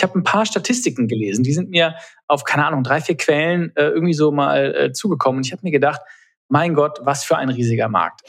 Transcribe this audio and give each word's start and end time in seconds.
ich 0.00 0.02
habe 0.02 0.18
ein 0.18 0.24
paar 0.24 0.46
Statistiken 0.46 1.08
gelesen, 1.08 1.44
die 1.44 1.52
sind 1.52 1.68
mir 1.68 1.94
auf, 2.26 2.44
keine 2.44 2.66
Ahnung, 2.66 2.82
drei, 2.82 3.02
vier 3.02 3.18
Quellen 3.18 3.70
äh, 3.76 3.88
irgendwie 3.88 4.14
so 4.14 4.32
mal 4.32 4.74
äh, 4.74 4.92
zugekommen. 4.92 5.38
Und 5.38 5.46
ich 5.46 5.52
habe 5.52 5.60
mir 5.62 5.70
gedacht, 5.70 6.00
mein 6.48 6.72
Gott, 6.72 7.00
was 7.02 7.22
für 7.22 7.36
ein 7.36 7.50
riesiger 7.50 7.88
Markt. 7.88 8.22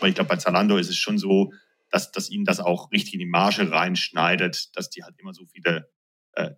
Aber 0.00 0.08
ich 0.08 0.16
glaube, 0.16 0.28
bei 0.28 0.36
Zalando 0.36 0.76
ist 0.76 0.90
es 0.90 0.96
schon 0.96 1.18
so, 1.18 1.52
dass, 1.90 2.10
dass 2.10 2.30
ihnen 2.30 2.44
das 2.44 2.58
auch 2.58 2.90
richtig 2.90 3.14
in 3.14 3.20
die 3.20 3.26
Marge 3.26 3.70
reinschneidet, 3.70 4.76
dass 4.76 4.90
die 4.90 5.04
halt 5.04 5.14
immer 5.18 5.32
so 5.32 5.44
viele 5.46 5.88
äh, 6.32 6.50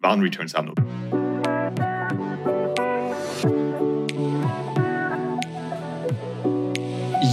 Warenreturns 0.00 0.54
haben. 0.54 0.74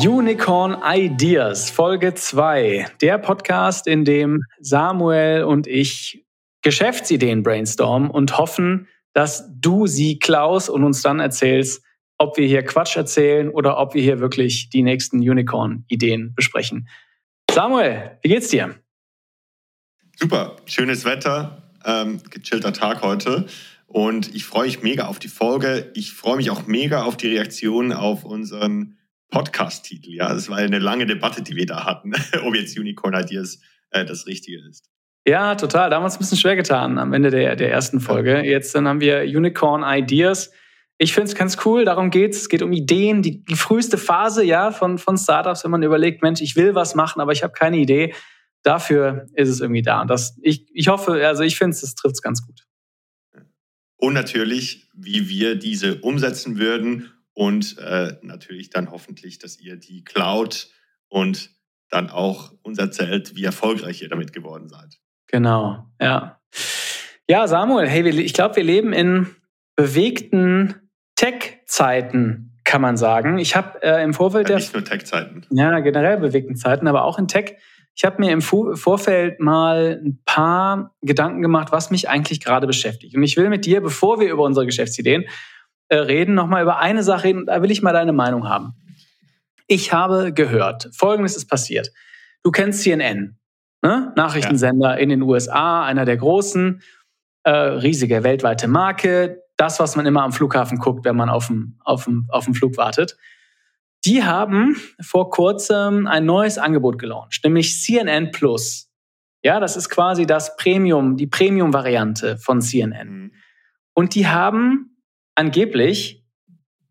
Unicorn 0.04 0.82
Ideas, 0.84 1.70
Folge 1.70 2.16
2. 2.16 2.88
Der 3.02 3.20
Podcast, 3.20 3.86
in 3.86 4.04
dem 4.04 4.42
Samuel 4.60 5.44
und 5.44 5.68
ich 5.68 6.26
Geschäftsideen 6.64 7.44
brainstormen 7.44 8.10
und 8.10 8.36
hoffen, 8.40 8.88
dass 9.14 9.48
du 9.60 9.86
sie 9.86 10.18
klaust 10.18 10.72
und 10.72 10.84
uns 10.84 11.04
dann 11.04 11.20
erzählst, 11.20 11.84
ob 12.18 12.38
wir 12.38 12.48
hier 12.48 12.64
Quatsch 12.64 12.98
erzählen 12.98 13.50
oder 13.50 13.78
ob 13.78 13.94
wir 13.94 14.02
hier 14.02 14.20
wirklich 14.20 14.70
die 14.70 14.82
nächsten 14.82 15.18
Unicorn-Ideen 15.18 16.34
besprechen. 16.34 16.88
Samuel, 17.52 18.18
wie 18.24 18.30
geht's 18.30 18.48
dir? 18.48 18.74
Super, 20.16 20.56
schönes 20.66 21.06
Wetter, 21.06 21.62
ähm, 21.86 22.22
gechillter 22.32 22.74
Tag 22.74 23.04
heute. 23.04 23.46
Und 23.86 24.34
ich 24.34 24.46
freue 24.46 24.66
mich 24.66 24.82
mega 24.82 25.06
auf 25.06 25.20
die 25.20 25.28
Folge. 25.28 25.92
Ich 25.94 26.14
freue 26.14 26.38
mich 26.38 26.50
auch 26.50 26.66
mega 26.66 27.04
auf 27.04 27.18
die 27.18 27.28
Reaktion 27.28 27.94
auf 27.94 28.24
unseren 28.24 28.98
Podcast-Titel. 29.32 30.12
Ja, 30.14 30.34
das 30.34 30.50
war 30.50 30.58
eine 30.58 30.78
lange 30.78 31.08
Debatte, 31.08 31.42
die 31.42 31.56
wir 31.56 31.66
da 31.66 31.86
hatten, 31.86 32.14
ob 32.46 32.56
jetzt 32.56 32.78
Unicorn 32.78 33.16
Ideas 33.16 33.60
äh, 33.90 34.06
das 34.06 34.28
Richtige 34.28 34.60
ist. 34.68 34.92
Ja, 35.26 35.56
total. 35.56 35.90
Damals 35.90 36.16
ein 36.16 36.20
bisschen 36.20 36.38
schwer 36.38 36.56
getan 36.56 36.98
am 36.98 37.14
Ende 37.14 37.30
der, 37.30 37.56
der 37.56 37.72
ersten 37.72 38.00
Folge. 38.00 38.42
Jetzt 38.42 38.74
dann 38.76 38.88
haben 38.88 39.02
wir 39.02 39.22
Unicorn 39.22 39.84
Ideas. 39.84 40.52
Ich 40.98 41.14
finde 41.14 41.30
es 41.30 41.36
ganz 41.36 41.58
cool, 41.66 41.86
darum 41.86 42.12
geht 42.12 42.34
es. 42.34 42.42
Es 42.42 42.50
geht 42.50 42.62
um 42.62 42.74
Ideen, 42.74 43.22
die, 43.22 43.44
die 43.44 43.56
früheste 43.56 43.98
Phase 43.98 44.44
ja, 44.44 44.72
von, 44.72 44.98
von 44.98 45.18
Startups, 45.18 45.64
wenn 45.64 45.72
man 45.72 45.84
überlegt, 45.84 46.22
Mensch, 46.22 46.42
ich 46.42 46.56
will 46.56 46.76
was 46.76 46.96
machen, 46.96 47.22
aber 47.22 47.32
ich 47.32 47.44
habe 47.44 47.54
keine 47.54 47.78
Idee. 47.78 48.14
Dafür 48.64 49.28
ist 49.34 49.50
es 49.50 49.62
irgendwie 49.62 49.82
da. 49.82 50.02
Und 50.02 50.10
das, 50.10 50.38
ich, 50.42 50.68
ich 50.74 50.88
hoffe, 50.88 51.26
also 51.26 51.44
ich 51.44 51.58
finde 51.58 51.72
es, 51.72 51.82
das 51.82 51.96
trifft 51.96 52.16
es 52.16 52.22
ganz 52.22 52.46
gut. 52.46 52.66
Und 53.98 54.14
natürlich, 54.14 54.90
wie 54.94 55.30
wir 55.30 55.56
diese 55.56 56.02
umsetzen 56.02 56.58
würden 56.58 57.12
und 57.34 57.78
äh, 57.80 58.18
natürlich 58.22 58.70
dann 58.70 58.92
hoffentlich, 58.92 59.40
dass 59.40 59.60
ihr 59.60 59.78
die 59.78 60.04
Cloud 60.04 60.70
und 61.08 61.52
dann 61.90 62.10
auch 62.10 62.54
uns 62.64 62.78
erzählt, 62.78 63.36
wie 63.36 63.44
erfolgreich 63.44 64.02
ihr 64.02 64.10
damit 64.10 64.34
geworden 64.34 64.70
seid. 64.70 65.00
Genau, 65.28 65.86
ja. 66.00 66.40
Ja, 67.28 67.48
Samuel, 67.48 67.88
hey, 67.88 68.08
ich 68.10 68.34
glaube, 68.34 68.58
wir 68.58 68.64
leben 68.64 68.94
in 68.94 69.28
bewegten 69.76 70.76
Tech-Zeiten, 71.16 72.60
kann 72.64 72.82
man 72.82 72.98
sagen. 72.98 73.38
Ich 73.38 73.56
habe 73.56 73.82
äh, 73.84 74.04
im 74.04 74.14
Vorfeld 74.14 74.50
ja, 74.50 74.56
nicht 74.56 74.74
nur 74.74 74.84
Tech-Zeiten. 74.84 75.46
Ja, 75.50 75.80
generell 75.80 76.18
bewegten 76.18 76.56
Zeiten, 76.56 76.88
aber 76.88 77.06
auch 77.06 77.18
in 77.18 77.28
Tech. 77.28 77.56
Ich 77.96 78.06
habe 78.06 78.22
mir 78.22 78.32
im 78.32 78.42
Vorfeld 78.42 79.40
mal 79.40 80.02
ein 80.04 80.22
paar 80.26 80.96
Gedanken 81.02 81.42
gemacht, 81.42 81.72
was 81.72 81.92
mich 81.92 82.10
eigentlich 82.10 82.40
gerade 82.40 82.66
beschäftigt. 82.66 83.16
Und 83.16 83.24
ich 83.24 83.36
will 83.36 83.50
mit 83.50 83.66
dir, 83.66 83.82
bevor 83.82 84.20
wir 84.20 84.32
über 84.32 84.44
unsere 84.44 84.66
Geschäftsideen 84.66 85.26
äh, 85.92 85.98
reden, 85.98 86.36
nochmal 86.36 86.64
über 86.64 86.80
eine 86.80 87.04
Sache 87.04 87.26
reden. 87.26 87.46
Da 87.46 87.62
will 87.62 87.70
ich 87.70 87.82
mal 87.82 87.92
deine 87.92 88.14
Meinung 88.14 88.48
haben. 88.48 88.76
Ich 89.68 89.92
habe 89.92 90.32
gehört, 90.32 90.90
Folgendes 90.94 91.36
ist 91.36 91.48
passiert. 91.48 91.92
Du 92.44 92.52
kennst 92.52 92.82
CNN, 92.82 93.38
ne? 93.82 94.14
Nachrichtensender 94.16 94.92
ja. 94.92 94.96
in 94.96 95.10
den 95.10 95.22
USA, 95.22 95.84
einer 95.84 96.06
der 96.06 96.16
großen, 96.16 96.82
äh, 97.44 97.52
riesige 97.52 98.24
weltweite 98.24 98.70
Marke, 98.70 99.44
das, 99.58 99.82
was 99.82 99.98
man 99.98 100.06
immer 100.06 100.24
am 100.24 100.32
Flughafen 100.32 100.78
guckt, 100.78 101.04
wenn 101.04 101.18
man 101.18 101.30
auf 101.30 101.48
dem, 101.48 101.78
auf 101.84 102.06
dem, 102.06 102.26
auf 102.30 102.46
dem 102.46 102.54
Flug 102.54 102.78
wartet. 102.78 103.18
Die 104.06 104.24
haben 104.24 104.78
vor 105.02 105.30
kurzem 105.30 106.08
ein 106.08 106.26
neues 106.26 106.58
Angebot 106.58 107.00
gelauncht, 107.00 107.44
nämlich 107.44 107.82
CNN 107.82 108.32
Plus. 108.32 108.90
Ja, 109.44 109.60
das 109.60 109.76
ist 109.76 109.90
quasi 109.90 110.26
das 110.26 110.56
Premium, 110.56 111.18
die 111.18 111.28
Premium-Variante 111.28 112.38
von 112.38 112.62
CNN. 112.62 113.10
Mhm. 113.10 113.32
Und 113.94 114.16
die 114.16 114.28
haben 114.28 114.91
angeblich 115.42 116.24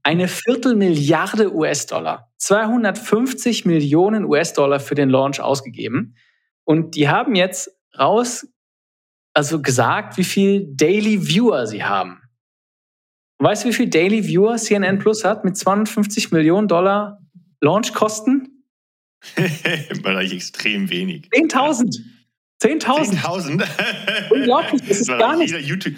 eine 0.03 0.27
Viertelmilliarde 0.27 1.55
US-Dollar, 1.55 2.33
250 2.39 3.65
Millionen 3.65 4.25
US-Dollar 4.25 4.81
für 4.81 4.97
den 4.97 5.09
Launch 5.09 5.41
ausgegeben. 5.41 6.17
Und 6.65 6.97
die 6.97 7.09
haben 7.09 7.37
jetzt 7.37 7.71
raus, 7.97 8.49
also 9.35 9.63
gesagt, 9.63 10.17
wie 10.17 10.25
viel 10.25 10.67
Daily 10.75 11.29
Viewer 11.29 11.67
sie 11.67 11.85
haben. 11.85 12.23
Weißt 13.39 13.65
du, 13.65 13.69
wie 13.69 13.73
viel 13.73 13.89
Daily 13.89 14.27
Viewer 14.27 14.57
CNN 14.57 14.99
Plus 14.99 15.25
hat 15.25 15.45
mit 15.45 15.57
250 15.57 16.33
Millionen 16.33 16.67
Dollar 16.67 17.21
Launchkosten? 17.61 18.65
Im 19.91 20.03
Bereich 20.03 20.33
extrem 20.33 20.91
wenig. 20.91 21.29
10.000. 21.29 22.01
10.000. 22.63 23.23
10.000? 23.23 24.33
Unglaublich, 24.33 24.83
das 24.89 25.01
ist 25.01 25.09
gar 25.09 25.37
nicht. 25.37 25.53
Jeder, 25.53 25.63
YouTube, 25.63 25.95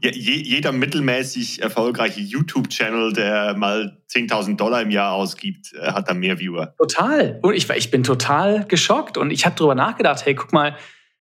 jeder 0.00 0.72
mittelmäßig 0.72 1.60
erfolgreiche 1.60 2.20
YouTube-Channel, 2.20 3.12
der 3.12 3.56
mal 3.56 4.00
10.000 4.10 4.56
Dollar 4.56 4.82
im 4.82 4.90
Jahr 4.90 5.12
ausgibt, 5.12 5.72
äh, 5.74 5.92
hat 5.92 6.08
da 6.08 6.14
mehr 6.14 6.38
Viewer. 6.38 6.74
Total. 6.78 7.40
Und 7.42 7.54
ich, 7.54 7.68
ich 7.70 7.90
bin 7.90 8.04
total 8.04 8.64
geschockt 8.66 9.16
und 9.16 9.30
ich 9.30 9.44
habe 9.44 9.56
darüber 9.56 9.74
nachgedacht, 9.74 10.24
hey, 10.24 10.34
guck 10.34 10.52
mal, 10.52 10.76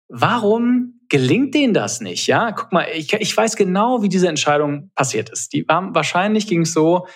warum 0.07 1.01
gelingt 1.09 1.53
denen 1.53 1.73
das 1.73 1.99
nicht? 1.99 2.27
Ja, 2.27 2.51
guck 2.51 2.71
mal, 2.71 2.87
ich, 2.93 3.11
ich 3.13 3.35
weiß 3.35 3.55
genau, 3.55 4.01
wie 4.03 4.09
diese 4.09 4.29
Entscheidung 4.29 4.91
passiert 4.95 5.29
ist. 5.29 5.51
Die 5.53 5.67
waren, 5.67 5.93
wahrscheinlich 5.93 6.47
ging 6.47 6.61
es 6.61 6.73
so 6.73 7.07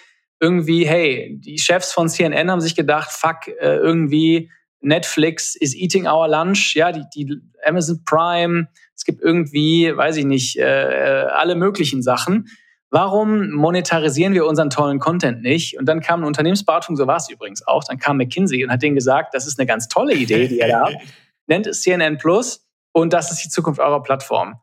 irgendwie, 0.42 0.86
hey, 0.86 1.38
die 1.40 1.58
Chefs 1.58 1.94
von 1.94 2.10
CNN 2.10 2.52
haben 2.52 2.62
sich 2.62 2.76
gedacht, 2.76 3.12
fuck, 3.12 3.48
äh, 3.48 3.78
irgendwie 3.78 4.52
Netflix 4.82 5.56
is 5.56 5.74
eating 5.76 6.08
our 6.08 6.28
lunch, 6.28 6.76
ja, 6.76 6.92
die, 6.92 7.04
die 7.14 7.42
Amazon 7.66 8.04
Prime, 8.06 8.68
es 9.06 9.14
gibt 9.14 9.22
irgendwie, 9.22 9.96
weiß 9.96 10.18
ich 10.18 10.26
nicht, 10.26 10.58
äh, 10.58 10.64
äh, 10.64 11.26
alle 11.28 11.54
möglichen 11.54 12.02
Sachen. 12.02 12.48
Warum 12.90 13.52
monetarisieren 13.52 14.34
wir 14.34 14.48
unseren 14.48 14.72
tollen 14.72 14.98
Content 14.98 15.44
nicht? 15.44 15.78
Und 15.78 15.86
dann 15.86 16.02
kam 16.02 16.22
eine 16.22 16.28
Unternehmensberatung, 16.28 16.96
so 16.96 17.06
war 17.06 17.18
es 17.18 17.30
übrigens 17.30 17.68
auch, 17.68 17.84
dann 17.84 18.00
kam 18.00 18.18
McKinsey 18.18 18.64
und 18.64 18.72
hat 18.72 18.82
denen 18.82 18.96
gesagt, 18.96 19.36
das 19.36 19.46
ist 19.46 19.60
eine 19.60 19.68
ganz 19.68 19.90
tolle 19.90 20.16
Idee, 20.16 20.48
die 20.48 20.58
ihr 20.58 20.68
da 20.68 20.86
habt. 20.86 20.98
Nennt 21.46 21.68
es 21.68 21.84
CNN 21.84 22.18
Plus 22.18 22.68
und 22.94 23.14
das 23.14 23.32
ist 23.32 23.44
die 23.44 23.50
Zukunft 23.50 23.80
eurer 23.80 24.02
Plattform. 24.02 24.56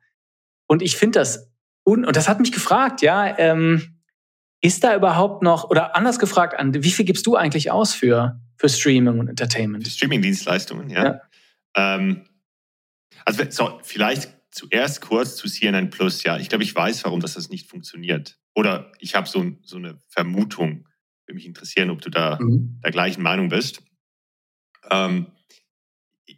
Und 0.67 0.83
ich 0.83 0.97
finde 0.97 1.21
das, 1.21 1.49
un 1.85 2.05
und 2.05 2.17
das 2.17 2.29
hat 2.29 2.41
mich 2.41 2.51
gefragt, 2.51 3.01
ja, 3.01 3.39
ähm, 3.39 4.01
ist 4.61 4.83
da 4.83 4.97
überhaupt 4.97 5.45
noch, 5.45 5.71
oder 5.71 5.95
anders 5.95 6.19
gefragt, 6.19 6.59
an, 6.59 6.75
wie 6.75 6.91
viel 6.91 7.05
gibst 7.05 7.29
du 7.29 7.37
eigentlich 7.37 7.71
aus 7.71 7.95
für, 7.95 8.41
für 8.57 8.69
Streaming 8.69 9.21
und 9.21 9.29
Entertainment? 9.29 9.87
Streaming-Dienstleistungen, 9.87 10.91
ja. 10.91 11.05
ja. 11.05 11.21
Ähm, 11.77 12.25
also 13.25 13.45
so, 13.51 13.81
vielleicht 13.83 14.31
zuerst 14.51 15.01
kurz 15.01 15.37
zu 15.37 15.49
CNN 15.49 15.91
Plus. 15.91 16.23
Ja, 16.23 16.39
ich 16.39 16.49
glaube, 16.49 16.65
ich 16.65 16.75
weiß, 16.75 17.05
warum 17.05 17.21
das, 17.21 17.35
das 17.35 17.49
nicht 17.49 17.69
funktioniert. 17.69 18.39
Oder 18.55 18.93
ich 18.99 19.15
habe 19.15 19.29
so, 19.29 19.53
so 19.63 19.77
eine 19.77 19.99
Vermutung. 20.09 20.89
Würde 21.27 21.37
mich 21.37 21.47
interessieren, 21.47 21.91
ob 21.91 22.03
du 22.03 22.11
da 22.11 22.39
mhm. 22.41 22.81
der 22.83 22.91
gleichen 22.91 23.23
Meinung 23.23 23.49
bist. 23.49 23.83
Ähm, 24.91 25.27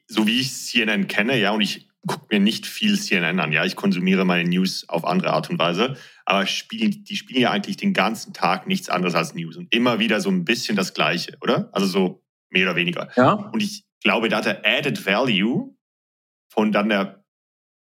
so 0.06 0.26
wie 0.26 0.40
ich 0.40 0.52
CNN 0.54 1.08
kenne, 1.08 1.38
ja, 1.38 1.50
und 1.50 1.60
ich 1.60 1.88
gucke 2.06 2.26
mir 2.30 2.40
nicht 2.40 2.66
viel 2.66 3.00
CNN 3.00 3.40
an, 3.40 3.52
ja, 3.52 3.64
ich 3.64 3.76
konsumiere 3.76 4.24
meine 4.24 4.48
News 4.48 4.88
auf 4.88 5.04
andere 5.04 5.32
Art 5.32 5.48
und 5.48 5.58
Weise, 5.58 5.96
aber 6.26 6.46
spielen, 6.46 7.04
die 7.04 7.16
spielen 7.16 7.40
ja 7.40 7.50
eigentlich 7.50 7.78
den 7.78 7.94
ganzen 7.94 8.34
Tag 8.34 8.66
nichts 8.66 8.88
anderes 8.90 9.14
als 9.14 9.34
News 9.34 9.56
und 9.56 9.74
immer 9.74 9.98
wieder 9.98 10.20
so 10.20 10.30
ein 10.30 10.44
bisschen 10.44 10.76
das 10.76 10.92
Gleiche, 10.94 11.36
oder? 11.40 11.70
Also 11.72 11.86
so 11.86 12.22
mehr 12.50 12.66
oder 12.66 12.76
weniger. 12.76 13.10
Ja. 13.16 13.32
Und 13.32 13.62
ich 13.62 13.84
glaube, 14.02 14.28
da 14.28 14.38
hat 14.38 14.44
der 14.44 14.66
Added 14.66 15.04
Value 15.06 15.73
von 16.54 16.70
dann 16.70 16.88
der, 16.88 17.24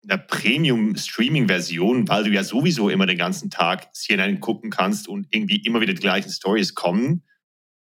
der 0.02 0.16
Premium-Streaming-Version, 0.16 2.08
weil 2.08 2.24
du 2.24 2.30
ja 2.30 2.42
sowieso 2.42 2.88
immer 2.88 3.06
den 3.06 3.18
ganzen 3.18 3.50
Tag 3.50 3.94
CNN 3.94 4.40
gucken 4.40 4.70
kannst 4.70 5.06
und 5.08 5.28
irgendwie 5.30 5.56
immer 5.56 5.80
wieder 5.80 5.92
die 5.92 6.00
gleichen 6.00 6.30
Stories 6.30 6.74
kommen, 6.74 7.22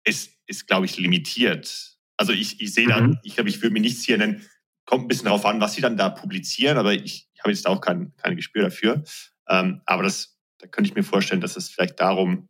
ist, 0.04 0.30
ist 0.46 0.66
glaube 0.66 0.86
ich, 0.86 0.98
limitiert. 0.98 1.96
Also 2.16 2.32
ich, 2.32 2.60
ich 2.60 2.72
sehe 2.74 2.86
mhm. 2.86 2.90
da, 2.90 3.20
ich 3.24 3.34
glaube, 3.34 3.48
ich 3.48 3.60
würde 3.62 3.72
mir 3.72 3.80
nichts 3.80 4.04
hier 4.04 4.18
nennen. 4.18 4.42
Kommt 4.84 5.04
ein 5.04 5.08
bisschen 5.08 5.24
darauf 5.24 5.46
an, 5.46 5.60
was 5.60 5.74
sie 5.74 5.80
dann 5.80 5.96
da 5.96 6.10
publizieren, 6.10 6.78
aber 6.78 6.92
ich, 6.92 7.28
ich 7.34 7.40
habe 7.40 7.50
jetzt 7.50 7.66
auch 7.66 7.80
kein, 7.80 8.14
kein 8.16 8.36
Gespür 8.36 8.62
dafür. 8.62 9.02
Ähm, 9.48 9.80
aber 9.86 10.04
das, 10.04 10.38
da 10.58 10.68
könnte 10.68 10.90
ich 10.90 10.94
mir 10.94 11.02
vorstellen, 11.02 11.40
dass 11.40 11.56
es 11.56 11.70
vielleicht 11.70 11.98
darum 11.98 12.48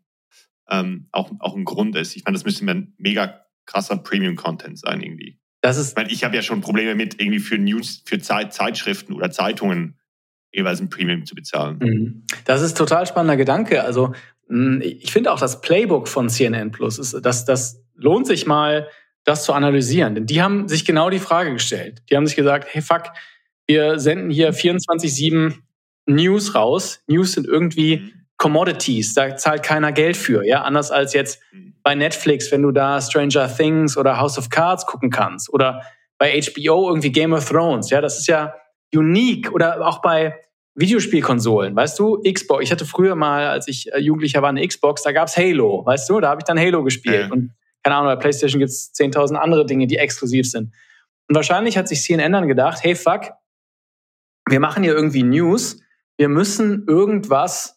ähm, 0.68 1.08
auch, 1.12 1.32
auch 1.38 1.56
ein 1.56 1.64
Grund 1.64 1.96
ist. 1.96 2.16
Ich 2.16 2.24
meine, 2.24 2.34
das 2.34 2.44
müsste 2.44 2.64
mir 2.64 2.88
mega 2.98 3.46
krasser 3.64 3.96
Premium-Content 3.96 4.78
sein 4.78 5.00
irgendwie. 5.00 5.38
Das 5.60 5.76
ist 5.76 5.90
ich 5.90 5.96
meine, 5.96 6.10
ich 6.10 6.24
habe 6.24 6.36
ja 6.36 6.42
schon 6.42 6.60
Probleme 6.60 6.94
mit 6.94 7.20
irgendwie 7.20 7.40
für 7.40 7.58
News, 7.58 8.02
für 8.04 8.18
Zeit, 8.18 8.52
Zeitschriften 8.52 9.12
oder 9.14 9.30
Zeitungen 9.30 9.98
jeweils 10.52 10.80
ein 10.80 10.88
Premium 10.88 11.26
zu 11.26 11.34
bezahlen. 11.34 11.78
Mhm. 11.80 12.22
Das 12.44 12.62
ist 12.62 12.76
total 12.76 13.06
spannender 13.06 13.36
Gedanke. 13.36 13.82
Also 13.82 14.12
ich 14.80 15.12
finde 15.12 15.32
auch 15.32 15.40
das 15.40 15.60
Playbook 15.60 16.06
von 16.08 16.28
CNN 16.28 16.70
Plus 16.70 16.98
ist, 16.98 17.14
das, 17.22 17.44
das 17.44 17.82
lohnt 17.94 18.26
sich 18.26 18.46
mal 18.46 18.88
das 19.24 19.44
zu 19.44 19.52
analysieren. 19.52 20.14
Denn 20.14 20.26
die 20.26 20.40
haben 20.40 20.68
sich 20.68 20.84
genau 20.84 21.10
die 21.10 21.18
Frage 21.18 21.52
gestellt. 21.52 22.02
Die 22.08 22.16
haben 22.16 22.26
sich 22.26 22.36
gesagt, 22.36 22.68
hey 22.70 22.80
fuck, 22.80 23.10
wir 23.66 23.98
senden 23.98 24.30
hier 24.30 24.54
24-7 24.54 25.54
News 26.06 26.54
raus. 26.54 27.02
News 27.08 27.32
sind 27.32 27.46
irgendwie 27.46 27.98
mhm. 27.98 28.25
Commodities, 28.38 29.14
da 29.14 29.36
zahlt 29.36 29.62
keiner 29.62 29.92
Geld 29.92 30.16
für, 30.16 30.44
ja, 30.44 30.62
anders 30.62 30.90
als 30.90 31.14
jetzt 31.14 31.40
mhm. 31.52 31.74
bei 31.82 31.94
Netflix, 31.94 32.52
wenn 32.52 32.62
du 32.62 32.70
da 32.70 33.00
Stranger 33.00 33.48
Things 33.54 33.96
oder 33.96 34.18
House 34.18 34.38
of 34.38 34.50
Cards 34.50 34.86
gucken 34.86 35.10
kannst 35.10 35.52
oder 35.52 35.82
bei 36.18 36.40
HBO 36.40 36.88
irgendwie 36.88 37.12
Game 37.12 37.32
of 37.32 37.48
Thrones, 37.48 37.90
ja, 37.90 38.00
das 38.00 38.18
ist 38.18 38.26
ja 38.26 38.54
unique 38.94 39.52
oder 39.52 39.86
auch 39.86 40.00
bei 40.02 40.38
Videospielkonsolen, 40.74 41.74
weißt 41.74 41.98
du, 41.98 42.22
Xbox. 42.22 42.62
Ich 42.62 42.70
hatte 42.70 42.84
früher 42.84 43.14
mal, 43.14 43.46
als 43.46 43.66
ich 43.66 43.90
äh, 43.92 43.98
Jugendlicher 43.98 44.42
war, 44.42 44.50
eine 44.50 44.66
Xbox, 44.66 45.02
da 45.02 45.12
gab's 45.12 45.36
Halo, 45.36 45.84
weißt 45.86 46.08
du, 46.10 46.20
da 46.20 46.28
habe 46.28 46.40
ich 46.40 46.44
dann 46.44 46.58
Halo 46.58 46.84
gespielt. 46.84 47.28
Ja. 47.28 47.32
Und 47.32 47.54
keine 47.82 47.96
Ahnung, 47.96 48.12
bei 48.12 48.16
PlayStation 48.16 48.58
gibt's 48.58 48.92
10.000 48.94 49.36
andere 49.36 49.64
Dinge, 49.64 49.86
die 49.86 49.96
exklusiv 49.96 50.50
sind. 50.50 50.74
Und 51.28 51.34
wahrscheinlich 51.34 51.78
hat 51.78 51.88
sich 51.88 52.02
CNN 52.02 52.32
dann 52.32 52.46
gedacht, 52.46 52.82
hey 52.82 52.94
fuck, 52.94 53.32
wir 54.48 54.60
machen 54.60 54.82
hier 54.82 54.92
irgendwie 54.92 55.22
News, 55.22 55.80
wir 56.18 56.28
müssen 56.28 56.84
irgendwas 56.86 57.75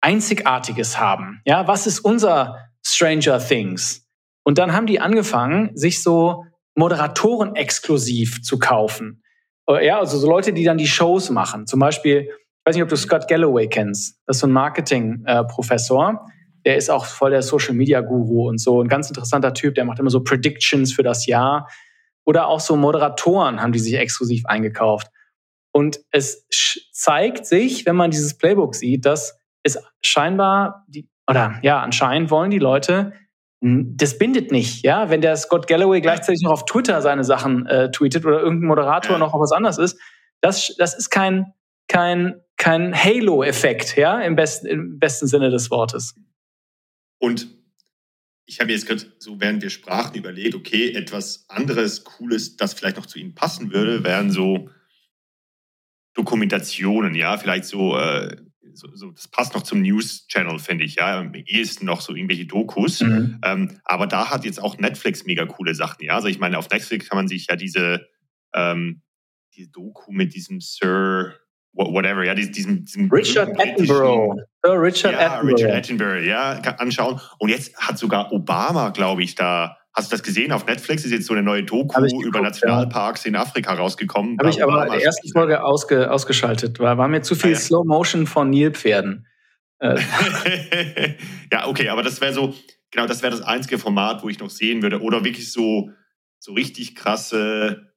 Einzigartiges 0.00 0.98
haben. 0.98 1.40
Ja, 1.44 1.66
was 1.66 1.86
ist 1.86 2.00
unser 2.00 2.70
Stranger 2.84 3.38
Things? 3.38 4.06
Und 4.42 4.58
dann 4.58 4.72
haben 4.72 4.86
die 4.86 5.00
angefangen, 5.00 5.76
sich 5.76 6.02
so 6.02 6.44
Moderatoren 6.74 7.54
exklusiv 7.56 8.42
zu 8.42 8.58
kaufen. 8.58 9.22
Äh, 9.68 9.86
ja, 9.86 9.98
also 9.98 10.18
so 10.18 10.28
Leute, 10.28 10.52
die 10.52 10.64
dann 10.64 10.78
die 10.78 10.86
Shows 10.86 11.30
machen. 11.30 11.66
Zum 11.66 11.80
Beispiel, 11.80 12.28
ich 12.30 12.66
weiß 12.66 12.74
nicht, 12.74 12.82
ob 12.82 12.88
du 12.88 12.96
Scott 12.96 13.28
Galloway 13.28 13.68
kennst. 13.68 14.18
Das 14.26 14.36
ist 14.36 14.40
so 14.40 14.46
ein 14.46 14.52
Marketing-Professor. 14.52 16.26
Der 16.64 16.76
ist 16.76 16.90
auch 16.90 17.06
voll 17.06 17.30
der 17.30 17.42
Social-Media-Guru 17.42 18.48
und 18.48 18.58
so. 18.58 18.82
Ein 18.82 18.88
ganz 18.88 19.08
interessanter 19.08 19.54
Typ, 19.54 19.74
der 19.74 19.84
macht 19.84 19.98
immer 19.98 20.10
so 20.10 20.22
Predictions 20.22 20.92
für 20.92 21.02
das 21.02 21.26
Jahr. 21.26 21.68
Oder 22.24 22.48
auch 22.48 22.60
so 22.60 22.76
Moderatoren 22.76 23.60
haben 23.60 23.72
die 23.72 23.78
sich 23.78 23.94
exklusiv 23.94 24.44
eingekauft. 24.46 25.08
Und 25.72 26.00
es 26.10 26.46
zeigt 26.92 27.46
sich, 27.46 27.86
wenn 27.86 27.96
man 27.96 28.10
dieses 28.10 28.36
Playbook 28.36 28.74
sieht, 28.74 29.06
dass 29.06 29.39
es 29.62 29.78
scheinbar, 30.02 30.84
die, 30.88 31.08
oder 31.28 31.58
ja, 31.62 31.80
anscheinend 31.80 32.30
wollen 32.30 32.50
die 32.50 32.58
Leute, 32.58 33.12
das 33.60 34.16
bindet 34.16 34.52
nicht, 34.52 34.84
ja. 34.84 35.10
Wenn 35.10 35.20
der 35.20 35.36
Scott 35.36 35.66
Galloway 35.66 36.00
gleichzeitig 36.00 36.42
noch 36.42 36.52
auf 36.52 36.64
Twitter 36.64 37.02
seine 37.02 37.24
Sachen 37.24 37.66
äh, 37.66 37.90
tweetet 37.90 38.24
oder 38.24 38.40
irgendein 38.40 38.68
Moderator 38.68 39.18
noch 39.18 39.34
was 39.38 39.52
anderes 39.52 39.78
ist, 39.78 40.00
das, 40.40 40.74
das 40.78 40.96
ist 40.96 41.10
kein, 41.10 41.52
kein, 41.86 42.40
kein 42.56 42.94
Halo-Effekt, 42.94 43.96
ja, 43.96 44.20
im 44.20 44.34
besten, 44.34 44.66
im 44.66 44.98
besten 44.98 45.26
Sinne 45.26 45.50
des 45.50 45.70
Wortes. 45.70 46.14
Und 47.18 47.48
ich 48.46 48.60
habe 48.60 48.72
jetzt 48.72 48.86
gerade 48.86 49.04
so, 49.18 49.40
während 49.40 49.62
wir 49.62 49.70
sprachen, 49.70 50.16
überlegt, 50.16 50.54
okay, 50.54 50.92
etwas 50.92 51.44
anderes, 51.48 52.02
Cooles, 52.02 52.56
das 52.56 52.72
vielleicht 52.72 52.96
noch 52.96 53.06
zu 53.06 53.18
Ihnen 53.18 53.34
passen 53.34 53.72
würde, 53.72 54.02
wären 54.04 54.30
so 54.30 54.70
Dokumentationen, 56.14 57.14
ja, 57.14 57.36
vielleicht 57.36 57.66
so, 57.66 57.96
äh, 57.98 58.36
so, 58.74 58.88
so, 58.94 59.10
das 59.10 59.28
passt 59.28 59.54
noch 59.54 59.62
zum 59.62 59.82
News-Channel, 59.82 60.58
finde 60.58 60.84
ich, 60.84 60.96
ja, 60.96 61.20
am 61.20 61.32
ehesten 61.34 61.86
noch 61.86 62.00
so 62.00 62.14
irgendwelche 62.14 62.46
Dokus. 62.46 63.00
Mhm. 63.00 63.40
Ähm, 63.44 63.80
aber 63.84 64.06
da 64.06 64.30
hat 64.30 64.44
jetzt 64.44 64.62
auch 64.62 64.78
Netflix 64.78 65.24
mega 65.24 65.46
coole 65.46 65.74
Sachen, 65.74 66.04
ja. 66.04 66.14
Also 66.14 66.28
ich 66.28 66.38
meine, 66.38 66.58
auf 66.58 66.68
Netflix 66.70 67.08
kann 67.08 67.16
man 67.16 67.28
sich 67.28 67.46
ja 67.48 67.56
diese, 67.56 68.06
ähm, 68.54 69.02
die 69.56 69.70
Doku 69.70 70.12
mit 70.12 70.34
diesem 70.34 70.60
Sir, 70.60 71.34
whatever, 71.72 72.24
ja, 72.24 72.34
diesem, 72.34 72.84
diesem 72.84 73.10
Richard 73.10 73.58
Attenborough. 73.60 74.36
Sir 74.64 74.80
Richard 74.80 75.12
ja, 75.14 75.34
Attenborough. 75.34 75.56
Richard 75.56 75.72
Attenborough, 75.72 76.24
ja, 76.24 76.52
anschauen. 76.78 77.20
Und 77.38 77.48
jetzt 77.48 77.76
hat 77.76 77.98
sogar 77.98 78.32
Obama, 78.32 78.90
glaube 78.90 79.22
ich, 79.22 79.34
da 79.34 79.76
Hast 80.00 80.10
du 80.10 80.16
das 80.16 80.22
gesehen? 80.22 80.50
Auf 80.50 80.64
Netflix 80.64 81.04
ist 81.04 81.10
jetzt 81.10 81.26
so 81.26 81.34
eine 81.34 81.42
neue 81.42 81.62
Doku 81.62 82.00
geguckt, 82.00 82.24
über 82.24 82.40
Nationalparks 82.40 83.24
ja. 83.24 83.28
in 83.28 83.36
Afrika 83.36 83.74
rausgekommen. 83.74 84.38
Habe 84.38 84.48
ich 84.48 84.62
aber 84.62 84.86
in 84.86 84.92
der 84.92 85.04
ersten 85.04 85.30
Folge 85.30 85.62
ausge, 85.62 86.10
ausgeschaltet, 86.10 86.80
weil 86.80 86.96
war 86.96 87.06
mir 87.06 87.20
zu 87.20 87.34
viel 87.34 87.50
ah, 87.50 87.52
ja. 87.52 87.58
Slow 87.58 87.84
Motion 87.84 88.26
von 88.26 88.48
Nilpferden. 88.48 89.26
Äh. 89.78 90.00
ja, 91.52 91.66
okay, 91.66 91.90
aber 91.90 92.02
das 92.02 92.18
wäre 92.22 92.32
so, 92.32 92.54
genau, 92.90 93.06
das 93.06 93.22
wäre 93.22 93.30
das 93.30 93.42
einzige 93.42 93.78
Format, 93.78 94.22
wo 94.22 94.30
ich 94.30 94.38
noch 94.38 94.48
sehen 94.48 94.80
würde. 94.80 95.02
Oder 95.02 95.22
wirklich 95.22 95.52
so, 95.52 95.90
so 96.38 96.54
richtig 96.54 96.94
krasse 96.94 97.92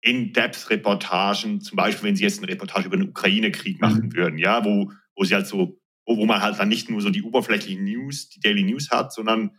In-Depth-Reportagen, 0.00 1.60
zum 1.60 1.76
Beispiel, 1.76 2.08
wenn 2.08 2.16
sie 2.16 2.24
jetzt 2.24 2.42
eine 2.42 2.48
Reportage 2.48 2.88
über 2.88 2.96
den 2.96 3.08
Ukraine-Krieg 3.08 3.80
mhm. 3.80 3.88
machen 3.88 4.06
mhm. 4.06 4.16
würden, 4.16 4.38
ja, 4.38 4.64
wo, 4.64 4.90
wo 5.14 5.22
sie 5.22 5.36
halt 5.36 5.46
so, 5.46 5.78
wo, 6.04 6.16
wo 6.16 6.26
man 6.26 6.42
halt 6.42 6.58
dann 6.58 6.68
nicht 6.68 6.90
nur 6.90 7.00
so 7.00 7.10
die 7.10 7.22
oberflächlichen 7.22 7.84
News, 7.84 8.30
die 8.30 8.40
Daily 8.40 8.64
News 8.64 8.90
hat, 8.90 9.12
sondern 9.12 9.52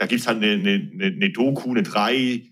da 0.00 0.06
gibt 0.06 0.22
es 0.22 0.26
halt 0.26 0.42
eine, 0.42 0.52
eine, 0.52 1.04
eine 1.04 1.30
Doku, 1.30 1.70
eine 1.70 1.82
drei, 1.82 2.16
äh, 2.16 2.50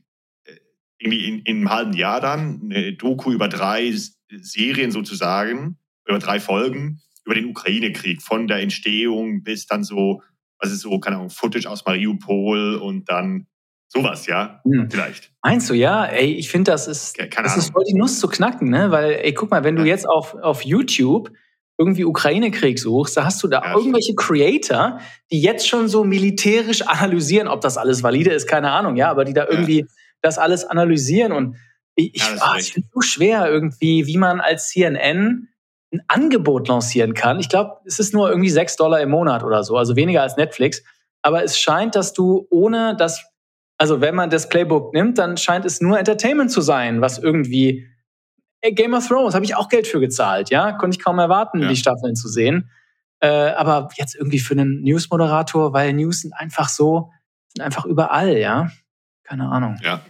irgendwie 0.98 1.24
in, 1.24 1.38
in 1.40 1.56
einem 1.56 1.70
halben 1.70 1.92
Jahr 1.94 2.20
dann, 2.20 2.60
eine 2.62 2.92
Doku 2.92 3.32
über 3.32 3.48
drei 3.48 3.90
Serien 4.30 4.90
sozusagen, 4.90 5.78
über 6.06 6.18
drei 6.18 6.40
Folgen, 6.40 7.00
über 7.24 7.34
den 7.34 7.46
Ukraine-Krieg, 7.46 8.20
von 8.20 8.48
der 8.48 8.58
Entstehung 8.58 9.42
bis 9.44 9.66
dann 9.66 9.82
so, 9.82 10.20
was 10.58 10.72
ist 10.72 10.80
so, 10.80 11.00
keine 11.00 11.16
Ahnung, 11.16 11.30
Footage 11.30 11.70
aus 11.70 11.86
Mariupol 11.86 12.74
und 12.74 13.08
dann 13.08 13.46
sowas, 13.88 14.26
ja, 14.26 14.60
hm. 14.64 14.90
vielleicht. 14.90 15.32
Meinst 15.42 15.70
du, 15.70 15.74
ja? 15.74 16.04
Ey, 16.04 16.34
ich 16.34 16.50
finde, 16.50 16.72
das 16.72 16.86
ist, 16.86 17.16
ja, 17.16 17.24
das 17.28 17.56
ist 17.56 17.72
voll 17.72 17.84
die 17.88 17.96
Nuss 17.96 18.20
zu 18.20 18.28
knacken, 18.28 18.68
ne? 18.68 18.90
Weil, 18.90 19.12
ey, 19.22 19.32
guck 19.32 19.50
mal, 19.50 19.64
wenn 19.64 19.76
du 19.76 19.84
jetzt 19.84 20.06
auf, 20.06 20.34
auf 20.34 20.66
YouTube 20.66 21.30
irgendwie 21.78 22.04
Ukraine-Krieg 22.04 22.78
suchst, 22.78 23.16
da 23.16 23.24
hast 23.24 23.42
du 23.42 23.48
da 23.48 23.62
ja, 23.64 23.76
irgendwelche 23.76 24.14
Creator, 24.14 24.98
die 25.30 25.40
jetzt 25.40 25.68
schon 25.68 25.88
so 25.88 26.04
militärisch 26.04 26.82
analysieren, 26.82 27.46
ob 27.46 27.60
das 27.60 27.76
alles 27.78 28.02
valide 28.02 28.30
ist, 28.30 28.48
keine 28.48 28.72
Ahnung, 28.72 28.96
ja, 28.96 29.08
aber 29.08 29.24
die 29.24 29.32
da 29.32 29.46
irgendwie 29.48 29.80
ja. 29.80 29.86
das 30.20 30.38
alles 30.38 30.64
analysieren 30.64 31.32
und 31.32 31.56
ich, 31.94 32.14
ich, 32.14 32.22
ja, 32.22 32.56
ich 32.56 32.72
finde 32.72 32.88
es 32.88 32.94
so 32.94 33.00
schwer 33.00 33.48
irgendwie, 33.48 34.06
wie 34.06 34.18
man 34.18 34.40
als 34.40 34.68
CNN 34.68 35.48
ein 35.92 36.02
Angebot 36.06 36.68
lancieren 36.68 37.14
kann. 37.14 37.40
Ich 37.40 37.48
glaube, 37.48 37.78
es 37.86 37.98
ist 37.98 38.12
nur 38.12 38.28
irgendwie 38.28 38.50
sechs 38.50 38.76
Dollar 38.76 39.00
im 39.00 39.10
Monat 39.10 39.42
oder 39.42 39.64
so, 39.64 39.76
also 39.76 39.96
weniger 39.96 40.22
als 40.22 40.36
Netflix. 40.36 40.82
Aber 41.22 41.42
es 41.42 41.58
scheint, 41.58 41.96
dass 41.96 42.12
du 42.12 42.46
ohne 42.50 42.94
das, 42.96 43.24
also 43.78 44.00
wenn 44.00 44.14
man 44.14 44.30
das 44.30 44.48
Playbook 44.48 44.92
nimmt, 44.92 45.18
dann 45.18 45.36
scheint 45.36 45.64
es 45.64 45.80
nur 45.80 45.98
Entertainment 45.98 46.50
zu 46.50 46.60
sein, 46.60 47.00
was 47.00 47.18
irgendwie 47.18 47.86
Game 48.72 48.94
of 48.94 49.06
Thrones 49.06 49.34
habe 49.34 49.44
ich 49.44 49.54
auch 49.54 49.68
Geld 49.68 49.86
für 49.86 50.00
gezahlt, 50.00 50.50
ja, 50.50 50.72
konnte 50.72 50.96
ich 50.96 51.04
kaum 51.04 51.18
erwarten, 51.18 51.62
ja. 51.62 51.68
die 51.68 51.76
Staffeln 51.76 52.16
zu 52.16 52.28
sehen. 52.28 52.70
Äh, 53.20 53.28
aber 53.28 53.88
jetzt 53.96 54.14
irgendwie 54.14 54.38
für 54.38 54.54
einen 54.54 54.82
News-Moderator, 54.82 55.72
weil 55.72 55.92
News 55.92 56.20
sind 56.20 56.32
einfach 56.32 56.68
so, 56.68 57.10
sind 57.48 57.64
einfach 57.64 57.84
überall, 57.84 58.36
ja. 58.38 58.70
Keine 59.24 59.48
Ahnung. 59.48 59.76
Ja. 59.82 60.02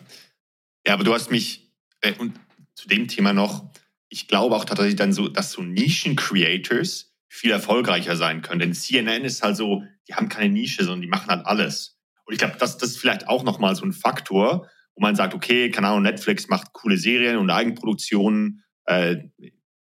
Ja, 0.87 0.95
aber 0.95 1.05
du 1.05 1.13
hast 1.13 1.31
mich, 1.31 1.73
äh, 2.01 2.13
und 2.19 2.39
zu 2.75 2.89
dem 2.89 3.09
Thema 3.09 3.33
noch, 3.33 3.65
ich 4.09 4.29
glaube 4.29 4.57
auch 4.57 4.65
tatsächlich 4.65 4.97
dann 4.97 5.13
so, 5.13 5.29
dass 5.29 5.53
so 5.53 5.63
Nischen-Creators 5.63 7.15
viel 7.29 7.51
erfolgreicher 7.51 8.17
sein 8.17 8.43
können. 8.43 8.61
Denn 8.61 8.75
CNN 8.75 9.25
ist 9.25 9.43
halt 9.43 9.57
so, 9.57 9.83
die 10.09 10.15
haben 10.15 10.29
keine 10.29 10.49
Nische, 10.53 10.85
sondern 10.85 11.03
die 11.03 11.09
machen 11.09 11.29
halt 11.29 11.47
alles. 11.47 11.99
Und 12.25 12.33
ich 12.33 12.39
glaube, 12.39 12.57
das, 12.59 12.79
das 12.79 12.91
ist 12.91 12.99
vielleicht 12.99 13.29
auch 13.29 13.43
nochmal 13.43 13.75
so 13.75 13.85
ein 13.85 13.93
Faktor, 13.93 14.69
wo 14.99 15.03
man 15.03 15.15
sagt, 15.15 15.33
okay, 15.33 15.71
keine 15.71 15.87
Ahnung, 15.87 16.03
Netflix 16.03 16.49
macht 16.49 16.73
coole 16.73 16.97
Serien 16.97 17.37
und 17.37 17.51
Eigenproduktionen. 17.51 18.65
Äh, 18.85 19.29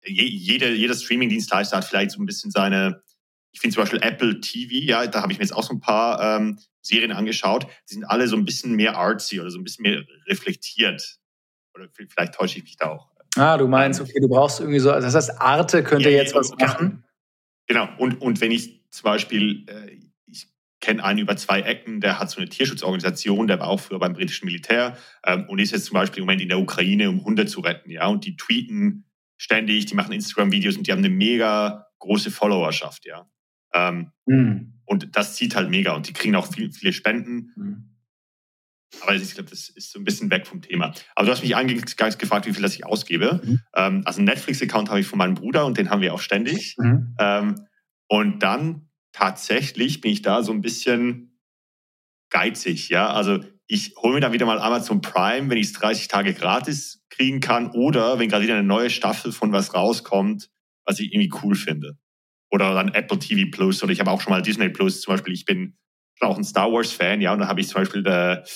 jede, 0.06 0.74
jeder 0.74 0.94
Streaming-Dienstleister 0.94 1.78
hat 1.78 1.86
vielleicht 1.86 2.12
so 2.12 2.22
ein 2.22 2.26
bisschen 2.26 2.52
seine, 2.52 3.02
ich 3.54 3.62
finde 3.62 3.76
zum 3.76 3.84
Beispiel 3.84 4.02
Apple 4.02 4.42
TV, 4.42 4.74
ja, 4.74 5.08
da 5.08 5.22
habe 5.22 5.32
ich 5.32 5.40
mir 5.40 5.46
jetzt 5.46 5.56
auch 5.56 5.64
so 5.64 5.74
ein 5.74 5.80
paar 5.80 6.38
ähm, 6.38 6.60
Serien 6.82 7.14
angeschaut. 7.14 7.66
Die 7.90 7.94
sind 7.94 8.04
alle 8.04 8.28
so 8.28 8.36
ein 8.36 8.44
bisschen 8.44 8.76
mehr 8.76 8.98
artsy 8.98 9.40
oder 9.40 9.50
so 9.52 9.58
ein 9.58 9.64
bisschen 9.64 9.84
mehr 9.84 10.04
reflektiert. 10.28 11.18
Oder 11.74 11.88
vielleicht 12.10 12.34
täusche 12.34 12.58
ich 12.58 12.66
mich 12.66 12.76
da 12.76 12.90
auch. 12.90 13.10
Ah, 13.38 13.58
du 13.58 13.70
meinst, 13.70 14.02
ähm, 14.02 14.08
okay, 14.10 14.20
du 14.20 14.28
brauchst 14.28 14.60
irgendwie 14.60 14.80
so, 14.80 14.92
also 14.92 15.08
das 15.08 15.16
heißt, 15.16 15.42
Arte 15.42 15.82
könnte 15.82 16.10
ja, 16.10 16.18
jetzt 16.18 16.36
was 16.36 16.52
machen. 16.58 17.06
Genau, 17.68 17.88
und, 18.00 18.22
und 18.22 18.42
wenn 18.42 18.52
ich 18.52 18.84
zum 18.92 19.06
Beispiel, 19.06 19.64
äh, 19.70 19.98
kenne 20.82 21.04
einen 21.04 21.20
über 21.20 21.36
zwei 21.38 21.62
Ecken, 21.62 22.02
der 22.02 22.20
hat 22.20 22.30
so 22.30 22.38
eine 22.38 22.50
Tierschutzorganisation, 22.50 23.48
der 23.48 23.60
war 23.60 23.68
auch 23.68 23.80
früher 23.80 24.00
beim 24.00 24.14
britischen 24.14 24.46
Militär 24.46 24.98
ähm, 25.26 25.46
und 25.48 25.60
ist 25.60 25.72
jetzt 25.72 25.86
zum 25.86 25.96
Beispiel 25.96 26.20
im 26.20 26.26
Moment 26.26 26.42
in 26.42 26.50
der 26.50 26.60
Ukraine, 26.60 27.10
um 27.10 27.24
Hunde 27.24 27.46
zu 27.46 27.62
retten. 27.62 27.90
Ja, 27.92 28.08
und 28.08 28.26
die 28.26 28.36
tweeten 28.36 29.06
ständig, 29.38 29.86
die 29.86 29.96
machen 29.96 30.14
Instagram-Videos 30.14 30.78
und 30.78 30.88
die 30.88 30.92
haben 30.92 31.00
eine 31.00 31.10
mega 31.10 31.88
große 32.00 32.32
Followerschaft. 32.32 33.06
Ja, 33.06 33.30
ähm, 33.74 34.12
mhm. 34.26 34.74
und 34.86 35.16
das 35.16 35.36
zieht 35.36 35.56
halt 35.56 35.70
mega 35.70 35.94
und 35.94 36.08
die 36.08 36.14
kriegen 36.14 36.36
auch 36.36 36.52
viel, 36.52 36.72
viele 36.72 36.94
Spenden. 36.94 37.52
Mhm. 37.56 37.96
Aber 39.02 39.16
ich 39.16 39.34
glaube, 39.34 39.50
das 39.50 39.70
ist 39.70 39.92
so 39.92 40.00
ein 40.00 40.06
bisschen 40.06 40.30
weg 40.30 40.48
vom 40.48 40.62
Thema. 40.62 40.94
Aber 41.16 41.26
du 41.26 41.32
hast 41.32 41.42
mich 41.42 41.56
eingangs 41.56 41.98
gefragt, 41.98 42.46
wie 42.46 42.54
viel 42.54 42.62
das 42.62 42.76
ich 42.76 42.86
ausgebe. 42.86 43.42
Mhm. 43.44 43.60
Ähm, 43.76 44.02
also 44.06 44.20
einen 44.20 44.28
Netflix-Account 44.28 44.90
habe 44.90 45.00
ich 45.00 45.08
von 45.08 45.18
meinem 45.18 45.36
Bruder 45.36 45.66
und 45.66 45.78
den 45.78 45.90
haben 45.90 46.02
wir 46.02 46.14
auch 46.14 46.22
ständig. 46.22 46.76
Mhm. 46.78 47.16
Ähm, 47.20 47.56
und 48.08 48.40
dann 48.40 48.90
tatsächlich 49.16 50.02
bin 50.02 50.12
ich 50.12 50.22
da 50.22 50.44
so 50.44 50.52
ein 50.52 50.60
bisschen 50.60 51.40
geizig, 52.30 52.90
ja. 52.90 53.14
Also 53.14 53.40
ich 53.66 53.96
hole 53.96 54.16
mir 54.16 54.20
dann 54.20 54.34
wieder 54.34 54.46
mal 54.46 54.60
Amazon 54.60 55.00
Prime, 55.00 55.50
wenn 55.50 55.58
ich 55.58 55.68
es 55.68 55.74
30 55.74 56.10
Tage 56.10 56.34
gratis 56.34 57.06
kriegen 57.10 57.40
kann 57.40 57.72
oder 57.72 58.20
wenn 58.20 58.28
gerade 58.28 58.44
wieder 58.44 58.56
eine 58.56 58.68
neue 58.68 58.90
Staffel 58.90 59.32
von 59.32 59.54
was 59.54 59.74
rauskommt, 59.74 60.50
was 60.86 61.00
ich 61.00 61.14
irgendwie 61.14 61.32
cool 61.44 61.56
finde. 61.56 61.98
Oder 62.52 62.74
dann 62.74 62.94
Apple 62.94 63.18
TV 63.18 63.50
Plus 63.50 63.82
oder 63.82 63.94
ich 63.94 64.02
habe 64.02 64.12
auch 64.12 64.20
schon 64.20 64.32
mal 64.32 64.42
Disney 64.42 64.68
Plus 64.68 65.00
zum 65.00 65.14
Beispiel. 65.14 65.34
Ich 65.34 65.46
bin 65.46 65.78
auch 66.20 66.38
ein 66.38 66.44
Star 66.44 66.72
Wars 66.72 66.92
Fan, 66.92 67.22
ja, 67.22 67.32
und 67.32 67.40
da 67.40 67.48
habe 67.48 67.62
ich 67.62 67.70
zum 67.70 67.82
Beispiel 67.82 68.04
The, 68.06 68.50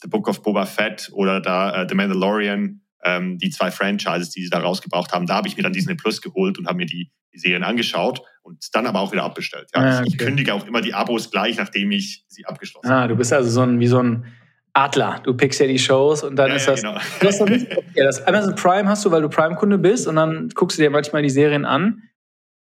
The 0.00 0.08
Book 0.08 0.28
of 0.28 0.42
Boba 0.42 0.64
Fett 0.64 1.10
oder 1.12 1.42
da 1.42 1.82
uh, 1.82 1.86
The 1.86 1.94
Mandalorian 1.94 2.85
ähm, 3.04 3.38
die 3.38 3.50
zwei 3.50 3.70
Franchises, 3.70 4.30
die 4.30 4.42
sie 4.42 4.50
da 4.50 4.58
rausgebracht 4.58 5.12
haben. 5.12 5.26
Da 5.26 5.34
habe 5.34 5.48
ich 5.48 5.56
mir 5.56 5.62
dann 5.62 5.72
Disney 5.72 5.94
Plus 5.94 6.20
geholt 6.20 6.58
und 6.58 6.66
habe 6.66 6.76
mir 6.76 6.86
die, 6.86 7.10
die 7.32 7.38
Serien 7.38 7.62
angeschaut 7.62 8.22
und 8.42 8.74
dann 8.74 8.86
aber 8.86 9.00
auch 9.00 9.12
wieder 9.12 9.24
abbestellt. 9.24 9.68
Ja. 9.74 9.80
Ah, 9.80 9.98
okay. 9.98 10.08
Ich 10.08 10.18
kündige 10.18 10.54
auch 10.54 10.66
immer 10.66 10.80
die 10.80 10.94
Abos 10.94 11.30
gleich, 11.30 11.56
nachdem 11.56 11.90
ich 11.90 12.24
sie 12.28 12.44
abgeschlossen 12.46 12.88
habe. 12.88 13.02
Ah, 13.02 13.08
du 13.08 13.16
bist 13.16 13.32
also 13.32 13.50
so 13.50 13.62
ein, 13.62 13.80
wie 13.80 13.86
so 13.86 14.02
ein 14.02 14.26
Adler. 14.72 15.20
Du 15.24 15.34
pickst 15.34 15.60
ja 15.60 15.66
die 15.66 15.78
Shows 15.78 16.22
und 16.22 16.36
dann 16.36 16.50
ja, 16.50 16.56
ist 16.56 16.68
das. 16.68 16.82
Ja, 16.82 16.92
genau. 16.92 17.02
du 17.20 17.26
hast 17.26 17.40
nicht, 17.48 17.76
okay, 17.76 18.04
das 18.04 18.26
Amazon 18.26 18.54
Prime 18.54 18.88
hast 18.88 19.04
du, 19.04 19.10
weil 19.10 19.22
du 19.22 19.28
Prime-Kunde 19.28 19.78
bist 19.78 20.06
und 20.06 20.16
dann 20.16 20.48
guckst 20.50 20.78
du 20.78 20.82
dir 20.82 20.90
manchmal 20.90 21.22
die 21.22 21.30
Serien 21.30 21.64
an. 21.64 22.02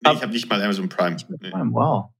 Nee, 0.01 0.13
ich 0.13 0.21
habe 0.21 0.31
nicht 0.31 0.49
mal 0.49 0.61
Amazon 0.61 0.87
Prime. 0.89 1.17
Nee. 1.41 1.49
Prime. 1.49 1.71
Wow. 1.71 2.11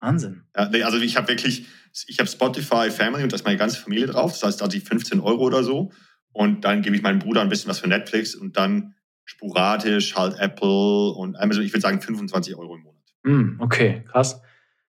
Wahnsinn. 0.00 0.44
Ja, 0.56 0.68
nee, 0.68 0.82
also 0.82 0.98
ich 0.98 1.16
habe 1.16 1.28
wirklich, 1.28 1.66
ich 2.06 2.18
habe 2.18 2.28
Spotify 2.28 2.90
Family 2.90 3.22
und 3.22 3.32
da 3.32 3.36
ist 3.36 3.44
meine 3.44 3.58
ganze 3.58 3.80
Familie 3.80 4.06
drauf. 4.06 4.32
Das 4.32 4.42
heißt, 4.42 4.60
da 4.60 4.68
die 4.68 4.80
15 4.80 5.20
Euro 5.20 5.44
oder 5.44 5.62
so. 5.62 5.90
Und 6.32 6.64
dann 6.64 6.82
gebe 6.82 6.96
ich 6.96 7.02
meinem 7.02 7.18
Bruder 7.18 7.40
ein 7.40 7.48
bisschen 7.48 7.70
was 7.70 7.80
für 7.80 7.88
Netflix 7.88 8.34
und 8.34 8.56
dann 8.56 8.94
sporadisch 9.24 10.16
halt 10.16 10.38
Apple 10.38 11.12
und 11.12 11.36
Amazon, 11.36 11.62
ich 11.62 11.72
würde 11.72 11.82
sagen 11.82 12.00
25 12.00 12.56
Euro 12.56 12.74
im 12.76 12.82
Monat. 12.82 13.00
Mm, 13.22 13.60
okay, 13.60 14.04
krass. 14.10 14.40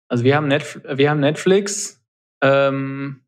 Also 0.08 0.24
wir 0.24 0.36
haben, 0.36 0.48
Netf 0.48 0.80
wir 0.84 1.10
haben 1.10 1.20
Netflix 1.20 2.02
ähm, 2.42 3.22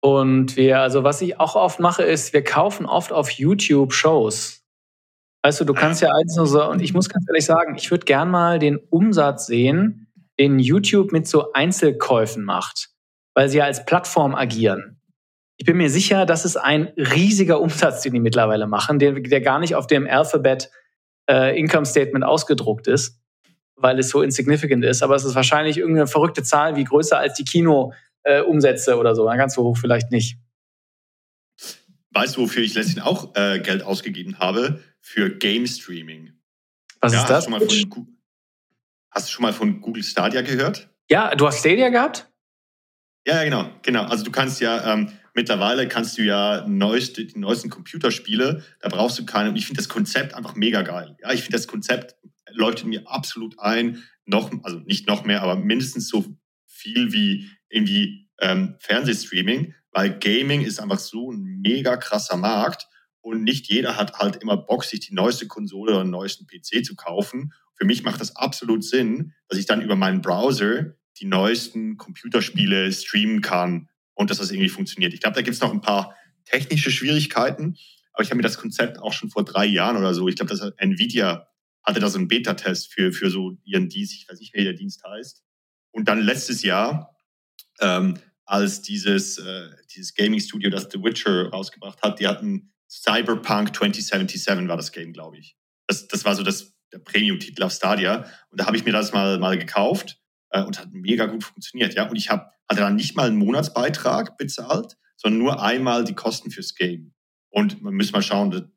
und 0.00 0.56
wir, 0.56 0.80
also 0.80 1.04
was 1.04 1.22
ich 1.22 1.38
auch 1.38 1.54
oft 1.54 1.80
mache, 1.80 2.02
ist, 2.02 2.32
wir 2.32 2.42
kaufen 2.42 2.86
oft 2.86 3.12
auf 3.12 3.30
YouTube 3.30 3.92
Shows. 3.92 4.64
Weißt 5.42 5.60
du, 5.60 5.64
du 5.64 5.74
kannst 5.74 6.02
ja 6.02 6.10
eins 6.14 6.36
nur 6.36 6.46
so, 6.46 6.68
und 6.68 6.80
ich 6.80 6.94
muss 6.94 7.08
ganz 7.08 7.24
ehrlich 7.28 7.44
sagen, 7.44 7.74
ich 7.76 7.90
würde 7.90 8.04
gern 8.04 8.30
mal 8.30 8.58
den 8.58 8.76
Umsatz 8.76 9.46
sehen, 9.46 10.12
den 10.38 10.58
YouTube 10.58 11.12
mit 11.12 11.26
so 11.26 11.52
Einzelkäufen 11.52 12.44
macht, 12.44 12.90
weil 13.34 13.48
sie 13.48 13.58
ja 13.58 13.64
als 13.64 13.84
Plattform 13.84 14.34
agieren. 14.34 15.00
Ich 15.56 15.66
bin 15.66 15.76
mir 15.76 15.90
sicher, 15.90 16.26
das 16.26 16.44
ist 16.44 16.56
ein 16.56 16.88
riesiger 16.96 17.60
Umsatz, 17.60 18.02
den 18.02 18.14
die 18.14 18.20
mittlerweile 18.20 18.66
machen, 18.66 18.98
der, 18.98 19.12
der 19.12 19.40
gar 19.40 19.58
nicht 19.58 19.74
auf 19.74 19.86
dem 19.86 20.06
Alphabet 20.06 20.70
äh, 21.30 21.58
Income 21.58 21.86
Statement 21.86 22.24
ausgedruckt 22.24 22.86
ist, 22.86 23.20
weil 23.76 23.98
es 23.98 24.08
so 24.08 24.22
insignificant 24.22 24.84
ist. 24.84 25.02
Aber 25.02 25.14
es 25.14 25.24
ist 25.24 25.34
wahrscheinlich 25.34 25.78
irgendeine 25.78 26.06
verrückte 26.06 26.42
Zahl, 26.42 26.76
wie 26.76 26.84
größer 26.84 27.18
als 27.18 27.34
die 27.34 27.44
Kino-Umsätze 27.44 28.92
äh, 28.92 28.94
oder 28.94 29.14
so. 29.14 29.24
Ganz 29.24 29.54
so 29.54 29.62
hoch 29.62 29.76
vielleicht 29.76 30.10
nicht. 30.10 30.38
Weißt 32.10 32.36
du, 32.36 32.42
wofür 32.42 32.62
ich 32.62 32.74
letztens 32.74 33.04
auch 33.04 33.34
äh, 33.36 33.60
Geld 33.60 33.82
ausgegeben 33.82 34.38
habe? 34.38 34.82
Für 35.00 35.30
Game 35.30 35.66
Streaming. 35.66 36.32
Was 37.00 37.12
ja, 37.12 37.20
ist 37.20 37.28
das? 37.28 37.48
Hast 37.48 37.70
du, 37.70 37.88
von, 37.88 38.18
hast 39.10 39.28
du 39.28 39.32
schon 39.32 39.42
mal 39.42 39.52
von 39.52 39.80
Google 39.80 40.02
Stadia 40.02 40.42
gehört? 40.42 40.88
Ja, 41.10 41.34
du 41.34 41.46
hast 41.46 41.60
Stadia 41.60 41.88
gehabt? 41.88 42.30
Ja, 43.26 43.42
genau, 43.44 43.70
genau. 43.82 44.04
Also 44.04 44.24
du 44.24 44.30
kannst 44.30 44.60
ja, 44.60 44.92
ähm, 44.92 45.12
mittlerweile 45.34 45.88
kannst 45.88 46.18
du 46.18 46.22
ja 46.22 46.66
neueste, 46.66 47.24
die 47.24 47.38
neuesten 47.38 47.70
Computerspiele, 47.70 48.62
da 48.80 48.88
brauchst 48.88 49.18
du 49.18 49.24
keine, 49.24 49.50
und 49.50 49.56
ich 49.56 49.66
finde 49.66 49.78
das 49.78 49.88
Konzept 49.88 50.34
einfach 50.34 50.54
mega 50.54 50.82
geil. 50.82 51.16
Ja, 51.20 51.32
ich 51.32 51.42
finde 51.42 51.58
das 51.58 51.66
Konzept 51.66 52.16
leuchtet 52.50 52.86
mir 52.86 53.08
absolut 53.08 53.58
ein, 53.58 54.02
noch, 54.24 54.50
also 54.62 54.78
nicht 54.80 55.06
noch 55.06 55.24
mehr, 55.24 55.42
aber 55.42 55.56
mindestens 55.56 56.08
so 56.08 56.24
viel 56.66 57.12
wie 57.12 57.48
irgendwie 57.68 58.28
ähm, 58.40 58.76
Fernsehstreaming, 58.80 59.74
weil 59.90 60.18
Gaming 60.18 60.62
ist 60.62 60.80
einfach 60.80 60.98
so 60.98 61.32
ein 61.32 61.60
mega 61.60 61.96
krasser 61.96 62.36
Markt 62.36 62.86
und 63.20 63.44
nicht 63.44 63.68
jeder 63.68 63.96
hat 63.96 64.18
halt 64.18 64.36
immer 64.36 64.56
Bock, 64.56 64.84
sich 64.84 65.00
die 65.00 65.14
neueste 65.14 65.46
Konsole 65.46 65.92
oder 65.92 66.04
den 66.04 66.10
neuesten 66.10 66.46
PC 66.46 66.84
zu 66.84 66.96
kaufen. 66.96 67.52
Für 67.74 67.84
mich 67.84 68.02
macht 68.02 68.20
das 68.20 68.36
absolut 68.36 68.84
Sinn, 68.84 69.32
dass 69.48 69.58
ich 69.58 69.66
dann 69.66 69.80
über 69.80 69.96
meinen 69.96 70.20
Browser 70.20 70.96
die 71.18 71.26
neuesten 71.26 71.96
Computerspiele 71.96 72.92
streamen 72.92 73.42
kann 73.42 73.88
und 74.14 74.30
dass 74.30 74.38
das 74.38 74.50
irgendwie 74.50 74.68
funktioniert. 74.68 75.14
Ich 75.14 75.20
glaube, 75.20 75.34
da 75.34 75.42
gibt 75.42 75.54
es 75.54 75.60
noch 75.60 75.72
ein 75.72 75.80
paar 75.80 76.16
technische 76.44 76.90
Schwierigkeiten, 76.90 77.76
aber 78.12 78.22
ich 78.22 78.30
habe 78.30 78.36
mir 78.36 78.42
das 78.42 78.58
Konzept 78.58 78.98
auch 78.98 79.12
schon 79.12 79.30
vor 79.30 79.44
drei 79.44 79.64
Jahren 79.64 79.96
oder 79.96 80.14
so, 80.14 80.28
ich 80.28 80.36
glaube, 80.36 80.54
dass 80.54 80.72
Nvidia 80.76 81.48
hatte 81.82 82.00
da 82.00 82.08
so 82.08 82.18
einen 82.18 82.28
Beta-Test 82.28 82.92
für, 82.92 83.12
für 83.12 83.30
so 83.30 83.56
ihren 83.64 83.88
Dienst, 83.88 84.14
ich 84.14 84.28
weiß 84.28 84.38
nicht, 84.38 84.54
wie 84.54 84.64
der 84.64 84.74
Dienst 84.74 85.02
heißt. 85.04 85.42
Und 85.90 86.08
dann 86.08 86.20
letztes 86.20 86.62
Jahr, 86.62 87.16
ähm, 87.80 88.18
als 88.44 88.82
dieses, 88.82 89.38
äh, 89.38 89.68
dieses 89.94 90.14
Gaming-Studio, 90.14 90.70
das 90.70 90.88
The 90.90 91.02
Witcher 91.02 91.48
rausgebracht 91.48 92.02
hat, 92.02 92.20
die 92.20 92.28
hatten 92.28 92.72
Cyberpunk 92.88 93.74
2077 93.74 94.68
war 94.68 94.76
das 94.76 94.92
Game, 94.92 95.12
glaube 95.12 95.38
ich. 95.38 95.56
Das, 95.86 96.06
das 96.06 96.24
war 96.24 96.36
so 96.36 96.42
das, 96.42 96.74
der 96.92 96.98
Premium-Titel 96.98 97.62
auf 97.62 97.72
Stadia. 97.72 98.26
Und 98.50 98.60
da 98.60 98.66
habe 98.66 98.76
ich 98.76 98.84
mir 98.84 98.92
das 98.92 99.12
mal, 99.12 99.38
mal 99.38 99.58
gekauft 99.58 100.21
äh, 100.52 100.62
und 100.62 100.78
hat 100.78 100.92
mega 100.92 101.26
gut 101.26 101.44
funktioniert. 101.44 101.94
Ja? 101.94 102.08
Und 102.08 102.16
ich 102.16 102.30
hab, 102.30 102.54
hatte 102.68 102.80
dann 102.80 102.96
nicht 102.96 103.16
mal 103.16 103.26
einen 103.26 103.36
Monatsbeitrag 103.36 104.36
bezahlt, 104.38 104.96
sondern 105.16 105.38
nur 105.38 105.62
einmal 105.62 106.04
die 106.04 106.14
Kosten 106.14 106.50
fürs 106.50 106.74
Game. 106.74 107.12
Und 107.50 107.82
man 107.82 107.94
muss 107.94 108.12
mal 108.12 108.22
schauen, 108.22 108.70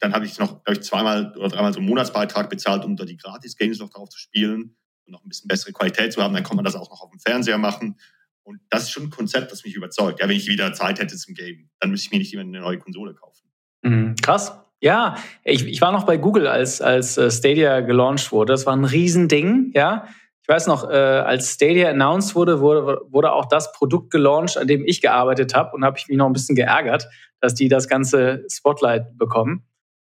dann 0.00 0.12
habe 0.12 0.26
ich 0.26 0.38
noch, 0.38 0.64
glaube 0.64 0.78
ich, 0.78 0.82
zweimal 0.82 1.32
oder 1.36 1.48
dreimal 1.48 1.72
so 1.72 1.78
einen 1.78 1.88
Monatsbeitrag 1.88 2.50
bezahlt, 2.50 2.84
um 2.84 2.96
da 2.96 3.04
die 3.04 3.16
Gratis-Games 3.16 3.78
noch 3.78 3.90
drauf 3.90 4.08
zu 4.08 4.18
spielen 4.18 4.76
und 5.06 5.12
noch 5.12 5.24
ein 5.24 5.28
bisschen 5.28 5.48
bessere 5.48 5.72
Qualität 5.72 6.12
zu 6.12 6.22
haben. 6.22 6.34
Dann 6.34 6.42
kann 6.42 6.56
man 6.56 6.64
das 6.64 6.74
auch 6.74 6.90
noch 6.90 7.02
auf 7.02 7.10
dem 7.10 7.20
Fernseher 7.20 7.58
machen. 7.58 7.98
Und 8.42 8.60
das 8.68 8.84
ist 8.84 8.90
schon 8.90 9.04
ein 9.04 9.10
Konzept, 9.10 9.52
das 9.52 9.64
mich 9.64 9.74
überzeugt. 9.74 10.20
Ja, 10.20 10.28
wenn 10.28 10.36
ich 10.36 10.48
wieder 10.48 10.72
Zeit 10.74 10.98
hätte 10.98 11.16
zum 11.16 11.34
Game, 11.34 11.70
dann 11.80 11.90
müsste 11.90 12.06
ich 12.06 12.12
mir 12.12 12.18
nicht 12.18 12.32
immer 12.32 12.42
eine 12.42 12.60
neue 12.60 12.78
Konsole 12.78 13.14
kaufen. 13.14 13.48
Mhm, 13.82 14.16
krass. 14.16 14.58
Ja, 14.80 15.16
ich, 15.44 15.64
ich 15.64 15.80
war 15.80 15.92
noch 15.92 16.04
bei 16.04 16.18
Google, 16.18 16.46
als, 16.46 16.82
als 16.82 17.16
äh, 17.16 17.30
Stadia 17.30 17.80
gelauncht 17.80 18.32
wurde. 18.32 18.52
Das 18.52 18.66
war 18.66 18.76
ein 18.76 18.84
Riesending, 18.84 19.72
ja. 19.74 20.08
Ich 20.44 20.48
weiß 20.48 20.66
noch, 20.66 20.88
äh, 20.88 20.94
als 20.94 21.54
Stadia 21.54 21.88
announced 21.88 22.34
wurde, 22.34 22.60
wurde, 22.60 23.00
wurde 23.08 23.32
auch 23.32 23.46
das 23.46 23.72
Produkt 23.72 24.10
gelauncht, 24.10 24.58
an 24.58 24.66
dem 24.66 24.84
ich 24.86 25.00
gearbeitet 25.00 25.54
habe. 25.54 25.74
Und 25.74 25.86
habe 25.86 25.96
ich 25.98 26.06
mich 26.06 26.18
noch 26.18 26.26
ein 26.26 26.34
bisschen 26.34 26.54
geärgert, 26.54 27.08
dass 27.40 27.54
die 27.54 27.68
das 27.68 27.88
ganze 27.88 28.44
Spotlight 28.50 29.16
bekommen. 29.16 29.64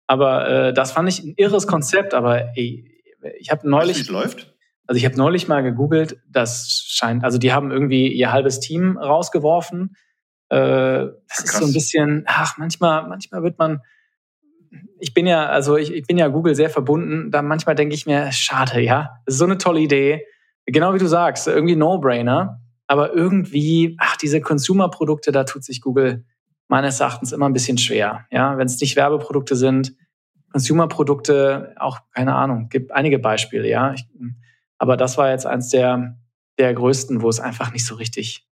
Aber 0.05 0.47
äh, 0.47 0.73
das 0.73 0.91
fand 0.91 1.09
ich 1.09 1.23
ein 1.23 1.33
irres 1.35 1.65
Konzept. 1.65 2.13
Aber 2.13 2.55
ey, 2.55 2.85
ich 3.39 3.49
habe 3.49 3.67
neulich. 3.67 4.01
Weißt, 4.01 4.09
läuft? 4.09 4.53
Also 4.85 4.97
ich 4.97 5.05
habe 5.05 5.17
neulich 5.17 5.47
mal 5.47 5.61
gegoogelt, 5.61 6.19
das 6.27 6.83
scheint, 6.87 7.23
also 7.23 7.37
die 7.37 7.53
haben 7.53 7.69
irgendwie 7.69 8.11
ihr 8.11 8.31
halbes 8.31 8.59
Team 8.59 8.97
rausgeworfen. 8.97 9.95
Äh, 10.49 10.57
das 10.57 11.13
Krass. 11.27 11.43
ist 11.43 11.57
so 11.57 11.65
ein 11.65 11.73
bisschen, 11.73 12.23
ach, 12.25 12.57
manchmal, 12.57 13.07
manchmal 13.07 13.43
wird 13.43 13.59
man, 13.59 13.81
ich 14.99 15.13
bin 15.13 15.27
ja, 15.27 15.47
also 15.47 15.77
ich, 15.77 15.93
ich 15.93 16.05
bin 16.05 16.17
ja 16.17 16.27
Google 16.27 16.55
sehr 16.55 16.69
verbunden, 16.69 17.31
da 17.31 17.41
manchmal 17.41 17.75
denke 17.75 17.95
ich 17.95 18.05
mir, 18.05 18.31
schade, 18.31 18.81
ja. 18.81 19.17
Das 19.25 19.35
ist 19.35 19.39
so 19.39 19.45
eine 19.45 19.57
tolle 19.57 19.79
Idee. 19.79 20.25
Genau 20.65 20.93
wie 20.93 20.99
du 20.99 21.07
sagst, 21.07 21.47
irgendwie 21.47 21.75
No-Brainer. 21.75 22.61
Aber 22.87 23.13
irgendwie, 23.13 23.95
ach, 23.99 24.17
diese 24.17 24.41
Consumer-Produkte, 24.41 25.31
da 25.31 25.43
tut 25.43 25.63
sich 25.63 25.81
Google 25.81 26.25
meines 26.67 26.99
Erachtens 26.99 27.31
immer 27.31 27.47
ein 27.47 27.53
bisschen 27.53 27.77
schwer. 27.77 28.25
Ja, 28.31 28.57
wenn 28.57 28.67
es 28.67 28.79
nicht 28.79 28.95
Werbeprodukte 28.95 29.55
sind, 29.55 29.93
Consumer-Produkte, 30.51 31.75
auch 31.77 31.99
keine 32.13 32.35
Ahnung, 32.35 32.69
gibt 32.69 32.91
einige 32.91 33.19
Beispiele, 33.19 33.67
ja. 33.67 33.93
Ich, 33.93 34.05
aber 34.77 34.97
das 34.97 35.17
war 35.17 35.29
jetzt 35.29 35.45
eins 35.45 35.69
der, 35.69 36.17
der 36.57 36.73
größten, 36.73 37.21
wo 37.21 37.29
es 37.29 37.39
einfach 37.39 37.71
nicht 37.71 37.85
so 37.85 37.95
richtig 37.95 38.47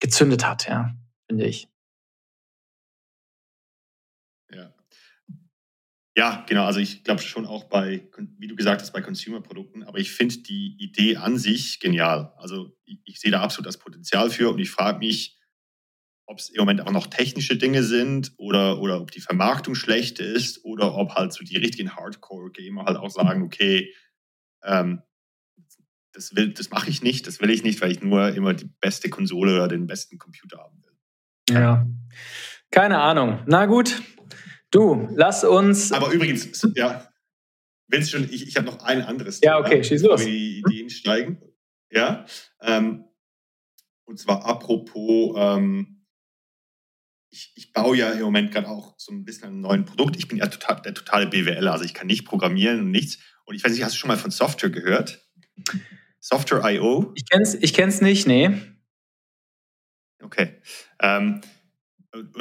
gezündet 0.00 0.46
hat, 0.46 0.68
ja, 0.68 0.94
finde 1.28 1.46
ich. 1.46 1.68
Ja. 4.50 4.72
Ja, 6.18 6.44
genau. 6.48 6.64
Also 6.64 6.80
ich 6.80 7.04
glaube 7.04 7.22
schon 7.22 7.46
auch 7.46 7.62
bei, 7.62 8.08
wie 8.38 8.48
du 8.48 8.56
gesagt 8.56 8.82
hast, 8.82 8.90
bei 8.90 9.00
Consumer-Produkten. 9.00 9.84
Aber 9.84 9.98
ich 9.98 10.10
finde 10.10 10.38
die 10.38 10.74
Idee 10.76 11.14
an 11.14 11.38
sich 11.38 11.78
genial. 11.78 12.32
Also 12.38 12.76
ich, 12.86 12.98
ich 13.04 13.20
sehe 13.20 13.30
da 13.30 13.40
absolut 13.40 13.68
das 13.68 13.78
Potenzial 13.78 14.28
für 14.28 14.50
und 14.50 14.58
ich 14.58 14.68
frage 14.68 14.98
mich, 14.98 15.38
ob 16.26 16.40
es 16.40 16.48
im 16.48 16.58
Moment 16.58 16.80
auch 16.80 16.90
noch 16.90 17.06
technische 17.06 17.56
Dinge 17.56 17.84
sind 17.84 18.32
oder, 18.36 18.80
oder 18.80 19.00
ob 19.00 19.12
die 19.12 19.20
Vermarktung 19.20 19.76
schlecht 19.76 20.18
ist 20.18 20.64
oder 20.64 20.96
ob 20.96 21.14
halt 21.14 21.32
so 21.32 21.44
die 21.44 21.56
richtigen 21.56 21.94
Hardcore-Gamer 21.94 22.86
halt 22.86 22.96
auch 22.96 23.10
sagen, 23.10 23.44
okay, 23.44 23.94
ähm, 24.64 25.02
das, 26.14 26.34
das 26.34 26.70
mache 26.70 26.90
ich 26.90 27.00
nicht, 27.00 27.28
das 27.28 27.40
will 27.40 27.50
ich 27.50 27.62
nicht, 27.62 27.80
weil 27.80 27.92
ich 27.92 28.02
nur 28.02 28.30
immer 28.30 28.54
die 28.54 28.68
beste 28.80 29.08
Konsole 29.08 29.54
oder 29.54 29.68
den 29.68 29.86
besten 29.86 30.18
Computer 30.18 30.58
haben 30.58 30.82
will. 30.82 31.54
Ja, 31.54 31.86
keine 32.72 32.98
Ahnung. 32.98 33.44
Na 33.46 33.66
gut, 33.66 34.02
du, 34.70 35.08
lass 35.14 35.44
uns. 35.44 35.92
Aber 35.92 36.10
übrigens, 36.10 36.48
ja, 36.74 37.08
wenn 37.88 38.02
es 38.02 38.10
schon, 38.10 38.24
ich, 38.24 38.46
ich 38.46 38.56
habe 38.56 38.66
noch 38.66 38.80
ein 38.80 39.02
anderes 39.02 39.40
Thema. 39.40 39.54
Ja, 39.54 39.60
okay, 39.60 39.82
schieß 39.82 40.02
los. 40.02 40.24
die 40.24 40.58
Ideen 40.58 40.90
steigen. 40.90 41.40
Ja, 41.90 42.26
ähm, 42.60 43.04
und 44.04 44.18
zwar 44.18 44.44
apropos, 44.44 45.34
ähm, 45.36 46.04
ich, 47.30 47.52
ich, 47.56 47.72
baue 47.72 47.96
ja 47.96 48.10
im 48.12 48.22
Moment 48.22 48.52
gerade 48.52 48.68
auch 48.68 48.94
so 48.98 49.12
ein 49.12 49.24
bisschen 49.24 49.48
ein 49.48 49.60
neues 49.60 49.84
Produkt. 49.84 50.16
Ich 50.16 50.28
bin 50.28 50.38
ja 50.38 50.46
total, 50.46 50.80
der 50.82 50.94
totale 50.94 51.26
BWL, 51.26 51.68
also 51.68 51.84
ich 51.84 51.94
kann 51.94 52.06
nicht 52.06 52.24
programmieren 52.24 52.80
und 52.80 52.90
nichts. 52.90 53.18
Und 53.44 53.54
ich 53.54 53.64
weiß 53.64 53.72
nicht, 53.72 53.82
hast 53.82 53.94
du 53.94 53.98
schon 53.98 54.08
mal 54.08 54.16
von 54.16 54.30
Software 54.30 54.70
gehört? 54.70 55.26
Software.io? 56.20 57.12
Ich 57.14 57.28
kenn's, 57.28 57.54
ich 57.54 57.74
kenn's 57.74 58.00
nicht, 58.00 58.26
nee. 58.26 58.50
Okay. 60.22 60.60
Ähm, 61.00 61.40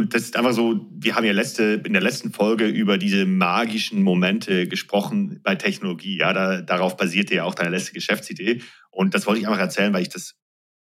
das 0.09 0.23
ist 0.23 0.35
einfach 0.35 0.53
so, 0.53 0.87
wir 0.91 1.15
haben 1.15 1.25
ja 1.25 1.33
letzte, 1.33 1.81
in 1.85 1.93
der 1.93 2.01
letzten 2.01 2.31
Folge 2.31 2.67
über 2.67 2.97
diese 2.97 3.25
magischen 3.25 4.01
Momente 4.01 4.67
gesprochen 4.67 5.39
bei 5.43 5.55
Technologie. 5.55 6.17
Ja, 6.17 6.33
da, 6.33 6.61
darauf 6.61 6.97
basierte 6.97 7.35
ja 7.35 7.43
auch 7.43 7.55
deine 7.55 7.69
letzte 7.69 7.93
Geschäftsidee. 7.93 8.61
Und 8.91 9.13
das 9.13 9.25
wollte 9.25 9.41
ich 9.41 9.47
einfach 9.47 9.59
erzählen, 9.59 9.93
weil 9.93 10.01
ich 10.01 10.09
das 10.09 10.35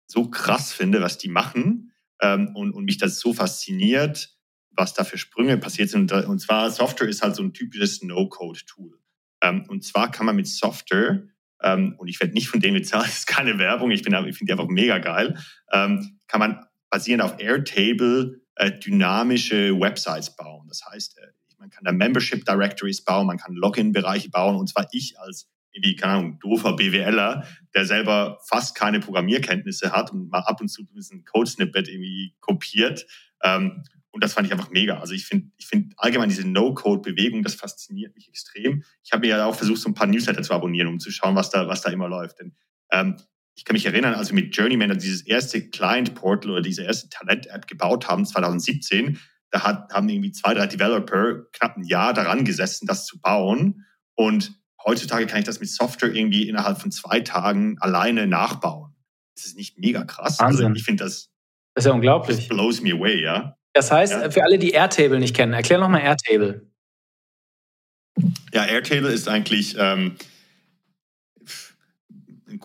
so 0.06 0.28
krass 0.30 0.72
finde, 0.72 1.00
was 1.00 1.18
die 1.18 1.28
machen 1.28 1.92
ähm, 2.20 2.54
und, 2.54 2.72
und 2.72 2.84
mich 2.84 2.98
das 2.98 3.18
so 3.18 3.32
fasziniert, 3.32 4.36
was 4.70 4.94
da 4.94 5.04
für 5.04 5.18
Sprünge 5.18 5.58
passiert 5.58 5.90
sind. 5.90 6.12
Und 6.12 6.38
zwar 6.40 6.70
Software 6.70 7.08
ist 7.08 7.22
halt 7.22 7.36
so 7.36 7.42
ein 7.42 7.52
typisches 7.52 8.02
No-Code-Tool. 8.02 8.98
Ähm, 9.42 9.64
und 9.68 9.84
zwar 9.84 10.10
kann 10.10 10.26
man 10.26 10.36
mit 10.36 10.46
Software, 10.46 11.26
ähm, 11.62 11.94
und 11.98 12.08
ich 12.08 12.20
werde 12.20 12.34
nicht 12.34 12.48
von 12.48 12.60
denen 12.60 12.76
bezahlt, 12.76 13.06
das 13.06 13.18
ist 13.18 13.26
keine 13.26 13.58
Werbung, 13.58 13.90
ich, 13.90 14.00
ich 14.00 14.04
finde 14.04 14.44
die 14.44 14.52
einfach 14.52 14.68
mega 14.68 14.98
geil, 14.98 15.38
ähm, 15.72 16.18
kann 16.26 16.40
man 16.40 16.66
basierend 16.90 17.22
auf 17.22 17.40
Airtable 17.40 18.40
dynamische 18.78 19.78
Websites 19.78 20.34
bauen. 20.34 20.66
Das 20.68 20.84
heißt, 20.84 21.18
äh, 21.18 21.26
man 21.58 21.70
kann 21.70 21.84
da 21.84 21.92
Membership 21.92 22.44
Directories 22.44 23.02
bauen, 23.02 23.26
man 23.26 23.38
kann 23.38 23.54
Login-Bereiche 23.54 24.30
bauen. 24.30 24.56
Und 24.56 24.68
zwar 24.68 24.88
ich 24.92 25.18
als 25.18 25.48
irgendwie, 25.72 25.96
keine 25.96 26.14
Ahnung, 26.14 26.38
doofer 26.40 26.74
BWLer, 26.74 27.46
der 27.74 27.86
selber 27.86 28.38
fast 28.46 28.74
keine 28.74 29.00
Programmierkenntnisse 29.00 29.92
hat 29.92 30.10
und 30.10 30.30
mal 30.30 30.40
ab 30.40 30.60
und 30.60 30.68
zu 30.68 30.82
ein 30.82 31.24
Code-Snippet 31.24 31.88
irgendwie 31.88 32.34
kopiert. 32.40 33.06
Ähm, 33.42 33.82
und 34.10 34.24
das 34.24 34.32
fand 34.32 34.46
ich 34.46 34.52
einfach 34.52 34.70
mega. 34.70 34.98
Also 34.98 35.12
ich 35.12 35.26
finde 35.26 35.50
ich 35.58 35.66
finde 35.66 35.94
allgemein 35.98 36.30
diese 36.30 36.48
No-Code-Bewegung, 36.48 37.42
das 37.42 37.54
fasziniert 37.54 38.14
mich 38.14 38.28
extrem. 38.28 38.82
Ich 39.04 39.12
habe 39.12 39.26
mir 39.26 39.36
ja 39.36 39.44
auch 39.44 39.54
versucht, 39.54 39.82
so 39.82 39.90
ein 39.90 39.94
paar 39.94 40.06
Newsletter 40.06 40.42
zu 40.42 40.54
abonnieren, 40.54 40.88
um 40.88 40.98
zu 40.98 41.10
schauen, 41.10 41.36
was 41.36 41.50
da, 41.50 41.68
was 41.68 41.82
da 41.82 41.90
immer 41.90 42.08
läuft. 42.08 42.40
Denn 42.40 42.56
ähm, 42.90 43.16
ich 43.56 43.64
kann 43.64 43.74
mich 43.74 43.86
erinnern, 43.86 44.14
als 44.14 44.30
wir 44.30 44.34
mit 44.34 44.54
Journeyman 44.54 44.98
dieses 44.98 45.22
erste 45.22 45.68
Client-Portal 45.68 46.50
oder 46.52 46.62
diese 46.62 46.82
erste 46.82 47.08
Talent-App 47.08 47.66
gebaut 47.66 48.06
haben, 48.06 48.26
2017, 48.26 49.18
da 49.50 49.62
hat, 49.62 49.92
haben 49.92 50.08
irgendwie 50.08 50.32
zwei, 50.32 50.52
drei 50.54 50.66
Developer 50.66 51.46
knapp 51.52 51.76
ein 51.76 51.84
Jahr 51.84 52.12
daran 52.12 52.44
gesessen, 52.44 52.86
das 52.86 53.06
zu 53.06 53.18
bauen. 53.20 53.86
Und 54.14 54.52
heutzutage 54.84 55.26
kann 55.26 55.38
ich 55.38 55.44
das 55.44 55.60
mit 55.60 55.70
Software 55.70 56.14
irgendwie 56.14 56.48
innerhalb 56.48 56.80
von 56.80 56.90
zwei 56.90 57.20
Tagen 57.20 57.78
alleine 57.80 58.26
nachbauen. 58.26 58.94
Das 59.34 59.46
ist 59.46 59.56
nicht 59.56 59.78
mega 59.78 60.04
krass. 60.04 60.38
Also 60.38 60.44
Wahnsinn. 60.44 60.66
Also 60.66 60.76
ich 60.76 60.84
finde 60.84 61.04
das. 61.04 61.30
Das 61.74 61.84
ist 61.84 61.88
ja 61.88 61.94
unglaublich. 61.94 62.36
Das 62.36 62.48
blows 62.48 62.82
me 62.82 62.92
away, 62.92 63.22
ja. 63.22 63.56
Das 63.72 63.90
heißt, 63.90 64.12
ja. 64.12 64.30
für 64.30 64.42
alle, 64.42 64.58
die 64.58 64.70
Airtable 64.70 65.18
nicht 65.18 65.36
kennen, 65.36 65.52
erklär 65.52 65.78
nochmal 65.78 66.00
Airtable. 66.00 66.70
Ja, 68.52 68.64
Airtable 68.64 69.12
ist 69.12 69.28
eigentlich 69.28 69.76
ähm, 69.78 70.16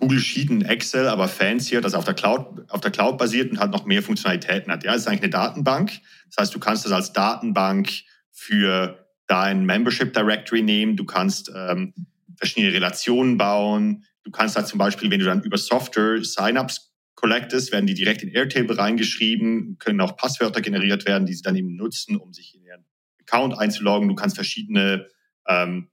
Google 0.02 0.20
Sheet 0.20 0.50
und 0.50 0.64
Excel, 0.64 1.08
aber 1.08 1.28
fancier, 1.28 1.80
das 1.80 1.94
auf 1.94 2.06
der 2.06 2.16
Cloud, 2.16 2.70
auf 2.70 2.82
der 2.82 2.90
Cloud 2.90 3.20
basiert 3.20 3.52
und 3.52 3.60
halt 3.60 3.72
noch 3.72 3.86
mehr 3.86 4.02
Funktionalitäten 4.02 4.74
hat. 4.74 4.84
Ja, 4.84 4.96
es 4.96 5.02
ist 5.02 5.08
eigentlich 5.08 5.22
eine 5.22 5.30
Datenbank. 5.30 5.92
Das 6.26 6.38
heißt, 6.42 6.56
du 6.56 6.60
kannst 6.60 6.86
das 6.86 6.92
als 6.92 7.14
Datenbank 7.14 7.90
für 8.32 9.08
dein 9.28 9.64
Membership 9.64 10.12
Directory 10.12 10.64
nehmen. 10.64 10.98
Du 10.98 11.06
kannst 11.06 11.52
ähm, 11.56 11.94
verschiedene 12.36 12.74
Relationen 12.74 13.38
bauen. 13.38 14.04
Du 14.24 14.32
kannst 14.32 14.58
da 14.58 14.66
zum 14.66 14.80
Beispiel, 14.80 15.12
wenn 15.12 15.20
du 15.20 15.26
dann 15.26 15.44
über 15.44 15.58
Software 15.58 16.24
Signups 16.24 16.92
collectest, 17.14 17.72
werden 17.72 17.86
die 17.86 17.94
direkt 17.94 18.24
in 18.24 18.30
Airtable 18.30 18.76
reingeschrieben, 18.76 19.78
können 19.78 20.02
auch 20.02 20.18
Passwörter 20.18 20.62
generiert 20.62 21.06
werden, 21.06 21.28
die 21.28 21.34
sie 21.34 21.44
dann 21.44 21.56
eben 21.56 21.76
nutzen, 21.76 22.18
um 22.18 22.34
sich 22.34 22.56
in 22.56 22.64
ihren 22.64 22.86
Account 23.20 23.56
einzuloggen. 23.56 24.10
Du 24.10 24.16
kannst 24.16 24.36
verschiedene 24.36 25.08
ähm, 25.48 25.92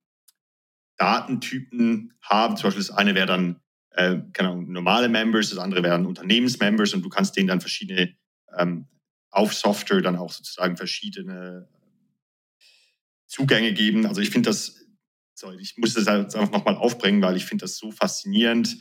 Datentypen 0.96 2.14
haben. 2.22 2.56
Zum 2.56 2.68
Beispiel 2.68 2.84
das 2.84 2.96
eine 2.96 3.14
wäre 3.14 3.26
dann 3.26 3.60
äh, 3.90 4.18
keine 4.32 4.50
Ahnung, 4.50 4.70
normale 4.70 5.08
Members, 5.08 5.50
das 5.50 5.58
andere 5.58 5.82
wären 5.82 6.06
Unternehmensmembers 6.06 6.94
und 6.94 7.02
du 7.02 7.08
kannst 7.08 7.36
denen 7.36 7.48
dann 7.48 7.60
verschiedene 7.60 8.14
ähm, 8.56 8.86
auf 9.30 9.54
Software 9.54 10.00
dann 10.00 10.16
auch 10.16 10.32
sozusagen 10.32 10.76
verschiedene 10.76 11.68
Zugänge 13.26 13.72
geben. 13.72 14.06
Also 14.06 14.20
ich 14.20 14.30
finde 14.30 14.50
das, 14.50 14.86
so, 15.34 15.52
ich 15.52 15.76
muss 15.76 15.94
das 15.94 16.08
einfach 16.08 16.50
nochmal 16.50 16.76
aufbringen, 16.76 17.22
weil 17.22 17.36
ich 17.36 17.44
finde 17.44 17.64
das 17.64 17.76
so 17.76 17.90
faszinierend, 17.90 18.78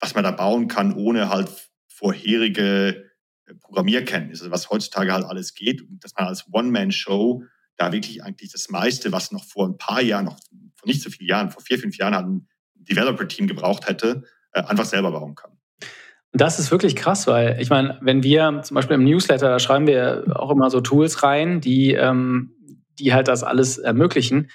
was 0.00 0.14
man 0.14 0.24
da 0.24 0.32
bauen 0.32 0.68
kann, 0.68 0.94
ohne 0.94 1.28
halt 1.28 1.48
vorherige 1.86 3.10
äh, 3.46 3.54
Programmierkenntnisse, 3.54 4.50
was 4.50 4.70
heutzutage 4.70 5.12
halt 5.12 5.24
alles 5.24 5.54
geht 5.54 5.82
und 5.82 6.02
dass 6.02 6.14
man 6.16 6.26
als 6.26 6.46
One-Man-Show 6.52 7.44
da 7.76 7.92
wirklich 7.92 8.22
eigentlich 8.22 8.52
das 8.52 8.68
meiste, 8.68 9.12
was 9.12 9.32
noch 9.32 9.44
vor 9.44 9.66
ein 9.66 9.78
paar 9.78 10.02
Jahren, 10.02 10.26
noch 10.26 10.38
vor 10.76 10.86
nicht 10.86 11.02
so 11.02 11.10
vielen 11.10 11.28
Jahren, 11.28 11.50
vor 11.50 11.62
vier, 11.62 11.78
fünf 11.78 11.96
Jahren 11.96 12.14
halt 12.14 12.26
ein 12.26 12.48
Developer-Team 12.74 13.46
gebraucht 13.46 13.88
hätte, 13.88 14.24
einfach 14.54 14.84
selber 14.84 15.12
bauen 15.12 15.34
kann. 15.34 15.52
Das 16.32 16.58
ist 16.58 16.70
wirklich 16.70 16.96
krass, 16.96 17.26
weil 17.26 17.60
ich 17.60 17.70
meine, 17.70 17.98
wenn 18.00 18.22
wir 18.22 18.60
zum 18.64 18.74
Beispiel 18.74 18.96
im 18.96 19.04
Newsletter, 19.04 19.48
da 19.48 19.58
schreiben 19.60 19.86
wir 19.86 20.24
auch 20.34 20.50
immer 20.50 20.68
so 20.68 20.80
Tools 20.80 21.22
rein, 21.22 21.60
die 21.60 21.92
ähm, 21.92 22.54
die 22.98 23.12
halt 23.12 23.28
das 23.28 23.42
alles 23.42 23.78
ermöglichen. 23.78 24.50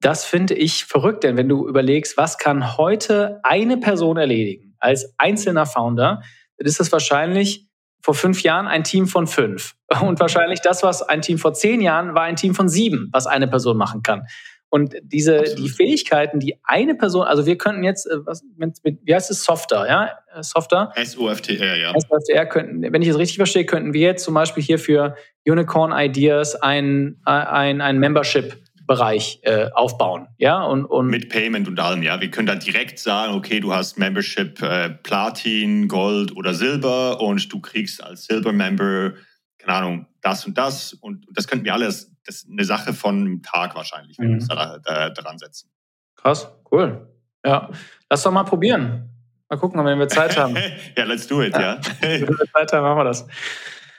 Das 0.00 0.24
finde 0.24 0.54
ich 0.54 0.84
verrückt, 0.84 1.24
denn 1.24 1.36
wenn 1.36 1.48
du 1.48 1.68
überlegst, 1.68 2.16
was 2.16 2.38
kann 2.38 2.76
heute 2.76 3.40
eine 3.42 3.78
Person 3.78 4.16
erledigen 4.16 4.76
als 4.78 5.14
einzelner 5.18 5.66
Founder, 5.66 6.22
dann 6.56 6.66
ist 6.66 6.78
das 6.78 6.92
wahrscheinlich 6.92 7.66
vor 8.00 8.14
fünf 8.14 8.42
Jahren 8.42 8.68
ein 8.68 8.84
Team 8.84 9.08
von 9.08 9.26
fünf. 9.26 9.74
Und 10.00 10.20
wahrscheinlich 10.20 10.60
das, 10.60 10.82
was 10.82 11.02
ein 11.02 11.20
Team 11.20 11.38
vor 11.38 11.52
zehn 11.52 11.80
Jahren 11.80 12.14
war, 12.14 12.22
ein 12.22 12.36
Team 12.36 12.54
von 12.54 12.68
sieben, 12.68 13.08
was 13.12 13.26
eine 13.26 13.48
Person 13.48 13.76
machen 13.76 14.02
kann. 14.02 14.22
Und 14.70 14.94
diese, 15.02 15.38
Absolut. 15.38 15.58
die 15.58 15.68
Fähigkeiten, 15.70 16.40
die 16.40 16.56
eine 16.62 16.94
Person, 16.94 17.26
also 17.26 17.46
wir 17.46 17.56
könnten 17.56 17.84
jetzt, 17.84 18.06
äh, 18.06 18.16
was, 18.26 18.44
mit, 18.56 18.76
mit, 18.84 18.98
wie 19.02 19.14
heißt 19.14 19.30
es, 19.30 19.44
Softer, 19.44 19.88
ja? 19.88 20.10
Äh, 20.34 20.42
Softer? 20.42 20.92
S-O-F-T-R, 20.94 21.76
ja. 21.76 21.92
S-O-F-T-R 21.94 22.46
könnten, 22.46 22.92
wenn 22.92 23.00
ich 23.00 23.08
es 23.08 23.18
richtig 23.18 23.36
verstehe, 23.36 23.64
könnten 23.64 23.94
wir 23.94 24.02
jetzt 24.02 24.24
zum 24.24 24.34
Beispiel 24.34 24.62
hier 24.62 24.78
für 24.78 25.16
Unicorn 25.46 25.92
Ideas 25.92 26.54
ein, 26.54 27.20
äh, 27.26 27.30
ein, 27.30 27.80
ein 27.80 27.98
Membership 27.98 28.56
Bereich 28.88 29.40
äh, 29.42 29.66
aufbauen, 29.74 30.28
ja 30.38 30.64
und, 30.64 30.86
und 30.86 31.08
mit 31.08 31.28
Payment 31.28 31.68
und 31.68 31.78
allem, 31.78 32.02
ja. 32.02 32.22
Wir 32.22 32.30
können 32.30 32.46
dann 32.46 32.58
direkt 32.58 32.98
sagen, 32.98 33.34
okay, 33.34 33.60
du 33.60 33.74
hast 33.74 33.98
Membership 33.98 34.62
äh, 34.62 34.88
Platin, 34.88 35.88
Gold 35.88 36.34
oder 36.34 36.54
Silber 36.54 37.20
und 37.20 37.52
du 37.52 37.60
kriegst 37.60 38.02
als 38.02 38.24
Silber 38.24 38.50
Member 38.50 39.12
keine 39.58 39.74
Ahnung 39.74 40.06
das 40.22 40.46
und 40.46 40.56
das 40.56 40.94
und, 40.94 41.28
und 41.28 41.36
das 41.36 41.46
könnten 41.46 41.66
wir 41.66 41.74
alles 41.74 42.10
das 42.28 42.42
ist 42.42 42.50
eine 42.50 42.64
Sache 42.64 42.92
von 42.92 43.20
einem 43.20 43.42
Tag 43.42 43.74
wahrscheinlich, 43.74 44.18
wenn 44.18 44.26
mhm. 44.26 44.30
wir 44.30 44.36
uns 44.36 44.48
da, 44.48 44.78
da, 44.84 45.10
dran 45.10 45.38
setzen. 45.38 45.70
Krass, 46.14 46.52
cool. 46.70 47.08
Ja, 47.44 47.70
lass 48.10 48.22
doch 48.22 48.30
mal 48.30 48.44
probieren. 48.44 49.08
Mal 49.48 49.56
gucken, 49.56 49.82
wenn 49.82 49.98
wir 49.98 50.08
Zeit 50.08 50.36
haben. 50.36 50.54
ja, 50.96 51.04
let's 51.04 51.26
do 51.26 51.42
it, 51.42 51.54
ja. 51.54 51.80
wenn 52.00 52.28
wir 52.28 52.46
Zeit 52.52 52.72
haben, 52.72 52.82
machen 52.82 52.98
wir 52.98 53.04
das. 53.04 53.26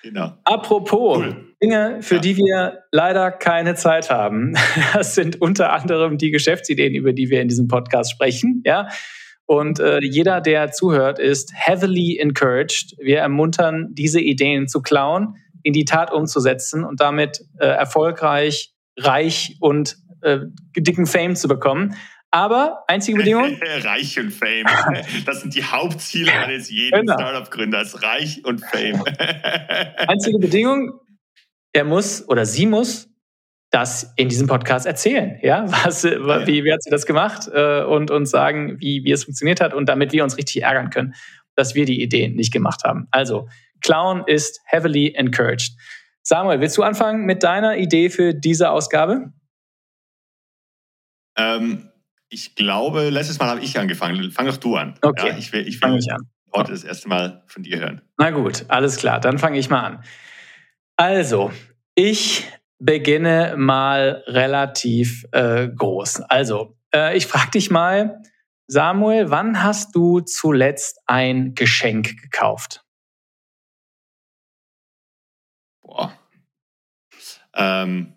Genau. 0.04 0.34
Apropos 0.44 1.18
cool. 1.18 1.56
Dinge, 1.62 2.02
für 2.02 2.15
ja. 2.15 2.22
die 2.22 2.38
wir 2.38 2.84
leider 2.92 3.32
keine 3.32 3.74
Zeit 3.74 4.12
haben. 4.12 4.56
Das 4.94 5.15
sind 5.15 5.42
unter 5.42 5.74
anderem 5.74 6.20
die 6.20 6.30
Geschäftsideen, 6.30 6.94
über 6.94 7.13
die 7.13 7.30
wir 7.32 7.42
in 7.42 7.48
diesem 7.48 7.68
Podcast 7.68 8.12
sprechen. 8.12 8.62
Ja. 8.63 8.89
Und 9.48 9.80
äh, 9.80 10.00
jeder, 10.04 10.39
der 10.39 10.72
zuhört, 10.72 11.18
ist 11.18 11.52
heavily 11.56 12.20
encouraged. 12.20 12.96
Wir 13.00 13.20
ermuntern, 13.20 13.88
diese 13.94 14.22
Ideen 14.22 14.68
zu 14.68 14.84
klauen 14.84 15.36
in 15.63 15.74
die 15.74 15.86
Tat 15.86 16.12
umzusetzen 16.12 16.84
und 16.84 17.00
damit 17.00 17.41
äh, 17.60 17.65
erfolgreich, 17.65 18.74
reich 18.98 19.58
und 19.60 19.98
äh, 20.22 20.39
dicken 20.76 21.06
Fame 21.06 21.36
zu 21.36 21.48
bekommen. 21.48 21.95
Aber 22.32 22.84
einzige 22.88 23.17
Bedingung? 23.17 23.58
reich 23.84 24.19
und 24.19 24.32
Fame. 24.32 24.65
Das 25.26 25.41
sind 25.41 25.56
die 25.56 25.63
Hauptziele 25.63 26.32
eines 26.32 26.69
jeden 26.69 27.02
genau. 27.02 27.13
Startup-Gründers. 27.13 28.04
Reich 28.04 28.45
und 28.45 28.63
Fame. 28.63 29.04
einzige 30.08 30.38
Bedingung, 30.38 31.00
er 31.74 31.86
muss 31.86 32.28
oder 32.28 32.45
sie 32.45 32.65
muss 32.65 33.10
das 33.72 34.13
in 34.15 34.30
diesem 34.30 34.48
Podcast 34.48 34.86
erzählen. 34.88 35.38
Ja, 35.41 35.65
was. 35.67 36.04
Wie, 36.04 36.63
wie 36.63 36.74
hat 36.74 36.82
sie 36.82 36.89
das 36.89 37.06
gemacht 37.06 37.48
äh, 37.54 37.84
und 37.84 38.10
uns 38.10 38.32
sagen, 38.32 38.80
wie, 38.80 39.04
wie 39.04 39.12
es 39.12 39.26
funktioniert 39.26 39.62
hat 39.62 39.74
und 39.74 39.88
damit 39.88 40.12
wir 40.12 40.24
uns 40.24 40.38
richtig 40.38 40.63
ärgern 40.63 40.89
können, 40.89 41.13
dass 41.60 41.76
wir 41.76 41.86
die 41.86 42.02
Ideen 42.02 42.36
nicht 42.36 42.54
gemacht 42.54 42.86
haben. 42.86 43.08
Also, 43.12 43.50
Clown 43.82 44.24
ist 44.26 44.62
heavily 44.65 45.13
encouraged. 45.13 45.74
Samuel, 46.24 46.62
willst 46.62 46.78
du 46.78 46.84
anfangen 46.84 47.26
mit 47.26 47.43
deiner 47.43 47.78
Idee 47.78 48.10
für 48.10 48.34
diese 48.34 48.69
Ausgabe? 48.69 49.34
Ähm, 51.38 51.89
ich 52.30 52.56
glaube, 52.56 53.10
letztes 53.10 53.39
Mal 53.39 53.50
habe 53.50 53.60
ich 53.60 53.78
angefangen. 53.78 54.32
Fang 54.32 54.45
doch 54.45 54.58
du 54.58 54.76
an. 54.76 54.95
Okay, 55.02 55.30
ja, 55.30 55.38
ich 55.38 55.52
will, 55.52 55.67
ich 55.67 55.82
will 55.82 55.98
ich 55.98 56.12
an. 56.12 56.30
heute 56.56 56.72
das 56.72 56.84
erste 56.86 57.10
Mal 57.10 57.43
von 57.48 57.63
dir 57.63 57.80
hören. 57.80 58.02
Na 58.17 58.30
gut, 58.32 58.65
alles 58.69 58.98
klar. 58.98 59.19
Dann 59.19 59.38
fange 59.38 59.60
ich 59.60 59.69
mal 59.69 59.82
an. 59.82 60.04
Also, 60.95 61.52
ich 61.95 62.48
beginne 62.78 63.56
mal 63.58 64.24
relativ 64.28 65.26
äh, 65.34 65.67
groß. 65.67 66.22
Also, 66.22 66.78
äh, 66.95 67.17
ich 67.17 67.28
frage 67.28 67.52
dich 67.52 67.69
mal, 67.69 68.22
Samuel, 68.71 69.32
wann 69.32 69.63
hast 69.63 69.95
du 69.95 70.19
zuletzt 70.19 70.99
ein 71.08 71.55
Geschenk 71.55 72.21
gekauft? 72.21 72.86
Boah. 75.82 76.13
Ähm, 77.55 78.13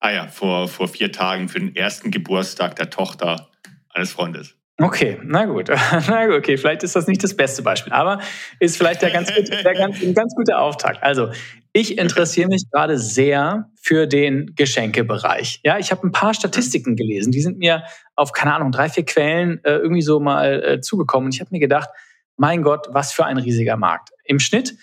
ah 0.00 0.10
ja, 0.10 0.28
vor, 0.28 0.68
vor 0.68 0.88
vier 0.88 1.12
Tagen 1.12 1.50
für 1.50 1.60
den 1.60 1.76
ersten 1.76 2.10
Geburtstag 2.10 2.76
der 2.76 2.88
Tochter 2.88 3.50
eines 3.90 4.12
Freundes. 4.12 4.56
Okay, 4.80 5.20
na 5.22 5.44
gut. 5.44 5.68
na 6.08 6.26
gut, 6.26 6.36
okay, 6.36 6.56
vielleicht 6.56 6.82
ist 6.82 6.96
das 6.96 7.06
nicht 7.06 7.22
das 7.22 7.36
beste 7.36 7.60
Beispiel, 7.60 7.92
aber 7.92 8.22
ist 8.58 8.78
vielleicht 8.78 9.02
der 9.02 9.10
ganz, 9.10 9.30
der 9.34 9.74
ganz, 9.74 10.00
ein 10.02 10.14
ganz 10.14 10.34
guter 10.34 10.60
Auftakt. 10.60 11.02
Also, 11.02 11.30
ich 11.72 11.98
interessiere 11.98 12.48
mich 12.48 12.64
gerade 12.70 12.98
sehr 12.98 13.70
für 13.80 14.06
den 14.06 14.54
Geschenkebereich. 14.54 15.60
Ja, 15.64 15.78
ich 15.78 15.90
habe 15.90 16.06
ein 16.06 16.12
paar 16.12 16.34
Statistiken 16.34 16.96
gelesen, 16.96 17.32
die 17.32 17.40
sind 17.40 17.58
mir 17.58 17.84
auf, 18.14 18.32
keine 18.32 18.54
Ahnung, 18.54 18.72
drei, 18.72 18.88
vier 18.88 19.04
Quellen 19.04 19.60
äh, 19.64 19.76
irgendwie 19.76 20.02
so 20.02 20.20
mal 20.20 20.62
äh, 20.62 20.80
zugekommen. 20.80 21.26
Und 21.26 21.34
ich 21.34 21.40
habe 21.40 21.48
mir 21.50 21.60
gedacht, 21.60 21.88
mein 22.36 22.62
Gott, 22.62 22.88
was 22.90 23.12
für 23.12 23.24
ein 23.24 23.38
riesiger 23.38 23.76
Markt. 23.76 24.10
Im 24.24 24.38
Schnitt 24.38 24.74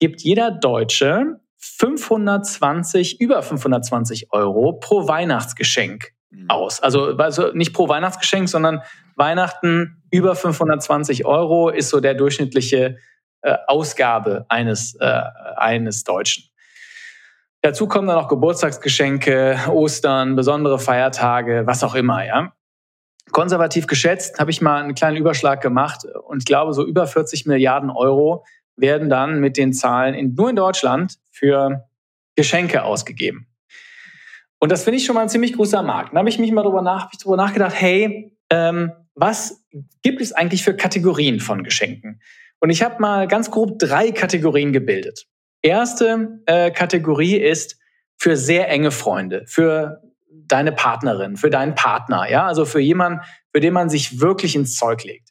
gibt 0.00 0.22
jeder 0.22 0.50
Deutsche 0.50 1.40
520, 1.58 3.20
über 3.20 3.40
520 3.42 4.32
Euro 4.32 4.72
pro 4.72 5.06
Weihnachtsgeschenk 5.06 6.12
mhm. 6.30 6.50
aus. 6.50 6.80
Also, 6.80 7.16
also 7.16 7.52
nicht 7.52 7.72
pro 7.72 7.88
Weihnachtsgeschenk, 7.88 8.48
sondern 8.48 8.82
Weihnachten 9.14 10.02
über 10.10 10.34
520 10.34 11.24
Euro 11.24 11.68
ist 11.68 11.90
so 11.90 12.00
der 12.00 12.14
durchschnittliche 12.14 12.96
äh, 13.42 13.56
Ausgabe 13.66 14.46
eines, 14.48 14.94
äh, 15.00 15.20
eines 15.56 16.04
Deutschen. 16.04 16.44
Dazu 17.60 17.86
kommen 17.86 18.08
dann 18.08 18.16
noch 18.16 18.28
Geburtstagsgeschenke, 18.28 19.58
Ostern, 19.68 20.34
besondere 20.34 20.78
Feiertage, 20.78 21.62
was 21.64 21.84
auch 21.84 21.94
immer, 21.94 22.24
ja. 22.24 22.52
Konservativ 23.30 23.86
geschätzt 23.86 24.40
habe 24.40 24.50
ich 24.50 24.60
mal 24.60 24.82
einen 24.82 24.94
kleinen 24.94 25.16
Überschlag 25.16 25.60
gemacht 25.60 26.04
und 26.04 26.38
ich 26.38 26.44
glaube, 26.44 26.72
so 26.72 26.84
über 26.84 27.06
40 27.06 27.46
Milliarden 27.46 27.88
Euro 27.88 28.44
werden 28.76 29.08
dann 29.08 29.40
mit 29.40 29.56
den 29.56 29.72
Zahlen 29.72 30.14
in, 30.14 30.34
nur 30.34 30.50
in 30.50 30.56
Deutschland 30.56 31.18
für 31.30 31.88
Geschenke 32.34 32.82
ausgegeben. 32.82 33.46
Und 34.58 34.70
das 34.70 34.84
finde 34.84 34.98
ich 34.98 35.04
schon 35.04 35.14
mal 35.14 35.22
ein 35.22 35.28
ziemlich 35.28 35.54
großer 35.54 35.82
Markt. 35.82 36.12
Dann 36.12 36.18
habe 36.18 36.28
ich 36.28 36.38
mich 36.38 36.52
mal 36.52 36.62
darüber, 36.62 36.82
nach, 36.82 37.10
darüber 37.16 37.36
nachgedacht, 37.36 37.74
hey, 37.76 38.36
ähm, 38.50 38.92
was 39.14 39.64
gibt 40.02 40.20
es 40.20 40.32
eigentlich 40.32 40.62
für 40.62 40.76
Kategorien 40.76 41.40
von 41.40 41.64
Geschenken? 41.64 42.20
Und 42.62 42.70
ich 42.70 42.84
habe 42.84 43.00
mal 43.00 43.26
ganz 43.26 43.50
grob 43.50 43.80
drei 43.80 44.12
Kategorien 44.12 44.72
gebildet. 44.72 45.26
Erste 45.62 46.38
äh, 46.46 46.70
Kategorie 46.70 47.34
ist 47.34 47.76
für 48.16 48.36
sehr 48.36 48.68
enge 48.68 48.92
Freunde, 48.92 49.42
für 49.48 50.00
deine 50.30 50.70
Partnerin, 50.70 51.36
für 51.36 51.50
deinen 51.50 51.74
Partner, 51.74 52.30
ja, 52.30 52.46
also 52.46 52.64
für 52.64 52.78
jemanden, 52.78 53.20
für 53.52 53.58
den 53.58 53.72
man 53.72 53.90
sich 53.90 54.20
wirklich 54.20 54.54
ins 54.54 54.76
Zeug 54.76 55.02
legt. 55.02 55.30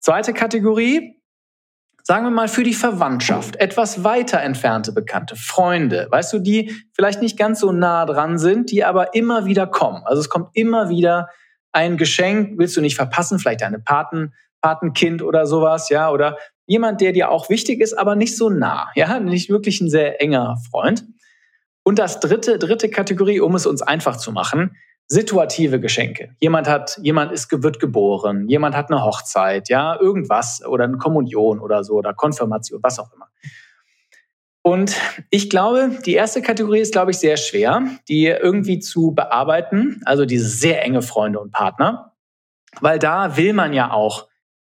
Zweite 0.00 0.34
Kategorie 0.34 1.22
sagen 2.02 2.24
wir 2.24 2.30
mal 2.30 2.48
für 2.48 2.64
die 2.64 2.74
Verwandtschaft, 2.74 3.56
etwas 3.56 4.02
weiter 4.02 4.40
entfernte 4.40 4.90
Bekannte, 4.92 5.36
Freunde, 5.36 6.08
weißt 6.10 6.32
du, 6.32 6.40
die 6.40 6.74
vielleicht 6.94 7.22
nicht 7.22 7.38
ganz 7.38 7.60
so 7.60 7.70
nah 7.70 8.06
dran 8.06 8.38
sind, 8.38 8.72
die 8.72 8.84
aber 8.84 9.14
immer 9.14 9.44
wieder 9.44 9.68
kommen. 9.68 10.02
Also 10.04 10.20
es 10.20 10.28
kommt 10.28 10.50
immer 10.54 10.88
wieder 10.88 11.28
ein 11.70 11.96
Geschenk, 11.96 12.58
willst 12.58 12.76
du 12.76 12.80
nicht 12.80 12.96
verpassen, 12.96 13.38
vielleicht 13.38 13.60
deine 13.60 13.78
Paten, 13.78 14.32
Patenkind 14.66 15.22
oder 15.22 15.46
sowas, 15.46 15.90
ja, 15.90 16.10
oder 16.10 16.38
jemand, 16.66 17.00
der 17.00 17.12
dir 17.12 17.30
auch 17.30 17.48
wichtig 17.48 17.80
ist, 17.80 17.96
aber 17.96 18.16
nicht 18.16 18.36
so 18.36 18.50
nah, 18.50 18.88
ja, 18.96 19.20
nicht 19.20 19.48
wirklich 19.48 19.80
ein 19.80 19.88
sehr 19.88 20.20
enger 20.20 20.56
Freund. 20.68 21.04
Und 21.84 22.00
das 22.00 22.18
dritte, 22.18 22.58
dritte 22.58 22.90
Kategorie, 22.90 23.38
um 23.38 23.54
es 23.54 23.64
uns 23.64 23.80
einfach 23.80 24.16
zu 24.16 24.32
machen, 24.32 24.76
situative 25.06 25.78
Geschenke. 25.78 26.34
Jemand 26.40 26.66
hat, 26.68 26.98
jemand 27.00 27.30
ist, 27.30 27.48
wird 27.62 27.78
geboren, 27.78 28.48
jemand 28.48 28.74
hat 28.74 28.90
eine 28.90 29.04
Hochzeit, 29.04 29.68
ja, 29.68 29.96
irgendwas 30.00 30.66
oder 30.66 30.82
eine 30.82 30.96
Kommunion 30.96 31.60
oder 31.60 31.84
so 31.84 31.94
oder 31.94 32.12
Konfirmation, 32.12 32.80
was 32.82 32.98
auch 32.98 33.12
immer. 33.14 33.28
Und 34.62 34.96
ich 35.30 35.48
glaube, 35.48 35.92
die 36.04 36.14
erste 36.14 36.42
Kategorie 36.42 36.80
ist, 36.80 36.90
glaube 36.92 37.12
ich, 37.12 37.18
sehr 37.18 37.36
schwer, 37.36 37.84
die 38.08 38.24
irgendwie 38.24 38.80
zu 38.80 39.12
bearbeiten, 39.12 40.02
also 40.04 40.24
diese 40.24 40.48
sehr 40.48 40.82
enge 40.82 41.02
Freunde 41.02 41.38
und 41.38 41.52
Partner, 41.52 42.16
weil 42.80 42.98
da 42.98 43.36
will 43.36 43.52
man 43.52 43.72
ja 43.72 43.92
auch 43.92 44.26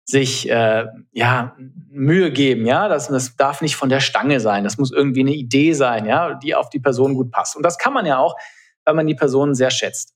sich 0.05 0.51
äh, 0.51 0.87
ja 1.13 1.57
Mühe 1.91 2.31
geben, 2.31 2.67
ja, 2.67 2.89
das, 2.89 3.09
das 3.09 3.37
darf 3.37 3.63
nicht 3.63 3.77
von 3.77 3.89
der 3.89 4.01
Stange 4.01 4.41
sein, 4.41 4.65
das 4.65 4.79
muss 4.79 4.93
irgendwie 4.93 5.21
eine 5.21 5.35
Idee 5.35 5.73
sein, 5.73 6.07
ja, 6.07 6.35
die 6.35 6.55
auf 6.55 6.69
die 6.69 6.81
Person 6.81 7.15
gut 7.15 7.31
passt. 7.31 7.57
Und 7.57 7.63
das 7.63 7.79
kann 7.79 7.93
man 7.93 8.05
ja 8.05 8.19
auch, 8.19 8.37
weil 8.85 8.95
man 8.95 9.07
die 9.07 9.15
Person 9.15 9.55
sehr 9.55 9.71
schätzt. 9.71 10.15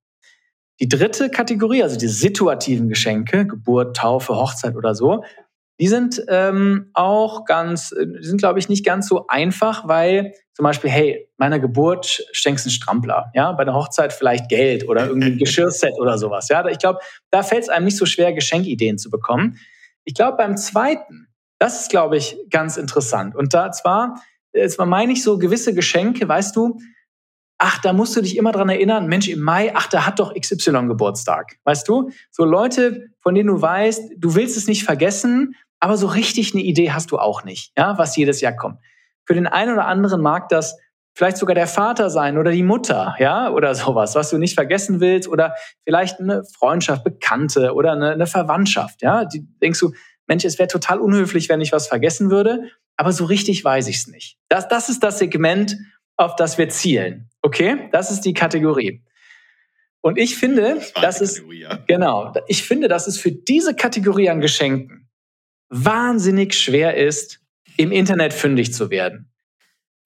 Die 0.80 0.88
dritte 0.88 1.30
Kategorie, 1.30 1.82
also 1.82 1.98
die 1.98 2.08
situativen 2.08 2.88
Geschenke, 2.88 3.46
Geburt, 3.46 3.96
Taufe, 3.96 4.36
Hochzeit 4.36 4.76
oder 4.76 4.94
so, 4.94 5.24
die 5.80 5.88
sind 5.88 6.22
ähm, 6.28 6.90
auch 6.92 7.44
ganz, 7.44 7.90
die 7.90 8.24
sind, 8.24 8.38
glaube 8.38 8.58
ich, 8.58 8.68
nicht 8.68 8.84
ganz 8.84 9.08
so 9.08 9.26
einfach, 9.28 9.86
weil 9.86 10.32
zum 10.52 10.64
Beispiel, 10.64 10.90
hey, 10.90 11.28
meiner 11.36 11.60
Geburt 11.60 12.24
schenkst 12.32 12.66
einen 12.66 12.72
Strampler, 12.72 13.30
ja, 13.34 13.52
bei 13.52 13.64
der 13.64 13.74
Hochzeit 13.74 14.12
vielleicht 14.12 14.48
Geld 14.48 14.88
oder 14.88 15.06
irgendwie 15.06 15.32
ein 15.32 15.38
Geschirrset 15.38 15.94
oder 15.98 16.18
sowas, 16.18 16.48
ja. 16.48 16.66
Ich 16.66 16.78
glaube, 16.78 16.98
da 17.30 17.42
fällt 17.42 17.62
es 17.62 17.68
einem 17.68 17.84
nicht 17.84 17.96
so 17.96 18.06
schwer, 18.06 18.32
Geschenkideen 18.32 18.98
zu 18.98 19.08
bekommen. 19.08 19.58
Ich 20.08 20.14
glaube, 20.14 20.38
beim 20.38 20.56
zweiten, 20.56 21.28
das 21.58 21.82
ist, 21.82 21.90
glaube 21.90 22.16
ich, 22.16 22.38
ganz 22.48 22.78
interessant. 22.78 23.36
Und 23.36 23.52
da 23.52 23.70
zwar, 23.72 24.22
zwar 24.68 24.86
meine 24.86 25.12
ich 25.12 25.22
so 25.22 25.36
gewisse 25.36 25.74
Geschenke, 25.74 26.26
weißt 26.26 26.56
du, 26.56 26.78
ach, 27.58 27.78
da 27.82 27.92
musst 27.92 28.16
du 28.16 28.22
dich 28.22 28.38
immer 28.38 28.52
dran 28.52 28.70
erinnern, 28.70 29.06
Mensch, 29.06 29.28
im 29.28 29.42
Mai, 29.42 29.70
ach, 29.74 29.86
da 29.88 30.06
hat 30.06 30.18
doch 30.18 30.32
XY 30.34 30.86
Geburtstag. 30.86 31.58
Weißt 31.64 31.86
du? 31.86 32.10
So 32.30 32.46
Leute, 32.46 33.10
von 33.20 33.34
denen 33.34 33.48
du 33.48 33.60
weißt, 33.60 34.12
du 34.16 34.34
willst 34.34 34.56
es 34.56 34.66
nicht 34.66 34.82
vergessen, 34.82 35.56
aber 35.78 35.98
so 35.98 36.06
richtig 36.06 36.54
eine 36.54 36.62
Idee 36.62 36.92
hast 36.92 37.10
du 37.10 37.18
auch 37.18 37.44
nicht, 37.44 37.72
ja, 37.76 37.98
was 37.98 38.16
jedes 38.16 38.40
Jahr 38.40 38.56
kommt. 38.56 38.78
Für 39.26 39.34
den 39.34 39.46
einen 39.46 39.74
oder 39.74 39.84
anderen 39.84 40.22
mag 40.22 40.48
das 40.48 40.78
vielleicht 41.18 41.36
sogar 41.36 41.56
der 41.56 41.66
Vater 41.66 42.10
sein 42.10 42.38
oder 42.38 42.52
die 42.52 42.62
Mutter, 42.62 43.16
ja, 43.18 43.50
oder 43.50 43.74
sowas, 43.74 44.14
was 44.14 44.30
du 44.30 44.38
nicht 44.38 44.54
vergessen 44.54 45.00
willst 45.00 45.28
oder 45.28 45.56
vielleicht 45.84 46.20
eine 46.20 46.44
Freundschaft, 46.44 47.02
Bekannte 47.02 47.74
oder 47.74 47.92
eine, 47.92 48.12
eine 48.12 48.28
Verwandtschaft, 48.28 49.02
ja. 49.02 49.24
Die 49.24 49.44
denkst 49.60 49.80
du, 49.80 49.92
Mensch, 50.28 50.44
es 50.44 50.60
wäre 50.60 50.68
total 50.68 51.00
unhöflich, 51.00 51.48
wenn 51.48 51.60
ich 51.60 51.72
was 51.72 51.88
vergessen 51.88 52.30
würde, 52.30 52.70
aber 52.96 53.10
so 53.10 53.24
richtig 53.24 53.64
weiß 53.64 53.88
ich 53.88 53.96
es 53.96 54.06
nicht. 54.06 54.38
Das, 54.48 54.68
das 54.68 54.88
ist 54.88 55.02
das 55.02 55.18
Segment, 55.18 55.76
auf 56.16 56.36
das 56.36 56.56
wir 56.56 56.68
zielen. 56.68 57.28
Okay, 57.42 57.88
das 57.90 58.12
ist 58.12 58.20
die 58.20 58.34
Kategorie. 58.34 59.02
Und 60.00 60.18
ich 60.18 60.36
finde, 60.36 60.80
das 61.02 61.20
ist 61.20 61.42
ja. 61.52 61.80
genau. 61.88 62.32
Ich 62.46 62.62
finde, 62.62 62.86
dass 62.86 63.08
es 63.08 63.18
für 63.18 63.32
diese 63.32 63.74
Kategorie 63.74 64.30
an 64.30 64.40
Geschenken 64.40 65.08
wahnsinnig 65.68 66.54
schwer 66.54 66.96
ist, 66.96 67.40
im 67.76 67.90
Internet 67.90 68.32
fündig 68.32 68.72
zu 68.72 68.90
werden. 68.90 69.27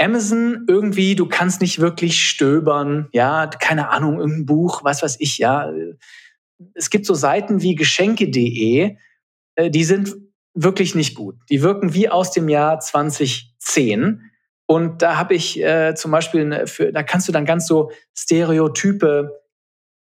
Amazon 0.03 0.65
irgendwie, 0.69 1.15
du 1.15 1.27
kannst 1.27 1.61
nicht 1.61 1.79
wirklich 1.79 2.25
stöbern, 2.25 3.09
ja, 3.13 3.47
keine 3.47 3.91
Ahnung, 3.91 4.19
irgendein 4.19 4.47
Buch, 4.47 4.85
was 4.85 5.03
weiß 5.03 5.17
ich, 5.21 5.39
ja. 5.39 5.73
Es 6.75 6.91
gibt 6.91 7.07
so 7.07 7.15
Seiten 7.15 7.63
wie 7.63 7.75
geschenke.de, 7.75 8.97
äh, 9.55 9.71
die 9.71 9.85
sind 9.85 10.15
wirklich 10.55 10.95
nicht 10.95 11.15
gut. 11.15 11.37
Die 11.51 11.63
wirken 11.63 11.95
wie 11.95 12.09
aus 12.09 12.31
dem 12.33 12.49
Jahr 12.49 12.81
2010 12.81 14.23
und 14.67 15.03
da 15.03 15.17
habe 15.17 15.35
ich 15.35 15.61
äh, 15.63 15.95
zum 15.95 16.11
Beispiel, 16.11 16.43
eine, 16.43 16.67
für, 16.67 16.93
da 16.93 17.03
kannst 17.03 17.29
du 17.29 17.33
dann 17.33 17.45
ganz 17.45 17.67
so 17.67 17.91
stereotype 18.17 19.43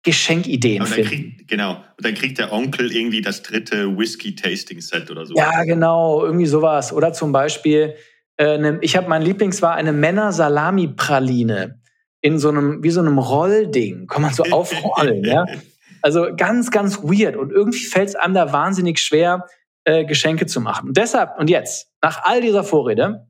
Geschenkideen 0.02 0.84
finden. 0.86 1.08
Krieg, 1.08 1.48
genau. 1.48 1.76
Und 1.96 2.06
dann 2.06 2.14
kriegt 2.14 2.38
der 2.38 2.52
Onkel 2.52 2.90
irgendwie 2.90 3.20
das 3.20 3.42
dritte 3.42 3.96
Whisky-Tasting-Set 3.96 5.10
oder 5.10 5.26
so. 5.26 5.34
Ja, 5.36 5.62
genau, 5.64 6.24
irgendwie 6.24 6.46
sowas. 6.46 6.92
Oder 6.92 7.12
zum 7.12 7.32
Beispiel, 7.32 7.94
äh, 8.38 8.58
ne, 8.58 8.78
ich 8.80 8.96
habe 8.96 9.08
mein 9.08 9.22
Lieblings 9.22 9.62
war 9.62 9.74
eine 9.74 9.92
Männer-Salami-Praline 9.92 11.80
in 12.20 12.38
so 12.38 12.48
einem, 12.48 12.82
wie 12.82 12.90
so 12.90 13.00
einem 13.00 13.18
Rollding. 13.18 14.06
Kann 14.06 14.22
man 14.22 14.32
so 14.32 14.44
aufrollen, 14.44 15.24
ja. 15.24 15.46
Also 16.04 16.34
ganz, 16.36 16.72
ganz 16.72 17.04
weird. 17.04 17.36
Und 17.36 17.52
irgendwie 17.52 17.84
fällt 17.84 18.08
es 18.08 18.16
einem 18.16 18.34
da 18.34 18.52
wahnsinnig 18.52 18.98
schwer, 18.98 19.46
äh, 19.84 20.04
Geschenke 20.04 20.46
zu 20.46 20.60
machen. 20.60 20.88
Und 20.88 20.96
deshalb, 20.96 21.38
und 21.38 21.48
jetzt, 21.48 21.92
nach 22.02 22.24
all 22.24 22.40
dieser 22.40 22.64
Vorrede, 22.64 23.28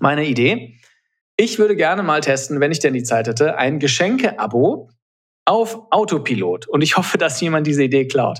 meine 0.00 0.26
Idee. 0.26 0.78
Ich 1.36 1.58
würde 1.58 1.76
gerne 1.76 2.02
mal 2.02 2.20
testen, 2.20 2.60
wenn 2.60 2.72
ich 2.72 2.80
denn 2.80 2.92
die 2.92 3.02
Zeit 3.04 3.28
hätte, 3.28 3.56
ein 3.56 3.78
Geschenke-Abo 3.78 4.90
auf 5.44 5.80
Autopilot. 5.90 6.68
Und 6.68 6.82
ich 6.82 6.96
hoffe, 6.96 7.18
dass 7.18 7.40
jemand 7.40 7.66
diese 7.66 7.84
Idee 7.84 8.06
klaut. 8.06 8.38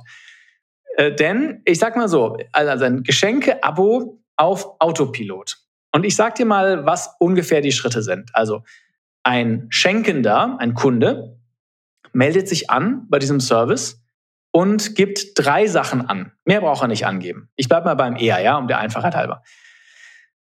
Äh, 0.97 1.15
denn 1.15 1.63
ich 1.65 1.79
sag 1.79 1.97
mal 1.97 2.09
so, 2.09 2.37
also 2.53 2.85
ein 2.85 3.03
Geschenke-Abo 3.03 4.21
auf 4.37 4.81
Autopilot. 4.81 5.62
Und 5.93 6.05
ich 6.05 6.17
sag 6.17 6.35
dir 6.35 6.47
mal, 6.47 6.87
was 6.87 7.15
ungefähr 7.19 7.61
die 7.61 7.73
Schritte 7.73 8.03
sind. 8.03 8.31
Also 8.35 8.65
ein 9.23 9.67
Schenkender, 9.71 10.57
ein 10.59 10.75
Kunde, 10.75 11.39
meldet 12.13 12.49
sich 12.49 12.71
an 12.71 13.07
bei 13.09 13.19
diesem 13.19 13.41
Service 13.41 14.03
und 14.51 14.95
gibt 14.95 15.33
drei 15.37 15.67
Sachen 15.67 16.09
an. 16.09 16.33
Mehr 16.45 16.61
braucht 16.61 16.83
er 16.83 16.89
nicht 16.89 17.07
angeben. 17.07 17.51
Ich 17.57 17.69
bleibe 17.69 17.87
mal 17.87 17.95
beim 17.95 18.17
eher, 18.17 18.41
ja, 18.41 18.57
um 18.57 18.69
der 18.69 18.79
Einfachheit 18.79 19.15
halber. 19.15 19.43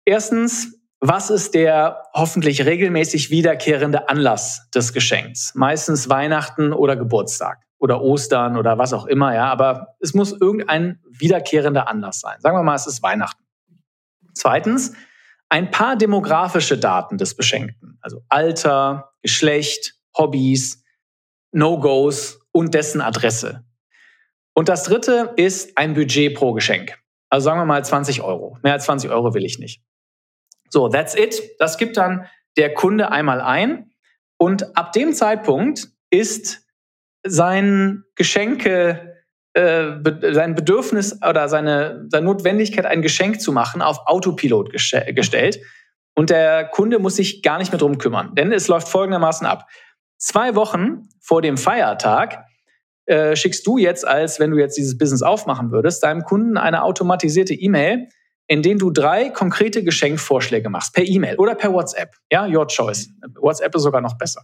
Erstens, 0.05 0.79
was 0.99 1.29
ist 1.29 1.55
der 1.55 2.03
hoffentlich 2.13 2.65
regelmäßig 2.65 3.29
wiederkehrende 3.29 4.09
Anlass 4.09 4.69
des 4.73 4.93
Geschenks? 4.93 5.53
Meistens 5.55 6.09
Weihnachten 6.09 6.73
oder 6.73 6.95
Geburtstag 6.95 7.63
oder 7.79 8.01
Ostern 8.01 8.57
oder 8.57 8.77
was 8.77 8.93
auch 8.93 9.05
immer, 9.05 9.33
ja. 9.33 9.45
Aber 9.45 9.95
es 9.99 10.13
muss 10.13 10.31
irgendein 10.39 10.99
wiederkehrender 11.09 11.87
Anlass 11.87 12.19
sein. 12.21 12.39
Sagen 12.39 12.57
wir 12.57 12.63
mal, 12.63 12.75
es 12.75 12.87
ist 12.87 13.01
Weihnachten. 13.03 13.43
Zweitens, 14.33 14.93
ein 15.49 15.71
paar 15.71 15.95
demografische 15.95 16.77
Daten 16.77 17.17
des 17.17 17.35
Beschenkten. 17.35 17.97
Also 18.01 18.21
Alter, 18.29 19.11
Geschlecht, 19.21 19.95
Hobbys, 20.17 20.83
No-Gos 21.51 22.39
und 22.51 22.73
dessen 22.73 23.01
Adresse. 23.01 23.63
Und 24.53 24.69
das 24.69 24.83
dritte 24.83 25.33
ist 25.35 25.77
ein 25.77 25.93
Budget 25.93 26.35
pro 26.35 26.53
Geschenk. 26.53 26.97
Also 27.29 27.45
sagen 27.45 27.59
wir 27.59 27.65
mal 27.65 27.83
20 27.83 28.21
Euro. 28.21 28.57
Mehr 28.63 28.73
als 28.73 28.85
20 28.85 29.11
Euro 29.11 29.33
will 29.33 29.45
ich 29.45 29.59
nicht. 29.59 29.81
So, 30.69 30.89
that's 30.89 31.15
it. 31.15 31.41
Das 31.59 31.77
gibt 31.77 31.97
dann 31.97 32.27
der 32.57 32.73
Kunde 32.73 33.11
einmal 33.11 33.41
ein. 33.41 33.91
Und 34.37 34.77
ab 34.77 34.93
dem 34.93 35.13
Zeitpunkt 35.13 35.89
ist 36.09 36.65
sein 37.23 38.03
Geschenke, 38.15 39.14
sein 39.55 40.55
Bedürfnis 40.55 41.17
oder 41.27 41.47
seine, 41.47 42.05
seine 42.09 42.25
Notwendigkeit, 42.25 42.85
ein 42.85 43.01
Geschenk 43.01 43.39
zu 43.39 43.53
machen, 43.53 43.81
auf 43.81 43.99
Autopilot 44.05 44.71
gestellt. 44.71 45.61
und 46.15 46.29
der 46.29 46.65
Kunde 46.65 46.99
muss 46.99 47.15
sich 47.15 47.41
gar 47.41 47.57
nicht 47.57 47.71
mehr 47.71 47.79
drum 47.79 47.97
kümmern. 47.97 48.35
Denn 48.35 48.51
es 48.51 48.67
läuft 48.67 48.89
folgendermaßen 48.89 49.47
ab. 49.47 49.67
Zwei 50.17 50.55
Wochen 50.55 51.07
vor 51.21 51.41
dem 51.41 51.57
Feiertag 51.57 52.45
äh, 53.05 53.35
schickst 53.35 53.65
du 53.67 53.77
jetzt, 53.77 54.05
als 54.05 54.39
wenn 54.39 54.51
du 54.51 54.57
jetzt 54.57 54.77
dieses 54.77 54.97
Business 54.97 55.21
aufmachen 55.21 55.71
würdest, 55.71 56.03
deinem 56.03 56.23
Kunden 56.23 56.57
eine 56.57 56.83
automatisierte 56.83 57.53
E-Mail, 57.53 58.09
in 58.47 58.61
denen 58.61 58.79
du 58.79 58.91
drei 58.91 59.29
konkrete 59.29 59.83
Geschenkvorschläge 59.83 60.69
machst, 60.69 60.93
per 60.93 61.05
E-Mail 61.05 61.37
oder 61.37 61.55
per 61.55 61.71
WhatsApp. 61.73 62.15
Ja, 62.31 62.45
your 62.47 62.67
choice. 62.67 63.09
WhatsApp 63.35 63.75
ist 63.75 63.83
sogar 63.83 64.01
noch 64.01 64.17
besser. 64.17 64.43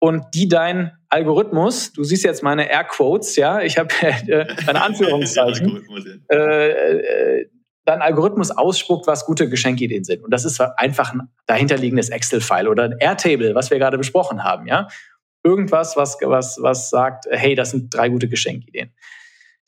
Und 0.00 0.26
die 0.34 0.48
dein 0.48 0.92
Algorithmus, 1.08 1.92
du 1.92 2.04
siehst 2.04 2.24
jetzt 2.24 2.42
meine 2.42 2.70
Airquotes, 2.70 3.36
ja, 3.36 3.60
ich 3.60 3.78
habe 3.78 3.88
äh, 4.00 4.46
eine 4.66 4.82
Anführungszeichen, 4.84 5.84
äh, 6.30 6.68
äh, 6.68 7.50
dein 7.84 8.02
Algorithmus 8.02 8.50
ausspuckt, 8.50 9.06
was 9.06 9.24
gute 9.24 9.48
Geschenkideen 9.48 10.04
sind. 10.04 10.22
Und 10.22 10.30
das 10.30 10.44
ist 10.44 10.60
einfach 10.60 11.14
ein 11.14 11.28
dahinterliegendes 11.46 12.10
Excel-File 12.10 12.68
oder 12.68 12.84
ein 12.84 12.96
Airtable, 13.00 13.54
was 13.54 13.70
wir 13.70 13.78
gerade 13.78 13.98
besprochen 13.98 14.44
haben, 14.44 14.66
ja. 14.66 14.88
Irgendwas, 15.44 15.96
was, 15.96 16.18
was, 16.20 16.58
was 16.60 16.90
sagt, 16.90 17.26
hey, 17.30 17.54
das 17.54 17.70
sind 17.70 17.94
drei 17.94 18.08
gute 18.08 18.28
Geschenkideen. 18.28 18.92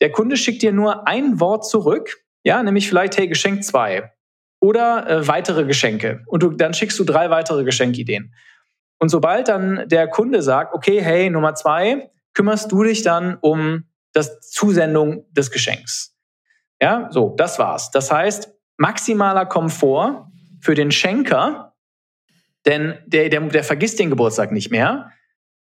Der 0.01 0.11
Kunde 0.11 0.37
schickt 0.37 0.61
dir 0.61 0.71
nur 0.71 1.07
ein 1.07 1.39
Wort 1.39 1.65
zurück, 1.65 2.17
ja, 2.43 2.61
nämlich 2.61 2.87
vielleicht, 2.87 3.17
hey, 3.17 3.27
Geschenk 3.27 3.63
zwei 3.63 4.11
oder 4.59 5.09
äh, 5.09 5.27
weitere 5.27 5.65
Geschenke. 5.65 6.23
Und 6.27 6.43
du, 6.43 6.51
dann 6.51 6.73
schickst 6.73 6.99
du 6.99 7.03
drei 7.03 7.29
weitere 7.29 7.63
Geschenkideen. 7.63 8.33
Und 9.01 9.09
sobald 9.09 9.47
dann 9.47 9.89
der 9.89 10.07
Kunde 10.07 10.43
sagt, 10.43 10.75
okay, 10.75 11.01
hey, 11.01 11.31
Nummer 11.31 11.55
zwei, 11.55 12.11
kümmerst 12.35 12.71
du 12.71 12.83
dich 12.83 13.01
dann 13.01 13.35
um 13.41 13.85
das 14.13 14.41
Zusendung 14.41 15.25
des 15.31 15.49
Geschenks. 15.49 16.15
Ja, 16.79 17.07
so, 17.09 17.33
das 17.35 17.57
war's. 17.57 17.89
Das 17.89 18.11
heißt, 18.11 18.53
maximaler 18.77 19.47
Komfort 19.47 20.27
für 20.59 20.75
den 20.75 20.91
Schenker, 20.91 21.73
denn 22.67 22.93
der, 23.07 23.29
der, 23.29 23.41
der 23.41 23.63
vergisst 23.63 23.97
den 23.97 24.11
Geburtstag 24.11 24.51
nicht 24.51 24.69
mehr. 24.69 25.09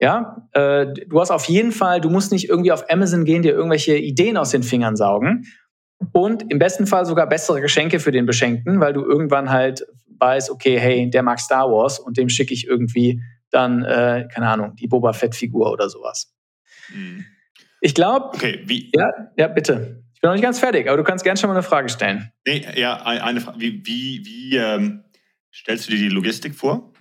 Ja, 0.01 0.49
äh, 0.53 0.87
du 0.87 1.21
hast 1.21 1.31
auf 1.31 1.45
jeden 1.45 1.73
Fall, 1.73 2.01
du 2.01 2.09
musst 2.09 2.33
nicht 2.33 2.49
irgendwie 2.49 2.73
auf 2.73 2.91
Amazon 2.91 3.27
gehen, 3.27 3.43
dir 3.43 3.53
irgendwelche 3.53 3.99
Ideen 3.99 4.38
aus 4.38 4.53
den 4.53 4.62
Fingern 4.62 4.97
saugen. 4.97 5.45
Und 6.12 6.51
im 6.51 6.59
besten 6.59 6.87
Fall 6.87 7.05
sogar 7.05 7.29
bessere 7.29 7.61
Geschenke 7.61 8.01
für 8.01 8.12
den 8.12 8.25
Beschenkten, 8.25 8.81
weil 8.81 8.95
du 8.95 9.05
irgendwann 9.05 9.51
halt 9.51 9.85
weißt, 10.18 10.50
okay, 10.50 10.78
hey, 10.78 11.09
der 11.11 11.22
mag 11.22 11.40
Star 11.40 11.70
Wars 11.70 11.98
und 11.98 12.16
dem 12.16 12.28
schicke 12.28 12.54
ich 12.54 12.66
irgendwie 12.66 13.22
dann, 13.50 13.85
äh, 13.85 14.28
keine 14.33 14.48
Ahnung, 14.48 14.76
die 14.76 14.88
Boba 14.88 15.12
Fett-Figur 15.12 15.72
oder 15.72 15.88
sowas. 15.88 16.35
Mhm. 16.94 17.24
Ich 17.81 17.94
glaube. 17.94 18.26
Okay, 18.35 18.62
wie? 18.66 18.90
Ja, 18.94 19.12
ja, 19.37 19.48
bitte. 19.48 20.02
Ich 20.14 20.20
bin 20.20 20.28
noch 20.28 20.35
nicht 20.35 20.42
ganz 20.42 20.59
fertig, 20.59 20.88
aber 20.88 20.96
du 20.96 21.04
kannst 21.04 21.24
gerne 21.24 21.38
schon 21.38 21.48
mal 21.48 21.54
eine 21.54 21.62
Frage 21.62 21.88
stellen. 21.88 22.33
Nee, 22.46 22.66
ja, 22.74 23.02
eine 23.02 23.40
Frage. 23.40 23.61
Wie, 23.61 23.87
wie, 23.87 24.24
wie 24.24 24.57
ähm, 24.57 25.04
stellst 25.54 25.87
du 25.87 25.92
dir 25.92 25.98
die 25.98 26.09
Logistik 26.09 26.54
vor? 26.54 26.92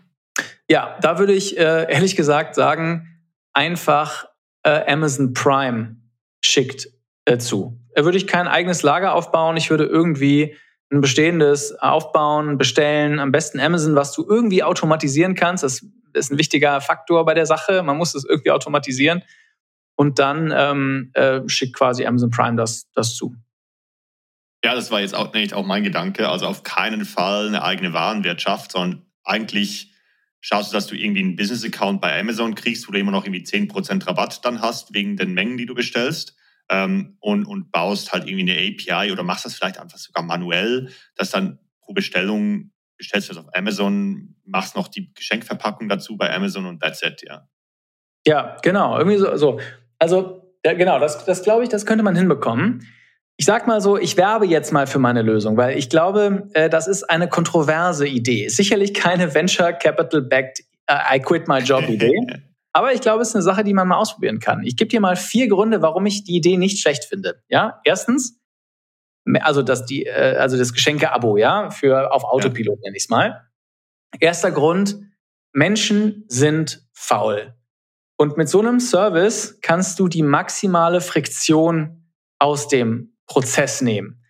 Ja, 0.69 0.97
da 1.01 1.17
würde 1.17 1.33
ich 1.33 1.57
äh, 1.57 1.91
ehrlich 1.91 2.15
gesagt 2.15 2.53
sagen, 2.53 3.07
einfach 3.53 4.27
äh, 4.63 4.91
Amazon 4.91 5.33
Prime 5.33 5.97
schickt 6.41 6.89
äh, 7.25 7.37
zu. 7.37 7.79
Da 7.95 8.05
würde 8.05 8.17
ich 8.17 8.27
kein 8.27 8.47
eigenes 8.47 8.83
Lager 8.83 9.15
aufbauen. 9.15 9.57
Ich 9.57 9.71
würde 9.71 9.85
irgendwie 9.85 10.55
ein 10.89 11.01
bestehendes 11.01 11.73
aufbauen, 11.79 12.57
bestellen. 12.57 13.19
Am 13.19 13.31
besten 13.31 13.59
Amazon, 13.59 13.95
was 13.95 14.13
du 14.13 14.25
irgendwie 14.27 14.63
automatisieren 14.63 15.35
kannst. 15.35 15.63
Das 15.63 15.85
ist 16.13 16.31
ein 16.31 16.37
wichtiger 16.37 16.79
Faktor 16.81 17.25
bei 17.25 17.33
der 17.33 17.45
Sache. 17.45 17.83
Man 17.83 17.97
muss 17.97 18.15
es 18.15 18.25
irgendwie 18.25 18.51
automatisieren 18.51 19.23
und 19.95 20.19
dann 20.19 20.53
ähm, 20.55 21.11
äh, 21.13 21.41
schickt 21.47 21.75
quasi 21.75 22.05
Amazon 22.05 22.29
Prime 22.29 22.55
das, 22.55 22.89
das 22.93 23.15
zu. 23.15 23.35
Ja, 24.63 24.75
das 24.75 24.91
war 24.91 25.01
jetzt 25.01 25.15
auch 25.15 25.33
nicht 25.33 25.53
auch 25.53 25.65
mein 25.65 25.83
Gedanke. 25.83 26.29
Also 26.29 26.47
auf 26.47 26.63
keinen 26.63 27.05
Fall 27.05 27.47
eine 27.47 27.63
eigene 27.63 27.93
Warenwirtschaft, 27.93 28.71
sondern 28.71 29.05
eigentlich 29.23 29.93
schaust 30.39 30.71
du, 30.71 30.75
dass 30.77 30.87
du 30.87 30.95
irgendwie 30.95 31.21
einen 31.21 31.35
Business-Account 31.35 31.99
bei 31.99 32.19
Amazon 32.19 32.55
kriegst, 32.55 32.87
wo 32.87 32.91
du 32.91 32.99
immer 32.99 33.11
noch 33.11 33.25
irgendwie 33.25 33.43
10% 33.43 34.07
Rabatt 34.07 34.45
dann 34.45 34.61
hast, 34.61 34.93
wegen 34.93 35.17
den 35.17 35.33
Mengen, 35.33 35.57
die 35.57 35.65
du 35.65 35.75
bestellst. 35.75 36.35
Ähm, 36.69 37.17
und, 37.19 37.45
und 37.45 37.71
baust 37.71 38.11
halt 38.11 38.27
irgendwie 38.27 38.51
eine 38.51 38.75
API 39.01 39.11
oder 39.11 39.23
machst 39.23 39.45
das 39.45 39.55
vielleicht 39.55 39.79
einfach 39.79 39.97
sogar 39.97 40.23
manuell, 40.23 40.89
dass 41.15 41.29
dann 41.29 41.59
pro 41.81 41.93
Bestellung 41.93 42.71
bestellst 42.97 43.29
du 43.29 43.33
das 43.33 43.43
auf 43.43 43.55
Amazon, 43.55 44.35
machst 44.43 44.75
noch 44.75 44.87
die 44.87 45.13
Geschenkverpackung 45.13 45.87
dazu 45.87 46.17
bei 46.17 46.33
Amazon 46.33 46.65
und 46.65 46.81
that's 46.81 47.01
it, 47.03 47.23
ja. 47.27 47.47
Ja, 48.27 48.57
genau. 48.61 48.97
Irgendwie 48.97 49.17
so. 49.17 49.35
so. 49.37 49.59
Also, 49.99 50.53
ja, 50.65 50.73
genau, 50.73 50.99
das, 50.99 51.23
das 51.25 51.43
glaube 51.43 51.63
ich, 51.63 51.69
das 51.69 51.85
könnte 51.85 52.03
man 52.03 52.15
hinbekommen. 52.15 52.85
Ich 53.37 53.45
sag 53.45 53.67
mal 53.67 53.79
so, 53.81 53.97
ich 53.97 54.17
werbe 54.17 54.47
jetzt 54.47 54.73
mal 54.73 54.87
für 54.87 54.99
meine 54.99 55.21
Lösung, 55.21 55.57
weil 55.57 55.77
ich 55.77 55.89
glaube, 55.89 56.49
äh, 56.53 56.69
das 56.69 56.87
ist 56.87 57.03
eine 57.03 57.29
kontroverse 57.29 58.07
Idee. 58.07 58.49
Sicherlich 58.49 58.93
keine 58.93 59.33
Venture 59.33 59.73
Capital 59.73 60.21
Backed 60.23 60.61
uh, 60.91 61.15
I 61.15 61.19
Quit 61.19 61.47
My 61.47 61.59
Job 61.59 61.87
Idee. 61.87 62.27
Aber 62.77 62.93
ich 62.93 63.01
glaube, 63.01 63.23
es 63.23 63.29
ist 63.29 63.35
eine 63.35 63.41
Sache, 63.41 63.63
die 63.63 63.73
man 63.73 63.87
mal 63.87 63.97
ausprobieren 63.97 64.37
kann. 64.37 64.61
Ich 64.61 64.77
gebe 64.77 64.87
dir 64.87 65.01
mal 65.01 65.15
vier 65.15 65.47
Gründe, 65.47 65.81
warum 65.81 66.05
ich 66.05 66.25
die 66.25 66.35
Idee 66.35 66.57
nicht 66.57 66.79
schlecht 66.79 67.05
finde. 67.05 67.41
Ja, 67.49 67.81
erstens, 67.83 68.39
also 69.41 69.63
das, 69.63 69.87
die, 69.87 70.05
äh, 70.05 70.35
also 70.37 70.59
das 70.59 70.73
Geschenke-Abo, 70.73 71.37
ja, 71.37 71.71
für 71.71 72.13
auf 72.13 72.23
Autopilot 72.23 72.77
ja. 72.77 72.81
nenne 72.83 72.97
ich 72.97 73.05
es 73.05 73.09
mal. 73.09 73.49
Erster 74.19 74.51
Grund, 74.51 74.99
Menschen 75.53 76.25
sind 76.27 76.87
faul. 76.93 77.55
Und 78.15 78.37
mit 78.37 78.47
so 78.47 78.59
einem 78.59 78.79
Service 78.79 79.57
kannst 79.63 79.99
du 79.99 80.07
die 80.07 80.21
maximale 80.21 81.01
Friktion 81.01 82.11
aus 82.37 82.67
dem 82.67 83.17
Prozess 83.25 83.81
nehmen. 83.81 84.23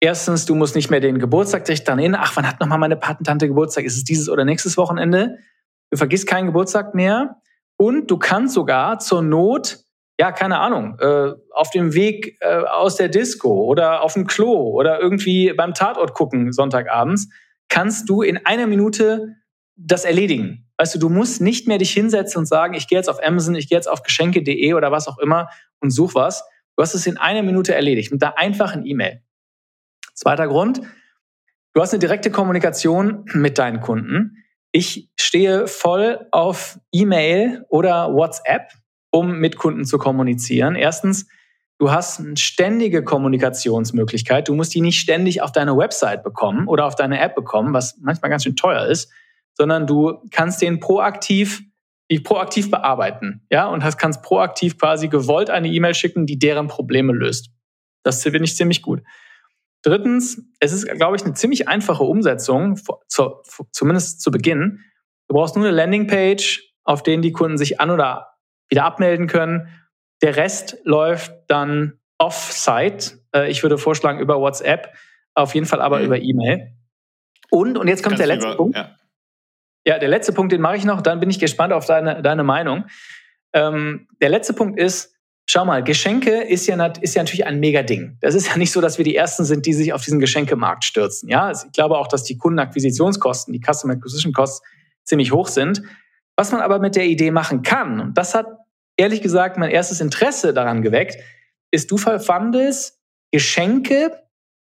Erstens, 0.00 0.44
du 0.44 0.54
musst 0.54 0.74
nicht 0.74 0.90
mehr 0.90 1.00
den 1.00 1.18
Geburtstag 1.18 1.64
dich 1.64 1.82
dann 1.82 1.98
in, 1.98 2.14
ach, 2.14 2.36
wann 2.36 2.46
hat 2.46 2.60
nochmal 2.60 2.78
meine 2.78 2.98
Patentante 2.98 3.48
Geburtstag? 3.48 3.84
Ist 3.84 3.96
es 3.96 4.04
dieses 4.04 4.28
oder 4.28 4.44
nächstes 4.44 4.76
Wochenende? 4.76 5.38
Du 5.90 5.96
vergisst 5.96 6.26
keinen 6.26 6.44
Geburtstag 6.44 6.94
mehr. 6.94 7.40
Und 7.76 8.10
du 8.10 8.18
kannst 8.18 8.54
sogar 8.54 8.98
zur 8.98 9.22
Not, 9.22 9.78
ja, 10.18 10.32
keine 10.32 10.58
Ahnung, 10.58 10.98
äh, 10.98 11.32
auf 11.52 11.70
dem 11.70 11.94
Weg 11.94 12.38
äh, 12.40 12.62
aus 12.62 12.96
der 12.96 13.08
Disco 13.08 13.64
oder 13.64 14.02
auf 14.02 14.14
dem 14.14 14.26
Klo 14.26 14.70
oder 14.70 15.00
irgendwie 15.00 15.52
beim 15.52 15.74
Tatort 15.74 16.14
gucken 16.14 16.52
Sonntagabends, 16.52 17.28
kannst 17.68 18.08
du 18.08 18.22
in 18.22 18.44
einer 18.46 18.66
Minute 18.66 19.36
das 19.76 20.04
erledigen. 20.04 20.66
Weißt 20.78 20.94
du, 20.94 20.98
du 20.98 21.08
musst 21.08 21.40
nicht 21.40 21.68
mehr 21.68 21.78
dich 21.78 21.92
hinsetzen 21.92 22.40
und 22.40 22.46
sagen, 22.46 22.74
ich 22.74 22.88
gehe 22.88 22.98
jetzt 22.98 23.08
auf 23.08 23.22
Amazon, 23.22 23.54
ich 23.54 23.68
gehe 23.68 23.76
jetzt 23.76 23.88
auf 23.88 24.02
geschenke.de 24.02 24.74
oder 24.74 24.90
was 24.90 25.08
auch 25.08 25.18
immer 25.18 25.48
und 25.80 25.90
such 25.90 26.14
was. 26.14 26.44
Du 26.76 26.82
hast 26.82 26.94
es 26.94 27.06
in 27.06 27.16
einer 27.16 27.42
Minute 27.42 27.74
erledigt 27.74 28.12
mit 28.12 28.22
einer 28.22 28.38
einfachen 28.38 28.86
E-Mail. 28.86 29.22
Zweiter 30.14 30.48
Grund, 30.48 30.80
du 31.72 31.80
hast 31.80 31.92
eine 31.92 32.00
direkte 32.00 32.30
Kommunikation 32.30 33.24
mit 33.32 33.58
deinen 33.58 33.80
Kunden. 33.80 34.42
Ich 34.76 35.08
stehe 35.18 35.66
voll 35.66 36.26
auf 36.32 36.78
E-Mail 36.92 37.64
oder 37.70 38.12
WhatsApp, 38.12 38.72
um 39.10 39.38
mit 39.38 39.56
Kunden 39.56 39.86
zu 39.86 39.96
kommunizieren. 39.96 40.74
Erstens, 40.74 41.26
du 41.78 41.90
hast 41.90 42.20
eine 42.20 42.36
ständige 42.36 43.02
Kommunikationsmöglichkeit. 43.02 44.48
Du 44.48 44.54
musst 44.54 44.74
die 44.74 44.82
nicht 44.82 45.00
ständig 45.00 45.40
auf 45.40 45.52
deine 45.52 45.76
Website 45.78 46.22
bekommen 46.22 46.68
oder 46.68 46.84
auf 46.84 46.94
deine 46.94 47.20
App 47.20 47.34
bekommen, 47.34 47.72
was 47.72 47.96
manchmal 48.02 48.30
ganz 48.30 48.44
schön 48.44 48.56
teuer 48.56 48.86
ist 48.86 49.10
sondern 49.56 49.86
du 49.86 50.20
kannst 50.30 50.62
den 50.62 50.80
proaktiv 50.80 51.62
die 52.08 52.20
proaktiv 52.20 52.70
bearbeiten, 52.70 53.44
ja, 53.50 53.66
und 53.66 53.82
hast, 53.82 53.98
kannst 53.98 54.22
proaktiv 54.22 54.78
quasi 54.78 55.08
gewollt 55.08 55.50
eine 55.50 55.66
E-Mail 55.66 55.92
schicken, 55.92 56.24
die 56.24 56.38
deren 56.38 56.68
Probleme 56.68 57.12
löst. 57.12 57.50
Das 58.04 58.22
finde 58.22 58.44
ich 58.44 58.54
ziemlich 58.54 58.80
gut. 58.80 59.02
Drittens, 59.82 60.42
es 60.60 60.72
ist, 60.72 60.86
glaube 60.86 61.16
ich, 61.16 61.24
eine 61.24 61.34
ziemlich 61.34 61.68
einfache 61.68 62.02
Umsetzung, 62.02 62.78
zu, 63.08 63.42
zumindest 63.70 64.20
zu 64.20 64.30
Beginn. 64.30 64.80
Du 65.28 65.34
brauchst 65.34 65.56
nur 65.56 65.64
eine 65.64 65.74
Landingpage, 65.74 66.74
auf 66.84 67.02
denen 67.02 67.22
die 67.22 67.32
Kunden 67.32 67.58
sich 67.58 67.80
an 67.80 67.90
oder 67.90 68.34
wieder 68.68 68.84
abmelden 68.84 69.26
können. 69.26 69.68
Der 70.22 70.36
Rest 70.36 70.78
läuft 70.84 71.32
dann 71.48 71.98
off-site. 72.18 73.18
Äh, 73.34 73.50
ich 73.50 73.62
würde 73.62 73.78
vorschlagen 73.78 74.18
über 74.18 74.40
WhatsApp, 74.40 74.94
auf 75.34 75.54
jeden 75.54 75.66
Fall 75.66 75.80
aber 75.80 75.98
mhm. 75.98 76.04
über 76.06 76.18
E-Mail. 76.18 76.72
Und, 77.50 77.76
und 77.76 77.88
jetzt 77.88 78.02
kommt 78.02 78.16
Kannst 78.16 78.20
der 78.20 78.34
letzte 78.34 78.48
über, 78.48 78.56
Punkt. 78.56 78.76
Ja. 78.76 78.96
Ja, 79.86 80.00
der 80.00 80.08
letzte 80.08 80.32
Punkt, 80.32 80.50
den 80.50 80.60
mache 80.60 80.76
ich 80.76 80.84
noch, 80.84 81.00
dann 81.00 81.20
bin 81.20 81.30
ich 81.30 81.38
gespannt 81.38 81.72
auf 81.72 81.86
deine, 81.86 82.20
deine 82.20 82.42
Meinung. 82.42 82.86
Ähm, 83.52 84.08
der 84.20 84.30
letzte 84.30 84.52
Punkt 84.52 84.80
ist, 84.80 85.15
schau 85.46 85.64
mal, 85.64 85.82
Geschenke 85.82 86.42
ist 86.42 86.66
ja, 86.66 86.86
ist 86.86 87.14
ja 87.14 87.22
natürlich 87.22 87.46
ein 87.46 87.60
Mega-Ding. 87.60 88.18
Das 88.20 88.34
ist 88.34 88.48
ja 88.48 88.56
nicht 88.56 88.72
so, 88.72 88.80
dass 88.80 88.98
wir 88.98 89.04
die 89.04 89.16
Ersten 89.16 89.44
sind, 89.44 89.64
die 89.64 89.72
sich 89.72 89.92
auf 89.92 90.02
diesen 90.02 90.18
Geschenkemarkt 90.18 90.84
stürzen. 90.84 91.28
Ja, 91.28 91.50
ich 91.50 91.72
glaube 91.72 91.96
auch, 91.96 92.08
dass 92.08 92.24
die 92.24 92.36
Kundenakquisitionskosten, 92.36 93.52
die 93.52 93.60
Customer 93.60 93.94
Acquisition 93.94 94.32
Costs 94.32 94.66
ziemlich 95.04 95.32
hoch 95.32 95.48
sind. 95.48 95.82
Was 96.36 96.52
man 96.52 96.60
aber 96.60 96.80
mit 96.80 96.96
der 96.96 97.06
Idee 97.06 97.30
machen 97.30 97.62
kann, 97.62 98.00
und 98.00 98.18
das 98.18 98.34
hat 98.34 98.46
ehrlich 98.96 99.22
gesagt 99.22 99.56
mein 99.56 99.70
erstes 99.70 100.00
Interesse 100.00 100.52
daran 100.52 100.82
geweckt, 100.82 101.16
ist, 101.70 101.90
du 101.90 101.96
verwandelst 101.96 103.00
Geschenke 103.30 104.12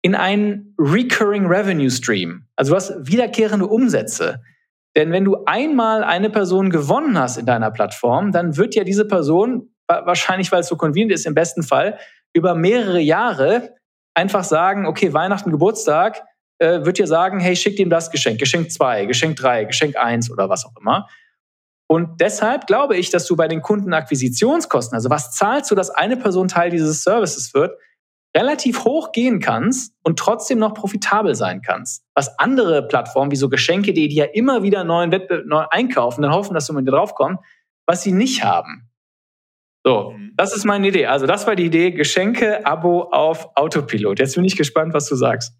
in 0.01 0.15
einen 0.15 0.75
Recurring 0.77 1.47
Revenue 1.47 1.89
Stream. 1.89 2.45
Also 2.55 2.71
du 2.71 2.75
hast 2.75 2.93
wiederkehrende 2.99 3.67
Umsätze. 3.67 4.41
Denn 4.95 5.11
wenn 5.11 5.25
du 5.25 5.43
einmal 5.45 6.03
eine 6.03 6.29
Person 6.29 6.69
gewonnen 6.69 7.17
hast 7.17 7.37
in 7.37 7.45
deiner 7.45 7.71
Plattform, 7.71 8.31
dann 8.31 8.57
wird 8.57 8.75
ja 8.75 8.83
diese 8.83 9.05
Person, 9.05 9.69
wahrscheinlich 9.87 10.51
weil 10.51 10.61
es 10.61 10.67
so 10.67 10.75
convenient 10.75 11.11
ist, 11.11 11.25
im 11.25 11.33
besten 11.33 11.63
Fall, 11.63 11.97
über 12.33 12.55
mehrere 12.55 12.99
Jahre 12.99 13.75
einfach 14.13 14.43
sagen, 14.43 14.85
okay, 14.85 15.13
Weihnachten, 15.13 15.51
Geburtstag, 15.51 16.23
äh, 16.59 16.83
wird 16.83 16.97
dir 16.97 17.07
sagen, 17.07 17.39
hey, 17.39 17.55
schick 17.55 17.79
ihm 17.79 17.89
das 17.89 18.09
Geschenk, 18.11 18.39
Geschenk 18.39 18.71
2, 18.71 19.05
Geschenk 19.05 19.37
3, 19.37 19.65
Geschenk 19.65 19.95
1 19.95 20.31
oder 20.31 20.49
was 20.49 20.65
auch 20.65 20.75
immer. 20.79 21.07
Und 21.89 22.19
deshalb 22.19 22.67
glaube 22.67 22.97
ich, 22.97 23.11
dass 23.11 23.25
du 23.25 23.35
bei 23.35 23.47
den 23.47 23.61
Kundenakquisitionskosten, 23.61 24.95
also 24.95 25.09
was 25.09 25.31
zahlst 25.31 25.71
du, 25.71 25.75
dass 25.75 25.89
eine 25.89 26.17
Person 26.17 26.47
Teil 26.47 26.69
dieses 26.69 27.03
Services 27.03 27.53
wird, 27.53 27.77
relativ 28.35 28.83
hoch 28.83 29.13
gehen 29.13 29.39
kannst 29.39 29.93
und 30.03 30.19
trotzdem 30.19 30.59
noch 30.59 30.73
profitabel 30.73 31.33
sein 31.33 31.61
kannst. 31.61 32.03
Was 32.13 32.37
andere 32.39 32.87
Plattformen 32.87 33.31
wie 33.31 33.37
so 33.37 33.49
Geschenke, 33.49 33.93
die 33.93 34.13
ja 34.13 34.25
immer 34.25 34.63
wieder 34.63 34.83
neuen 34.83 35.11
Wettbewerb 35.11 35.45
neu 35.45 35.65
einkaufen, 35.69 36.21
dann 36.21 36.33
hoffen, 36.33 36.53
dass 36.53 36.67
du 36.67 36.73
mit 36.73 36.87
drauf 36.87 37.15
kommst, 37.15 37.41
was 37.87 38.03
sie 38.03 38.11
nicht 38.11 38.43
haben. 38.43 38.86
So, 39.87 40.11
mhm. 40.11 40.33
das 40.35 40.53
ist 40.53 40.65
meine 40.65 40.89
Idee. 40.89 41.05
Also 41.05 41.27
das 41.27 41.47
war 41.47 41.55
die 41.55 41.63
Idee, 41.63 41.91
Geschenke, 41.91 42.65
Abo 42.65 43.03
auf 43.03 43.55
Autopilot. 43.55 44.19
Jetzt 44.19 44.35
bin 44.35 44.43
ich 44.43 44.57
gespannt, 44.57 44.93
was 44.93 45.07
du 45.07 45.15
sagst. 45.15 45.53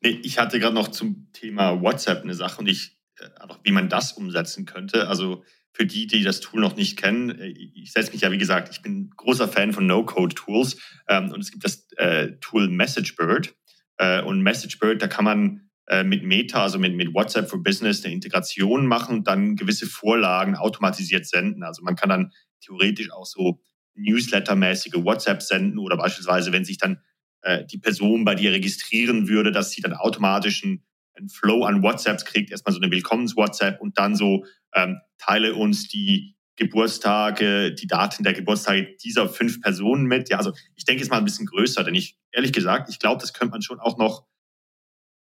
Nee, 0.00 0.18
ich 0.24 0.40
hatte 0.40 0.58
gerade 0.58 0.74
noch 0.74 0.88
zum 0.88 1.28
Thema 1.32 1.80
WhatsApp 1.80 2.24
eine 2.24 2.34
Sache 2.34 2.58
und 2.58 2.68
ich, 2.68 2.98
äh, 3.20 3.26
einfach 3.40 3.60
wie 3.62 3.70
man 3.70 3.88
das 3.88 4.14
umsetzen 4.14 4.66
könnte. 4.66 5.06
Also 5.06 5.44
für 5.72 5.86
die, 5.86 6.08
die 6.08 6.24
das 6.24 6.40
Tool 6.40 6.60
noch 6.60 6.74
nicht 6.74 6.98
kennen, 6.98 7.38
äh, 7.38 7.46
ich 7.46 7.92
setze 7.92 8.10
mich 8.10 8.22
ja, 8.22 8.32
wie 8.32 8.38
gesagt, 8.38 8.70
ich 8.72 8.82
bin 8.82 9.10
großer 9.16 9.46
Fan 9.46 9.72
von 9.72 9.86
No-Code-Tools 9.86 10.78
ähm, 11.08 11.30
und 11.30 11.40
es 11.40 11.52
gibt 11.52 11.64
das 11.64 11.86
äh, 11.98 12.32
Tool 12.40 12.68
MessageBird. 12.68 13.54
Äh, 13.98 14.22
und 14.22 14.42
MessageBird, 14.42 15.00
da 15.00 15.06
kann 15.06 15.24
man 15.24 15.70
mit 16.04 16.22
Meta, 16.22 16.62
also 16.62 16.78
mit, 16.78 16.94
mit 16.94 17.12
WhatsApp 17.12 17.50
for 17.50 17.62
Business, 17.62 18.04
eine 18.04 18.14
Integration 18.14 18.86
machen 18.86 19.18
und 19.18 19.26
dann 19.26 19.56
gewisse 19.56 19.86
Vorlagen 19.86 20.54
automatisiert 20.54 21.26
senden. 21.26 21.64
Also 21.64 21.82
man 21.82 21.96
kann 21.96 22.08
dann 22.08 22.32
theoretisch 22.60 23.10
auch 23.10 23.26
so 23.26 23.60
Newsletter-mäßige 23.94 25.04
WhatsApp 25.04 25.42
senden 25.42 25.78
oder 25.78 25.96
beispielsweise, 25.96 26.52
wenn 26.52 26.64
sich 26.64 26.78
dann 26.78 27.00
äh, 27.42 27.64
die 27.66 27.78
Person 27.78 28.24
bei 28.24 28.34
dir 28.34 28.52
registrieren 28.52 29.28
würde, 29.28 29.52
dass 29.52 29.72
sie 29.72 29.82
dann 29.82 29.94
automatisch 29.94 30.64
einen, 30.64 30.84
einen 31.14 31.28
Flow 31.28 31.64
an 31.64 31.82
WhatsApps 31.82 32.24
kriegt, 32.24 32.50
erstmal 32.50 32.72
so 32.72 32.80
eine 32.80 32.90
Willkommens-WhatsApp 32.90 33.80
und 33.80 33.98
dann 33.98 34.14
so 34.16 34.44
ähm, 34.74 34.98
teile 35.18 35.54
uns 35.54 35.88
die 35.88 36.36
Geburtstage, 36.56 37.74
die 37.74 37.86
Daten 37.86 38.22
der 38.22 38.34
Geburtstage 38.34 38.96
dieser 39.02 39.28
fünf 39.28 39.60
Personen 39.60 40.04
mit. 40.04 40.28
Ja, 40.28 40.38
also 40.38 40.52
ich 40.76 40.84
denke, 40.84 41.02
es 41.02 41.10
mal 41.10 41.18
ein 41.18 41.24
bisschen 41.24 41.46
größer, 41.46 41.82
denn 41.82 41.94
ich, 41.94 42.16
ehrlich 42.30 42.52
gesagt, 42.52 42.88
ich 42.88 42.98
glaube, 42.98 43.20
das 43.20 43.32
könnte 43.32 43.52
man 43.52 43.62
schon 43.62 43.80
auch 43.80 43.98
noch, 43.98 44.24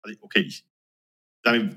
also 0.02 0.18
okay, 0.22 0.42
ich 0.42 0.66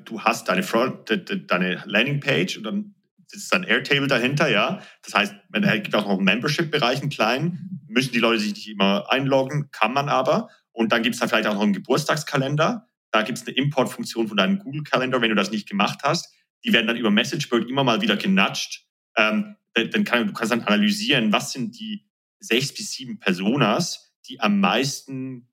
du 0.05 0.21
hast 0.23 0.49
deine, 0.49 0.65
Front, 0.65 1.11
deine 1.47 1.83
Landingpage 1.87 2.57
und 2.57 2.65
dann 2.65 2.95
sitzt 3.29 3.55
ein 3.55 3.63
Airtable 3.63 4.09
dahinter, 4.09 4.49
ja. 4.49 4.83
Das 5.03 5.15
heißt, 5.15 5.35
man 5.51 5.63
gibt 5.83 5.95
auch 5.95 6.07
noch 6.07 6.17
einen 6.17 6.25
Membership-Bereich, 6.25 7.03
einen 7.03 7.11
kleinen, 7.11 7.81
müssen 7.87 8.13
die 8.13 8.19
Leute 8.19 8.41
sich 8.41 8.55
nicht 8.55 8.69
immer 8.69 9.09
einloggen, 9.13 9.71
kann 9.71 9.93
man 9.93 10.09
aber. 10.09 10.49
Und 10.73 10.91
dann 10.91 11.05
gibt 11.05 11.15
es 11.15 11.21
da 11.21 11.29
vielleicht 11.29 11.47
auch 11.47 11.55
noch 11.55 11.63
einen 11.63 11.73
Geburtstagskalender. 11.73 12.85
Da 13.13 13.23
gibt 13.23 13.39
es 13.39 13.47
eine 13.47 13.55
Importfunktion 13.55 14.27
von 14.27 14.37
deinem 14.37 14.59
Google-Kalender, 14.59 15.21
wenn 15.21 15.29
du 15.29 15.37
das 15.37 15.53
nicht 15.53 15.69
gemacht 15.69 16.01
hast 16.03 16.35
die 16.65 16.73
werden 16.73 16.87
dann 16.87 16.97
über 16.97 17.11
MessageBird 17.11 17.69
immer 17.69 17.85
mal 17.85 18.01
wieder 18.01 18.17
genatscht. 18.17 18.87
Ähm, 19.17 19.57
dann 19.75 20.05
kann, 20.05 20.27
du 20.27 20.33
kannst 20.33 20.53
dann 20.53 20.63
analysieren, 20.63 21.33
was 21.33 21.53
sind 21.53 21.79
die 21.79 22.07
sechs 22.39 22.75
bis 22.75 22.93
sieben 22.93 23.19
Personas, 23.19 24.13
die 24.27 24.41
am 24.41 24.61
meisten 24.61 25.49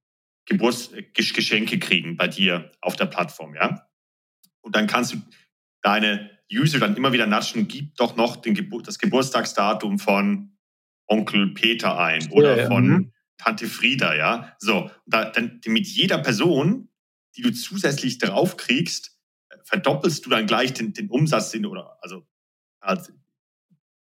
Geburtsgeschenke 0.48 1.76
äh, 1.76 1.80
kriegen 1.80 2.18
bei 2.18 2.28
dir 2.28 2.72
auf 2.82 2.96
der 2.96 3.06
Plattform, 3.06 3.54
ja. 3.56 3.88
Und 4.62 4.76
dann 4.76 4.88
kannst 4.88 5.14
du 5.14 5.22
deine 5.82 6.32
User 6.52 6.80
dann 6.80 6.96
immer 6.96 7.14
wieder 7.14 7.28
natschen, 7.28 7.68
gib 7.68 7.96
doch 7.96 8.16
noch 8.16 8.38
den 8.38 8.56
Gebur 8.56 8.82
das 8.82 9.00
Geburtstagsdatum 9.00 10.00
von 10.00 10.58
Onkel 11.06 11.54
Peter 11.54 12.00
ein 12.00 12.30
oder 12.32 12.56
ja, 12.56 12.64
ja. 12.64 12.68
von 12.68 12.88
mhm. 12.88 13.14
Tante 13.38 13.68
Frieda, 13.68 14.16
ja. 14.16 14.56
So, 14.60 14.90
da, 15.06 15.30
dann 15.30 15.62
mit 15.66 15.86
jeder 15.88 16.18
Person, 16.18 16.90
die 17.36 17.42
du 17.44 17.52
zusätzlich 17.52 18.18
drauf 18.18 18.58
kriegst, 18.58 19.18
verdoppelst 19.64 20.26
du 20.26 20.30
dann 20.30 20.48
gleich 20.48 20.74
den, 20.74 20.94
den 20.94 21.10
Umsatz, 21.10 21.52
den, 21.52 21.66
oder 21.66 21.98
also 22.02 22.26
halt 22.82 23.14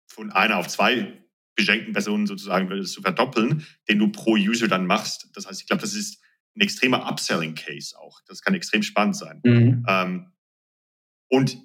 von 0.08 0.32
einer 0.32 0.58
auf 0.58 0.68
zwei 0.68 1.26
beschenkten 1.56 1.94
Personen 1.94 2.28
sozusagen 2.28 2.70
würdest 2.70 2.96
du 2.96 3.02
verdoppeln, 3.02 3.66
den 3.90 4.00
du 4.00 4.10
pro 4.10 4.34
User 4.34 4.68
dann 4.68 4.86
machst. 4.86 5.30
Das 5.34 5.48
heißt, 5.48 5.62
ich 5.62 5.68
glaube, 5.68 5.82
das 5.82 5.94
ist 5.94 6.22
ein 6.56 6.62
extremer 6.62 7.06
Upselling-Case 7.06 7.98
auch. 7.98 8.22
Das 8.28 8.42
kann 8.42 8.56
extrem 8.56 8.84
spannend 8.84 9.16
sein. 9.16 9.42
Mhm. 9.44 9.86
Ähm, 9.88 10.32
und 11.30 11.58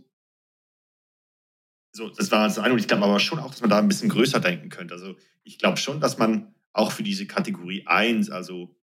so, 1.93 2.09
das 2.09 2.31
war 2.31 2.45
das 2.45 2.59
eine. 2.59 2.73
Und 2.73 2.81
ich 2.81 2.89
glaube 2.89 3.05
aber 3.05 3.21
schon 3.21 3.39
auch, 3.39 3.51
dass 3.51 3.61
man 3.61 3.71
da 3.71 3.79
ein 3.79 3.89
bisschen 3.89 4.09
größer 4.09 4.41
denken 4.41 4.69
könnte. 4.69 4.95
Also 4.95 5.17
ich 5.43 5.59
glaube 5.59 5.77
schon, 5.77 6.01
dass 6.01 6.19
man 6.19 6.55
auch 6.73 6.93
für 6.93 7.03
diese 7.03 7.27
Kategorie 7.27 7.87
1, 7.87 8.31
also 8.31 8.77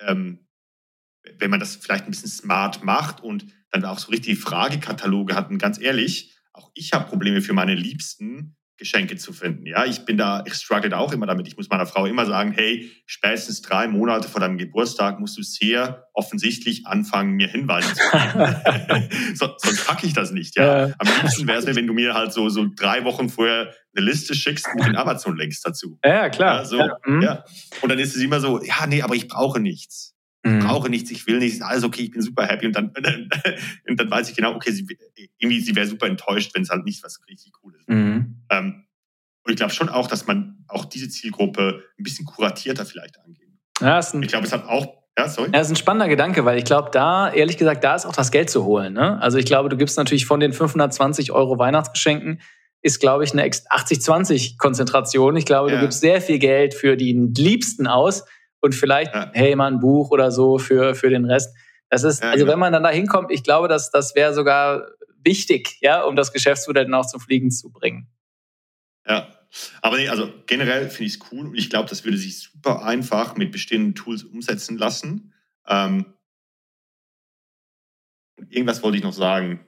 ähm, 0.00 0.46
wenn 1.38 1.50
man 1.50 1.60
das 1.60 1.76
vielleicht 1.76 2.04
ein 2.04 2.10
bisschen 2.10 2.28
smart 2.28 2.82
macht 2.82 3.20
und 3.20 3.46
dann 3.70 3.84
auch 3.84 3.98
so 3.98 4.10
richtig 4.10 4.38
Fragekataloge 4.38 5.34
hatten, 5.34 5.58
ganz 5.58 5.80
ehrlich, 5.80 6.36
auch 6.52 6.70
ich 6.74 6.92
habe 6.92 7.08
Probleme 7.08 7.42
für 7.42 7.52
meine 7.52 7.74
Liebsten, 7.74 8.56
Geschenke 8.80 9.16
zu 9.16 9.34
finden. 9.34 9.66
Ja, 9.66 9.84
ich 9.84 10.06
bin 10.06 10.16
da, 10.16 10.42
ich 10.46 10.54
struggle 10.54 10.96
auch 10.96 11.12
immer 11.12 11.26
damit. 11.26 11.46
Ich 11.46 11.56
muss 11.56 11.68
meiner 11.68 11.84
Frau 11.84 12.06
immer 12.06 12.24
sagen, 12.24 12.52
hey, 12.52 12.90
spätestens 13.04 13.60
drei 13.60 13.86
Monate 13.86 14.26
vor 14.26 14.40
deinem 14.40 14.56
Geburtstag 14.56 15.20
musst 15.20 15.36
du 15.36 15.42
sehr 15.42 16.06
offensichtlich 16.14 16.86
anfangen, 16.86 17.34
mir 17.34 17.46
Hinweise 17.46 17.94
zu 17.94 18.00
geben. 18.10 19.08
so, 19.34 19.50
sonst 19.58 19.86
packe 19.86 20.06
ich 20.06 20.14
das 20.14 20.30
nicht. 20.32 20.56
Ja, 20.56 20.88
ja. 20.88 20.94
am 20.98 21.08
liebsten 21.20 21.46
wäre 21.46 21.58
es 21.58 21.66
mir, 21.66 21.76
wenn 21.76 21.86
du 21.86 21.92
mir 21.92 22.14
halt 22.14 22.32
so, 22.32 22.48
so 22.48 22.66
drei 22.74 23.04
Wochen 23.04 23.28
vorher 23.28 23.74
eine 23.94 24.06
Liste 24.06 24.34
schickst 24.34 24.66
mit 24.74 24.86
den 24.86 24.96
Amazon-Links 24.96 25.60
dazu. 25.60 25.98
Ja, 26.02 26.30
klar. 26.30 26.60
Ja, 26.60 26.64
so, 26.64 26.78
ja. 26.78 26.96
Mhm. 27.04 27.22
ja. 27.22 27.44
Und 27.82 27.90
dann 27.90 27.98
ist 27.98 28.16
es 28.16 28.22
immer 28.22 28.40
so, 28.40 28.62
ja, 28.62 28.86
nee, 28.86 29.02
aber 29.02 29.14
ich 29.14 29.28
brauche 29.28 29.60
nichts. 29.60 30.16
Ich 30.42 30.50
mhm. 30.50 30.60
brauche 30.60 30.88
nichts, 30.88 31.10
ich 31.10 31.26
will 31.26 31.38
nichts, 31.38 31.60
alles 31.60 31.84
okay, 31.84 32.02
ich 32.02 32.10
bin 32.10 32.22
super 32.22 32.46
happy 32.46 32.66
und 32.66 32.72
dann, 32.74 32.92
und 33.88 34.00
dann 34.00 34.10
weiß 34.10 34.30
ich 34.30 34.36
genau, 34.36 34.54
okay, 34.54 34.72
sie, 34.72 34.86
irgendwie, 35.38 35.60
sie 35.60 35.76
wäre 35.76 35.86
super 35.86 36.06
enttäuscht, 36.06 36.52
wenn 36.54 36.62
es 36.62 36.70
halt 36.70 36.84
nicht 36.84 37.04
was 37.04 37.20
richtig 37.28 37.52
Cooles 37.52 37.80
ist. 37.80 37.88
Mhm. 37.88 38.36
Ähm, 38.50 38.84
und 39.42 39.52
ich 39.52 39.56
glaube 39.56 39.72
schon 39.72 39.88
auch, 39.88 40.06
dass 40.06 40.26
man 40.26 40.64
auch 40.68 40.86
diese 40.86 41.08
Zielgruppe 41.08 41.82
ein 41.98 42.02
bisschen 42.02 42.24
kuratierter 42.24 42.86
vielleicht 42.86 43.18
angeht. 43.20 43.48
Ja, 43.80 43.98
ist 43.98 44.14
ein, 44.14 44.22
ich 44.22 44.28
glaube, 44.28 44.46
es 44.46 44.52
hat 44.52 44.64
auch 44.64 45.00
ja, 45.18 45.28
sorry. 45.28 45.48
Ja, 45.48 45.58
das 45.58 45.66
ist 45.66 45.72
ein 45.72 45.76
spannender 45.76 46.08
Gedanke, 46.08 46.44
weil 46.44 46.58
ich 46.58 46.64
glaube, 46.64 46.90
da, 46.92 47.30
ehrlich 47.32 47.58
gesagt, 47.58 47.84
da 47.84 47.94
ist 47.94 48.06
auch 48.06 48.14
das 48.14 48.30
Geld 48.30 48.48
zu 48.48 48.64
holen. 48.64 48.94
Ne? 48.94 49.20
Also 49.20 49.38
ich 49.38 49.44
glaube, 49.44 49.68
du 49.68 49.76
gibst 49.76 49.98
natürlich 49.98 50.24
von 50.24 50.40
den 50.40 50.52
520 50.52 51.32
Euro 51.32 51.58
Weihnachtsgeschenken, 51.58 52.40
ist, 52.82 53.00
glaube 53.00 53.24
ich, 53.24 53.32
eine 53.32 53.44
80-20-Konzentration. 53.44 55.36
Ich 55.36 55.44
glaube, 55.44 55.70
ja. 55.70 55.76
du 55.76 55.82
gibst 55.82 56.00
sehr 56.00 56.22
viel 56.22 56.38
Geld 56.38 56.74
für 56.74 56.96
die 56.96 57.12
Liebsten 57.12 57.86
aus 57.86 58.24
und 58.60 58.74
vielleicht, 58.74 59.14
ja. 59.14 59.30
hey, 59.32 59.54
mal 59.56 59.70
ein 59.70 59.80
Buch 59.80 60.10
oder 60.10 60.30
so 60.30 60.58
für, 60.58 60.94
für 60.94 61.10
den 61.10 61.24
Rest. 61.24 61.54
Das 61.88 62.04
ist, 62.04 62.22
ja, 62.22 62.30
also 62.30 62.44
genau. 62.44 62.52
wenn 62.52 62.58
man 62.60 62.72
dann 62.72 62.82
da 62.82 62.90
hinkommt, 62.90 63.30
ich 63.30 63.42
glaube, 63.42 63.68
dass 63.68 63.90
das 63.90 64.14
wäre 64.14 64.32
sogar 64.32 64.86
wichtig, 65.24 65.78
ja, 65.80 66.02
um 66.02 66.16
das 66.16 66.32
Geschäftsmodell 66.32 66.84
dann 66.84 66.94
auch 66.94 67.06
zum 67.06 67.20
Fliegen 67.20 67.50
zu 67.50 67.70
bringen. 67.70 68.08
Ja, 69.06 69.28
aber 69.82 69.96
nee, 69.96 70.08
also 70.08 70.32
generell 70.46 70.88
finde 70.88 71.06
ich 71.06 71.14
es 71.14 71.32
cool 71.32 71.46
und 71.46 71.54
ich 71.56 71.70
glaube, 71.70 71.88
das 71.88 72.04
würde 72.04 72.16
sich 72.16 72.38
super 72.38 72.84
einfach 72.84 73.36
mit 73.36 73.50
bestehenden 73.50 73.94
Tools 73.94 74.22
umsetzen 74.22 74.78
lassen. 74.78 75.34
Ähm, 75.66 76.06
irgendwas 78.48 78.82
wollte 78.82 78.98
ich 78.98 79.02
noch 79.02 79.12
sagen. 79.12 79.66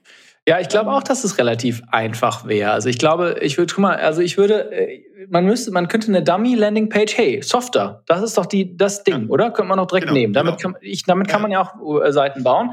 Ja, 0.48 0.58
ich 0.58 0.68
glaube 0.68 0.90
auch, 0.90 1.04
dass 1.04 1.22
es 1.22 1.38
relativ 1.38 1.82
einfach 1.92 2.48
wäre. 2.48 2.72
Also 2.72 2.88
ich 2.88 2.98
glaube, 2.98 3.36
ich 3.42 3.58
würde, 3.58 3.72
guck 3.72 3.82
mal, 3.82 3.94
also 3.96 4.22
ich 4.22 4.36
würde, 4.36 4.72
äh, 4.72 5.04
man 5.28 5.44
müsste, 5.44 5.70
man 5.70 5.86
könnte 5.86 6.08
eine 6.08 6.24
Dummy 6.24 6.56
Landing 6.56 6.88
Page, 6.88 7.16
hey, 7.16 7.40
Softer, 7.42 8.02
das 8.06 8.22
ist 8.22 8.36
doch 8.36 8.46
die, 8.46 8.76
das 8.76 9.04
Ding, 9.04 9.26
ja. 9.26 9.28
oder? 9.28 9.52
Könnte 9.52 9.68
man 9.68 9.76
noch 9.76 9.86
direkt 9.86 10.08
genau, 10.08 10.18
nehmen. 10.18 10.32
Damit, 10.32 10.58
genau. 10.58 10.74
kann, 10.74 10.82
ich, 10.82 11.04
damit 11.04 11.28
kann 11.28 11.42
man 11.42 11.52
ja 11.52 11.62
auch 11.62 11.74
äh, 12.02 12.10
Seiten 12.12 12.42
bauen. 12.42 12.72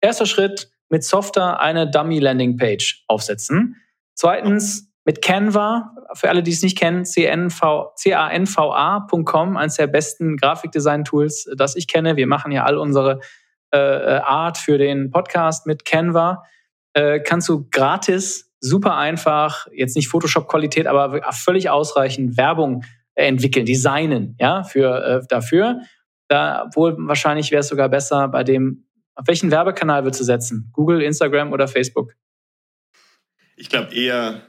Erster 0.00 0.24
Schritt, 0.24 0.70
mit 0.88 1.04
Softer 1.04 1.60
eine 1.60 1.90
Dummy 1.90 2.20
Landing 2.20 2.56
Page 2.56 3.04
aufsetzen. 3.06 3.76
Zweitens, 4.14 4.90
mit 5.04 5.20
Canva, 5.22 5.94
für 6.14 6.30
alle, 6.30 6.42
die 6.42 6.52
es 6.52 6.62
nicht 6.62 6.78
kennen, 6.78 7.04
canva.com, 7.04 7.92
eines 9.56 9.76
der 9.76 9.86
besten 9.88 10.38
Grafikdesign-Tools, 10.38 11.50
das 11.56 11.76
ich 11.76 11.86
kenne. 11.86 12.16
Wir 12.16 12.26
machen 12.26 12.50
ja 12.50 12.64
all 12.64 12.78
unsere 12.78 13.20
äh, 13.72 13.78
äh 13.78 14.20
Art 14.20 14.56
für 14.58 14.78
den 14.78 15.10
Podcast 15.10 15.66
mit 15.66 15.84
Canva 15.84 16.44
äh, 16.94 17.20
kannst 17.20 17.48
du 17.48 17.68
gratis, 17.70 18.52
super 18.60 18.96
einfach, 18.96 19.66
jetzt 19.72 19.96
nicht 19.96 20.08
Photoshop-Qualität, 20.08 20.86
aber 20.86 21.22
völlig 21.32 21.70
ausreichend 21.70 22.36
Werbung 22.36 22.84
entwickeln, 23.14 23.66
designen, 23.66 24.36
ja, 24.38 24.62
für, 24.62 25.04
äh, 25.04 25.26
dafür. 25.28 25.80
Da, 26.28 26.68
wohl 26.74 26.96
wahrscheinlich 26.98 27.50
wäre 27.50 27.60
es 27.60 27.68
sogar 27.68 27.88
besser 27.88 28.28
bei 28.28 28.44
dem, 28.44 28.86
auf 29.14 29.26
welchen 29.26 29.50
Werbekanal 29.50 30.04
willst 30.04 30.20
du 30.20 30.24
setzen? 30.24 30.70
Google, 30.72 31.02
Instagram 31.02 31.52
oder 31.52 31.68
Facebook? 31.68 32.14
Ich 33.56 33.68
glaube 33.68 33.94
eher, 33.94 34.42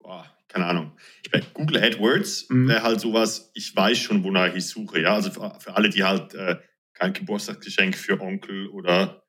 boah, 0.00 0.26
keine 0.48 0.66
Ahnung. 0.66 0.92
Ich 1.24 1.32
meine, 1.32 1.44
Google 1.54 1.82
AdWords 1.82 2.50
mhm. 2.50 2.68
wäre 2.68 2.82
halt 2.82 3.00
sowas, 3.00 3.50
ich 3.54 3.74
weiß 3.74 3.98
schon, 3.98 4.22
wonach 4.24 4.54
ich 4.54 4.66
suche, 4.66 5.00
ja. 5.00 5.14
Also 5.14 5.30
für, 5.30 5.54
für 5.58 5.76
alle, 5.76 5.88
die 5.88 6.04
halt 6.04 6.34
äh, 6.34 6.56
kein 6.92 7.12
Geburtstagsgeschenk 7.12 7.96
für 7.96 8.20
Onkel 8.20 8.68
oder 8.68 9.23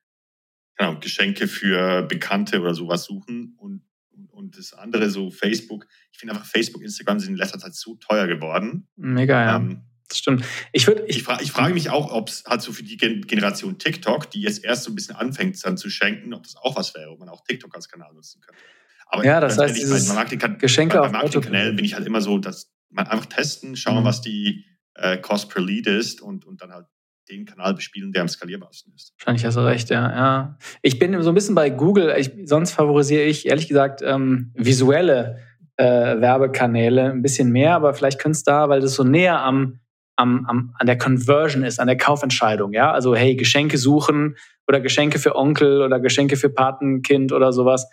genau, 0.76 1.00
Geschenke 1.00 1.48
für 1.48 2.04
Bekannte 2.04 2.62
oder 2.62 2.74
sowas 2.74 3.06
suchen 3.06 3.56
und, 3.58 3.84
und 4.32 4.58
das 4.58 4.74
andere 4.74 5.10
so 5.10 5.32
Facebook. 5.32 5.88
Ich 6.12 6.20
finde 6.20 6.34
einfach 6.34 6.48
Facebook, 6.48 6.82
Instagram 6.82 7.20
sind 7.20 7.34
in 7.34 7.38
letzter 7.38 7.60
Zeit 7.60 7.76
so 7.76 7.96
teuer 7.96 8.28
geworden. 8.28 8.88
Mega, 8.96 9.44
ja. 9.44 9.56
Ähm, 9.58 9.82
das 10.08 10.20
stimmt. 10.20 10.46
Ich, 10.72 10.86
würd, 10.86 11.04
ich, 11.08 11.18
ich, 11.18 11.24
fra 11.24 11.42
ich 11.42 11.52
frage 11.52 11.74
mich 11.74 11.90
auch, 11.90 12.12
ob 12.12 12.30
es 12.30 12.44
halt 12.46 12.62
so 12.62 12.72
für 12.72 12.84
die 12.84 12.98
Gen 12.98 13.26
Generation 13.26 13.80
TikTok, 13.80 14.30
die 14.30 14.42
jetzt 14.42 14.64
erst 14.64 14.84
so 14.84 14.92
ein 14.92 14.96
bisschen 14.96 15.16
anfängt 15.16 15.64
dann 15.66 15.78
zu 15.78 15.90
schenken, 15.90 16.34
ob 16.34 16.44
das 16.44 16.56
auch 16.58 16.76
was 16.76 16.94
wäre, 16.94 17.10
ob 17.10 17.20
man 17.20 17.30
auch 17.30 17.44
TikTok 17.44 17.74
als 17.76 17.90
Kanal 17.90 18.14
nutzen 18.14 18.42
könnte. 18.42 18.62
Aber 19.08 19.26
ja, 19.26 19.40
das 19.40 19.58
heißt, 19.58 19.78
ehrlich, 19.78 20.08
bei 20.08 20.14
Marketing 20.14 20.58
Geschenke 20.58 20.98
bei, 20.98 21.08
bei 21.08 21.12
Marketingkanälen 21.12 21.76
bin 21.76 21.86
ich 21.86 21.96
halt 21.96 22.06
immer 22.06 22.22
so, 22.22 22.38
dass 22.38 22.72
man 22.90 23.08
einfach 23.08 23.28
testen, 23.28 23.76
schauen, 23.76 24.02
mhm. 24.02 24.06
was 24.06 24.22
die 24.22 24.66
äh, 24.96 25.18
Cost 25.18 25.50
per 25.50 25.62
Lead 25.62 25.88
ist 25.88 26.22
und, 26.22 26.46
und 26.46 26.62
dann 26.62 26.72
halt 26.72 26.86
den 27.30 27.46
Kanal 27.46 27.74
bespielen, 27.74 28.12
der 28.12 28.22
am 28.22 28.28
skalierbarsten 28.28 28.94
ist. 28.94 29.14
Wahrscheinlich 29.18 29.46
hast 29.46 29.56
du 29.56 29.66
recht, 29.66 29.90
ja. 29.90 30.10
ja. 30.10 30.58
Ich 30.82 31.00
bin 31.00 31.22
so 31.22 31.30
ein 31.30 31.36
bisschen 31.36 31.56
bei 31.56 31.70
Google, 31.70 32.14
ich, 32.18 32.32
sonst 32.46 32.72
favorisiere 32.72 33.24
ich 33.24 33.48
ehrlich 33.48 33.68
gesagt 33.68 34.02
ähm, 34.04 34.52
visuelle 34.56 35.40
äh, 35.78 35.86
Werbekanäle 35.86 37.12
ein 37.12 37.22
bisschen 37.22 37.52
mehr, 37.52 37.76
aber 37.76 37.94
vielleicht 37.94 38.20
könnte 38.20 38.38
es 38.38 38.44
da, 38.44 38.70
weil 38.70 38.82
das 38.82 38.96
so 38.96 39.04
näher 39.04 39.42
am, 39.42 39.80
am, 40.16 40.46
am, 40.46 40.74
an 40.78 40.88
der 40.88 40.98
Conversion 40.98 41.64
ist, 41.64 41.80
an 41.80 41.88
der 41.88 41.98
Kaufentscheidung, 41.98 42.74
ja. 42.74 42.92
Also 42.92 43.16
hey, 43.16 43.36
Geschenke 43.36 43.78
suchen 43.78 44.38
oder 44.68 44.80
Geschenke 44.80 45.20
für 45.20 45.36
Onkel 45.36 45.82
oder 45.82 46.00
Geschenke 46.00 46.38
für 46.38 46.50
Patenkind 46.50 47.32
oder 47.32 47.52
sowas. 47.52 47.88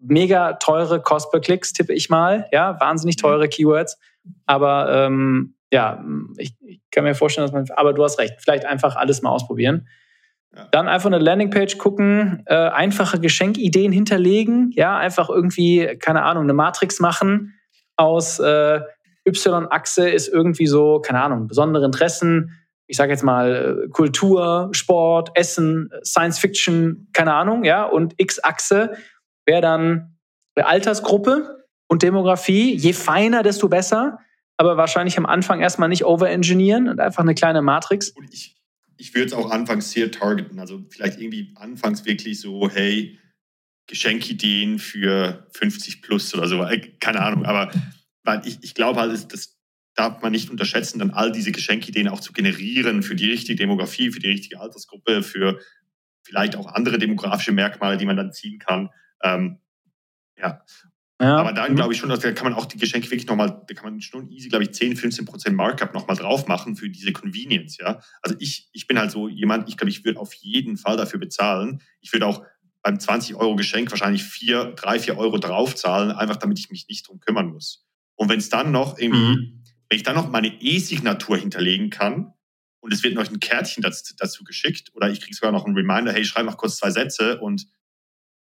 Mega 0.00 0.54
teure 0.54 1.00
Cost 1.02 1.32
per 1.32 1.40
Klicks, 1.40 1.72
tippe 1.72 1.92
ich 1.92 2.10
mal, 2.10 2.46
ja, 2.52 2.78
wahnsinnig 2.80 3.16
teure 3.16 3.48
Keywords. 3.48 3.98
Aber 4.44 4.92
ähm, 4.92 5.55
ja, 5.72 6.04
ich, 6.36 6.54
ich, 6.60 6.80
kann 6.90 7.04
mir 7.04 7.14
vorstellen, 7.14 7.46
dass 7.46 7.52
man, 7.52 7.66
aber 7.76 7.92
du 7.92 8.04
hast 8.04 8.18
recht, 8.18 8.34
vielleicht 8.38 8.64
einfach 8.64 8.96
alles 8.96 9.22
mal 9.22 9.30
ausprobieren. 9.30 9.88
Ja. 10.54 10.68
Dann 10.70 10.88
einfach 10.88 11.06
eine 11.06 11.18
Landingpage 11.18 11.76
gucken, 11.76 12.42
äh, 12.46 12.54
einfache 12.54 13.20
Geschenkideen 13.20 13.92
hinterlegen, 13.92 14.70
ja, 14.74 14.96
einfach 14.96 15.28
irgendwie, 15.28 15.98
keine 15.98 16.22
Ahnung, 16.22 16.44
eine 16.44 16.54
Matrix 16.54 17.00
machen 17.00 17.54
aus 17.96 18.38
äh, 18.38 18.80
Y-Achse 19.26 20.08
ist 20.08 20.28
irgendwie 20.28 20.66
so, 20.66 21.00
keine 21.00 21.20
Ahnung, 21.20 21.48
besondere 21.48 21.84
Interessen, 21.84 22.52
ich 22.86 22.96
sage 22.96 23.12
jetzt 23.12 23.24
mal 23.24 23.84
äh, 23.86 23.88
Kultur, 23.88 24.68
Sport, 24.72 25.30
Essen, 25.34 25.90
Science 26.04 26.38
Fiction, 26.38 27.08
keine 27.12 27.34
Ahnung, 27.34 27.64
ja, 27.64 27.84
und 27.84 28.14
X-Achse 28.16 28.92
wäre 29.44 29.60
dann 29.60 30.16
Altersgruppe 30.54 31.64
und 31.88 32.02
Demografie. 32.02 32.74
Je 32.74 32.92
feiner, 32.92 33.42
desto 33.42 33.68
besser 33.68 34.18
aber 34.56 34.76
wahrscheinlich 34.76 35.18
am 35.18 35.26
Anfang 35.26 35.60
erstmal 35.60 35.88
nicht 35.88 36.04
overengineeren 36.04 36.88
und 36.88 37.00
einfach 37.00 37.22
eine 37.22 37.34
kleine 37.34 37.62
Matrix. 37.62 38.10
Und 38.10 38.32
ich, 38.32 38.56
ich 38.96 39.14
würde 39.14 39.26
es 39.26 39.32
auch 39.32 39.50
anfangs 39.50 39.90
sehr 39.90 40.10
targeten. 40.10 40.58
Also 40.58 40.84
vielleicht 40.90 41.20
irgendwie 41.20 41.52
anfangs 41.56 42.04
wirklich 42.04 42.40
so, 42.40 42.70
hey, 42.70 43.18
Geschenkideen 43.86 44.78
für 44.78 45.46
50 45.52 46.02
plus 46.02 46.34
oder 46.34 46.48
so. 46.48 46.62
Äh, 46.64 46.80
keine 47.00 47.20
Ahnung, 47.20 47.44
aber 47.44 47.70
ich, 48.44 48.58
ich 48.62 48.74
glaube 48.74 49.00
halt, 49.00 49.32
das 49.32 49.56
darf 49.94 50.20
man 50.22 50.32
nicht 50.32 50.50
unterschätzen, 50.50 50.98
dann 50.98 51.10
all 51.10 51.32
diese 51.32 51.52
Geschenkideen 51.52 52.08
auch 52.08 52.20
zu 52.20 52.32
generieren 52.32 53.02
für 53.02 53.14
die 53.14 53.30
richtige 53.30 53.56
Demografie, 53.56 54.10
für 54.10 54.20
die 54.20 54.28
richtige 54.28 54.60
Altersgruppe, 54.60 55.22
für 55.22 55.58
vielleicht 56.22 56.56
auch 56.56 56.66
andere 56.66 56.98
demografische 56.98 57.52
Merkmale, 57.52 57.96
die 57.96 58.04
man 58.04 58.16
dann 58.16 58.32
ziehen 58.32 58.58
kann. 58.58 58.90
Ähm, 59.22 59.60
ja, 60.36 60.62
ja. 61.20 61.36
Aber 61.36 61.52
dann 61.52 61.72
mhm. 61.72 61.76
glaube 61.76 61.94
ich 61.94 61.98
schon, 61.98 62.10
dass 62.10 62.20
da 62.20 62.30
kann 62.32 62.44
man 62.44 62.54
auch 62.54 62.66
die 62.66 62.76
Geschenke 62.76 63.10
wirklich 63.10 63.26
nochmal, 63.26 63.62
da 63.66 63.74
kann 63.74 63.90
man 63.90 64.00
schon 64.00 64.30
easy, 64.30 64.48
glaube 64.48 64.64
ich, 64.64 64.72
10, 64.72 64.96
15 64.96 65.24
Prozent 65.24 65.56
Markup 65.56 65.94
nochmal 65.94 66.16
drauf 66.16 66.46
machen 66.46 66.76
für 66.76 66.90
diese 66.90 67.12
Convenience, 67.12 67.78
ja. 67.78 68.00
Also 68.20 68.36
ich, 68.38 68.68
ich 68.72 68.86
bin 68.86 68.98
halt 68.98 69.10
so 69.10 69.28
jemand, 69.28 69.68
ich 69.68 69.76
glaube, 69.76 69.90
ich 69.90 70.04
würde 70.04 70.20
auf 70.20 70.34
jeden 70.34 70.76
Fall 70.76 70.96
dafür 70.96 71.18
bezahlen. 71.18 71.80
Ich 72.00 72.12
würde 72.12 72.26
auch 72.26 72.44
beim 72.82 73.00
20 73.00 73.34
Euro 73.34 73.56
Geschenk 73.56 73.90
wahrscheinlich 73.90 74.24
vier, 74.24 74.74
drei, 74.76 74.98
vier 74.98 75.16
Euro 75.16 75.38
draufzahlen, 75.38 76.12
einfach 76.12 76.36
damit 76.36 76.58
ich 76.58 76.70
mich 76.70 76.86
nicht 76.88 77.08
drum 77.08 77.18
kümmern 77.18 77.48
muss. 77.48 77.86
Und 78.14 78.28
wenn 78.28 78.38
es 78.38 78.50
dann 78.50 78.70
noch 78.70 78.98
irgendwie, 78.98 79.36
mhm. 79.36 79.64
wenn 79.88 79.96
ich 79.96 80.02
dann 80.02 80.16
noch 80.16 80.30
meine 80.30 80.60
E-Signatur 80.60 81.38
hinterlegen 81.38 81.88
kann 81.90 82.34
und 82.80 82.92
es 82.92 83.02
wird 83.02 83.14
noch 83.14 83.26
ein 83.26 83.40
Kärtchen 83.40 83.82
dazu, 83.82 84.14
dazu 84.18 84.44
geschickt 84.44 84.92
oder 84.94 85.10
ich 85.10 85.20
kriege 85.20 85.34
sogar 85.34 85.50
noch 85.50 85.64
einen 85.64 85.74
Reminder, 85.74 86.12
hey, 86.12 86.24
schreib 86.24 86.44
noch 86.44 86.58
kurz 86.58 86.76
zwei 86.76 86.90
Sätze 86.90 87.40
und 87.40 87.66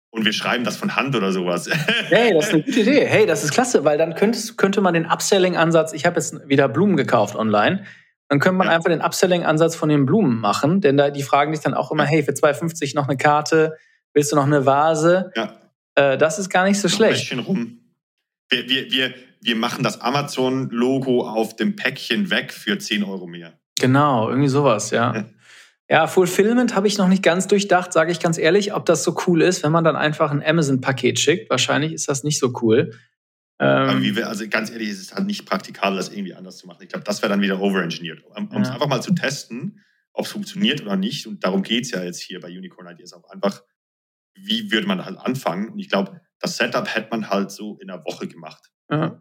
und 0.09 0.25
wir 0.25 0.33
schreiben 0.33 0.63
das 0.63 0.77
von 0.77 0.95
Hand 0.95 1.15
oder 1.15 1.31
sowas. 1.31 1.69
Hey, 2.09 2.33
das 2.33 2.47
ist 2.47 2.53
eine 2.53 2.63
gute 2.63 2.79
Idee. 2.79 3.05
Hey, 3.05 3.25
das 3.25 3.43
ist 3.43 3.51
klasse, 3.51 3.83
weil 3.83 3.97
dann 3.97 4.15
könntest, 4.15 4.57
könnte 4.57 4.81
man 4.81 4.93
den 4.93 5.05
Upselling-Ansatz, 5.05 5.93
ich 5.93 6.05
habe 6.05 6.15
jetzt 6.15 6.47
wieder 6.47 6.69
Blumen 6.69 6.95
gekauft 6.95 7.35
online, 7.35 7.83
dann 8.29 8.39
könnte 8.39 8.57
man 8.57 8.67
ja. 8.67 8.73
einfach 8.73 8.89
den 8.89 9.01
Upselling-Ansatz 9.01 9.75
von 9.75 9.89
den 9.89 10.05
Blumen 10.05 10.39
machen, 10.39 10.81
denn 10.81 10.97
da, 10.97 11.09
die 11.09 11.23
fragen 11.23 11.51
dich 11.51 11.61
dann 11.61 11.73
auch 11.73 11.91
immer, 11.91 12.05
hey, 12.05 12.23
für 12.23 12.31
2,50 12.31 12.95
noch 12.95 13.07
eine 13.07 13.17
Karte, 13.17 13.77
willst 14.13 14.31
du 14.31 14.35
noch 14.35 14.45
eine 14.45 14.65
Vase? 14.65 15.31
Ja. 15.35 15.57
Äh, 15.95 16.17
das 16.17 16.39
ist 16.39 16.49
gar 16.49 16.63
nicht 16.63 16.79
so 16.79 16.87
noch 16.87 16.95
schlecht. 16.95 17.31
Ein 17.31 17.39
rum. 17.39 17.79
Wir, 18.49 18.69
wir, 18.69 18.91
wir, 18.91 19.13
wir 19.41 19.55
machen 19.55 19.83
das 19.83 19.99
Amazon-Logo 20.01 21.27
auf 21.27 21.55
dem 21.55 21.75
Päckchen 21.75 22.29
weg 22.29 22.53
für 22.53 22.77
10 22.77 23.03
Euro 23.03 23.27
mehr. 23.27 23.59
Genau, 23.79 24.29
irgendwie 24.29 24.47
sowas, 24.47 24.91
ja. 24.91 25.25
Ja, 25.89 26.07
Fulfillment 26.07 26.75
habe 26.75 26.87
ich 26.87 26.97
noch 26.97 27.07
nicht 27.07 27.23
ganz 27.23 27.47
durchdacht, 27.47 27.93
sage 27.93 28.11
ich 28.11 28.19
ganz 28.19 28.37
ehrlich, 28.37 28.73
ob 28.73 28.85
das 28.85 29.03
so 29.03 29.17
cool 29.25 29.41
ist, 29.41 29.63
wenn 29.63 29.71
man 29.71 29.85
dann 29.85 29.95
einfach 29.95 30.31
ein 30.31 30.43
Amazon-Paket 30.43 31.19
schickt. 31.19 31.49
Wahrscheinlich 31.49 31.93
ist 31.93 32.09
das 32.09 32.23
nicht 32.23 32.39
so 32.39 32.53
cool. 32.61 32.91
Ähm, 33.59 34.03
wir, 34.03 34.27
also 34.27 34.47
ganz 34.49 34.69
ehrlich, 34.69 34.89
ist 34.89 35.01
es 35.01 35.15
halt 35.15 35.25
nicht 35.25 35.45
praktikabel, 35.45 35.97
das 35.97 36.09
irgendwie 36.09 36.35
anders 36.35 36.57
zu 36.57 36.67
machen. 36.67 36.83
Ich 36.83 36.89
glaube, 36.89 37.05
das 37.05 37.21
wäre 37.21 37.29
dann 37.29 37.41
wieder 37.41 37.59
overengineert. 37.61 38.23
Um 38.23 38.49
ja. 38.51 38.61
es 38.61 38.69
einfach 38.69 38.87
mal 38.87 39.01
zu 39.01 39.13
testen, 39.15 39.83
ob 40.13 40.25
es 40.25 40.31
funktioniert 40.31 40.81
oder 40.81 40.97
nicht. 40.97 41.25
Und 41.25 41.43
darum 41.43 41.63
geht 41.63 41.85
es 41.85 41.91
ja 41.91 42.03
jetzt 42.03 42.21
hier 42.21 42.39
bei 42.39 42.49
Unicorn 42.49 42.93
Ideas 42.93 43.13
auch 43.13 43.29
einfach, 43.29 43.63
wie 44.35 44.71
würde 44.71 44.87
man 44.87 45.03
halt 45.05 45.17
anfangen? 45.17 45.69
Und 45.69 45.79
ich 45.79 45.89
glaube, 45.89 46.21
das 46.39 46.57
Setup 46.57 46.93
hätte 46.93 47.07
man 47.09 47.29
halt 47.29 47.49
so 47.49 47.77
in 47.79 47.89
einer 47.89 48.03
Woche 48.05 48.27
gemacht. 48.27 48.71
Ja. 48.89 49.19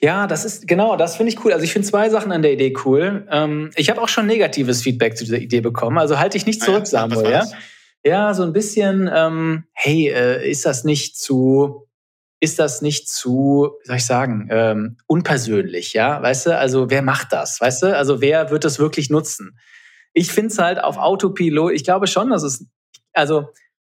Ja, 0.00 0.26
das 0.26 0.44
ist 0.44 0.68
genau, 0.68 0.96
das 0.96 1.16
finde 1.16 1.32
ich 1.32 1.42
cool. 1.44 1.52
Also 1.52 1.64
ich 1.64 1.72
finde 1.72 1.88
zwei 1.88 2.10
Sachen 2.10 2.30
an 2.32 2.42
der 2.42 2.52
Idee 2.52 2.74
cool. 2.84 3.26
Ähm, 3.30 3.70
ich 3.76 3.88
habe 3.88 4.02
auch 4.02 4.08
schon 4.08 4.26
negatives 4.26 4.82
Feedback 4.82 5.16
zu 5.16 5.24
dieser 5.24 5.38
Idee 5.38 5.60
bekommen. 5.60 5.96
Also 5.96 6.18
halte 6.18 6.36
ich 6.36 6.44
nicht 6.44 6.62
zurück, 6.62 6.82
ah, 6.82 7.08
ja, 7.08 7.08
Samuel. 7.08 7.30
Ja? 7.30 7.46
ja, 8.04 8.34
so 8.34 8.42
ein 8.42 8.52
bisschen. 8.52 9.10
Ähm, 9.12 9.64
hey, 9.72 10.08
äh, 10.08 10.50
ist 10.50 10.66
das 10.66 10.84
nicht 10.84 11.16
zu, 11.16 11.88
ist 12.40 12.58
das 12.58 12.82
nicht 12.82 13.08
zu, 13.08 13.70
wie 13.82 13.86
soll 13.86 13.96
ich 13.96 14.04
sagen, 14.04 14.48
ähm, 14.50 14.98
unpersönlich? 15.06 15.94
Ja, 15.94 16.20
weißt 16.20 16.46
du? 16.46 16.58
Also 16.58 16.90
wer 16.90 17.00
macht 17.00 17.32
das? 17.32 17.60
Weißt 17.60 17.84
du? 17.84 17.96
Also 17.96 18.20
wer 18.20 18.50
wird 18.50 18.64
das 18.64 18.78
wirklich 18.78 19.08
nutzen? 19.08 19.58
Ich 20.12 20.30
finde 20.30 20.52
es 20.52 20.58
halt 20.58 20.82
auf 20.82 20.98
Autopilot. 20.98 21.72
Ich 21.72 21.84
glaube 21.84 22.06
schon, 22.06 22.28
dass 22.30 22.42
es, 22.42 22.66
also 23.14 23.48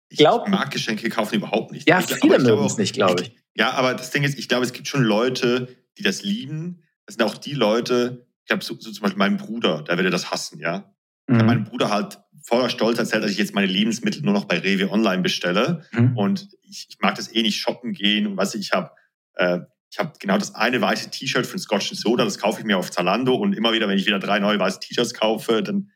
ich 0.08 0.18
glaub, 0.18 0.46
mag 0.48 0.70
Geschenke 0.70 1.08
kaufen 1.08 1.34
überhaupt 1.34 1.72
nicht. 1.72 1.88
Ja, 1.88 1.98
ich, 1.98 2.06
viele 2.06 2.38
mögen 2.38 2.64
es 2.64 2.78
nicht, 2.78 2.94
glaube 2.94 3.22
ich. 3.22 3.36
Ja, 3.57 3.72
aber 3.72 3.94
das 3.94 4.11
Ding 4.11 4.22
ist, 4.22 4.38
ich 4.38 4.48
glaube, 4.48 4.64
es 4.64 4.72
gibt 4.72 4.86
schon 4.86 5.02
Leute, 5.02 5.68
die 5.98 6.02
das 6.02 6.22
lieben. 6.22 6.82
Das 7.07 7.14
sind 7.14 7.24
auch 7.24 7.36
die 7.36 7.54
Leute, 7.54 8.26
ich 8.44 8.52
habe 8.52 8.62
so, 8.62 8.74
so, 8.78 8.90
zum 8.90 9.02
Beispiel 9.02 9.18
meinen 9.18 9.38
Bruder, 9.38 9.82
der 9.82 9.96
würde 9.96 10.11
das 10.11 10.30
hassen, 10.30 10.61
ja. 10.61 10.92
Mhm. 11.26 11.46
Mein 11.46 11.64
Bruder 11.64 11.90
halt 11.90 12.18
voller 12.44 12.70
Stolz 12.70 12.98
erzählt, 12.98 13.24
dass 13.24 13.32
ich 13.32 13.38
jetzt 13.38 13.54
meine 13.54 13.66
Lebensmittel 13.66 14.22
nur 14.22 14.32
noch 14.32 14.44
bei 14.44 14.59
Rewe 14.59 14.90
online 14.90 15.22
bestelle. 15.22 15.84
Mhm. 15.92 16.16
Und 16.16 16.48
ich, 16.62 16.86
ich, 16.88 16.98
mag 17.00 17.16
das 17.16 17.34
eh 17.34 17.42
nicht 17.42 17.59
shoppen 17.59 17.92
gehen. 17.92 18.26
Und 18.26 18.36
was 18.36 18.54
ich 18.54 18.70
habe, 18.70 18.92
äh, 19.34 19.61
ich 19.90 19.98
habe 19.98 20.12
genau 20.20 20.38
das 20.38 20.54
eine 20.54 20.80
weiße 20.80 21.11
T-Shirt 21.11 21.46
von 21.46 21.59
Scotch 21.59 21.92
Soda, 21.94 22.24
das 22.24 22.38
kaufe 22.38 22.61
ich 22.61 22.66
mir 22.66 22.78
auf 22.78 22.92
Zalando. 22.92 23.34
Und 23.34 23.54
immer 23.54 23.72
wieder, 23.72 23.88
wenn 23.88 23.98
ich 23.98 24.07
wieder 24.07 24.20
drei 24.20 24.38
neue 24.38 24.61
weiße 24.61 24.78
T-Shirts 24.78 25.14
kaufe, 25.14 25.62
dann 25.62 25.90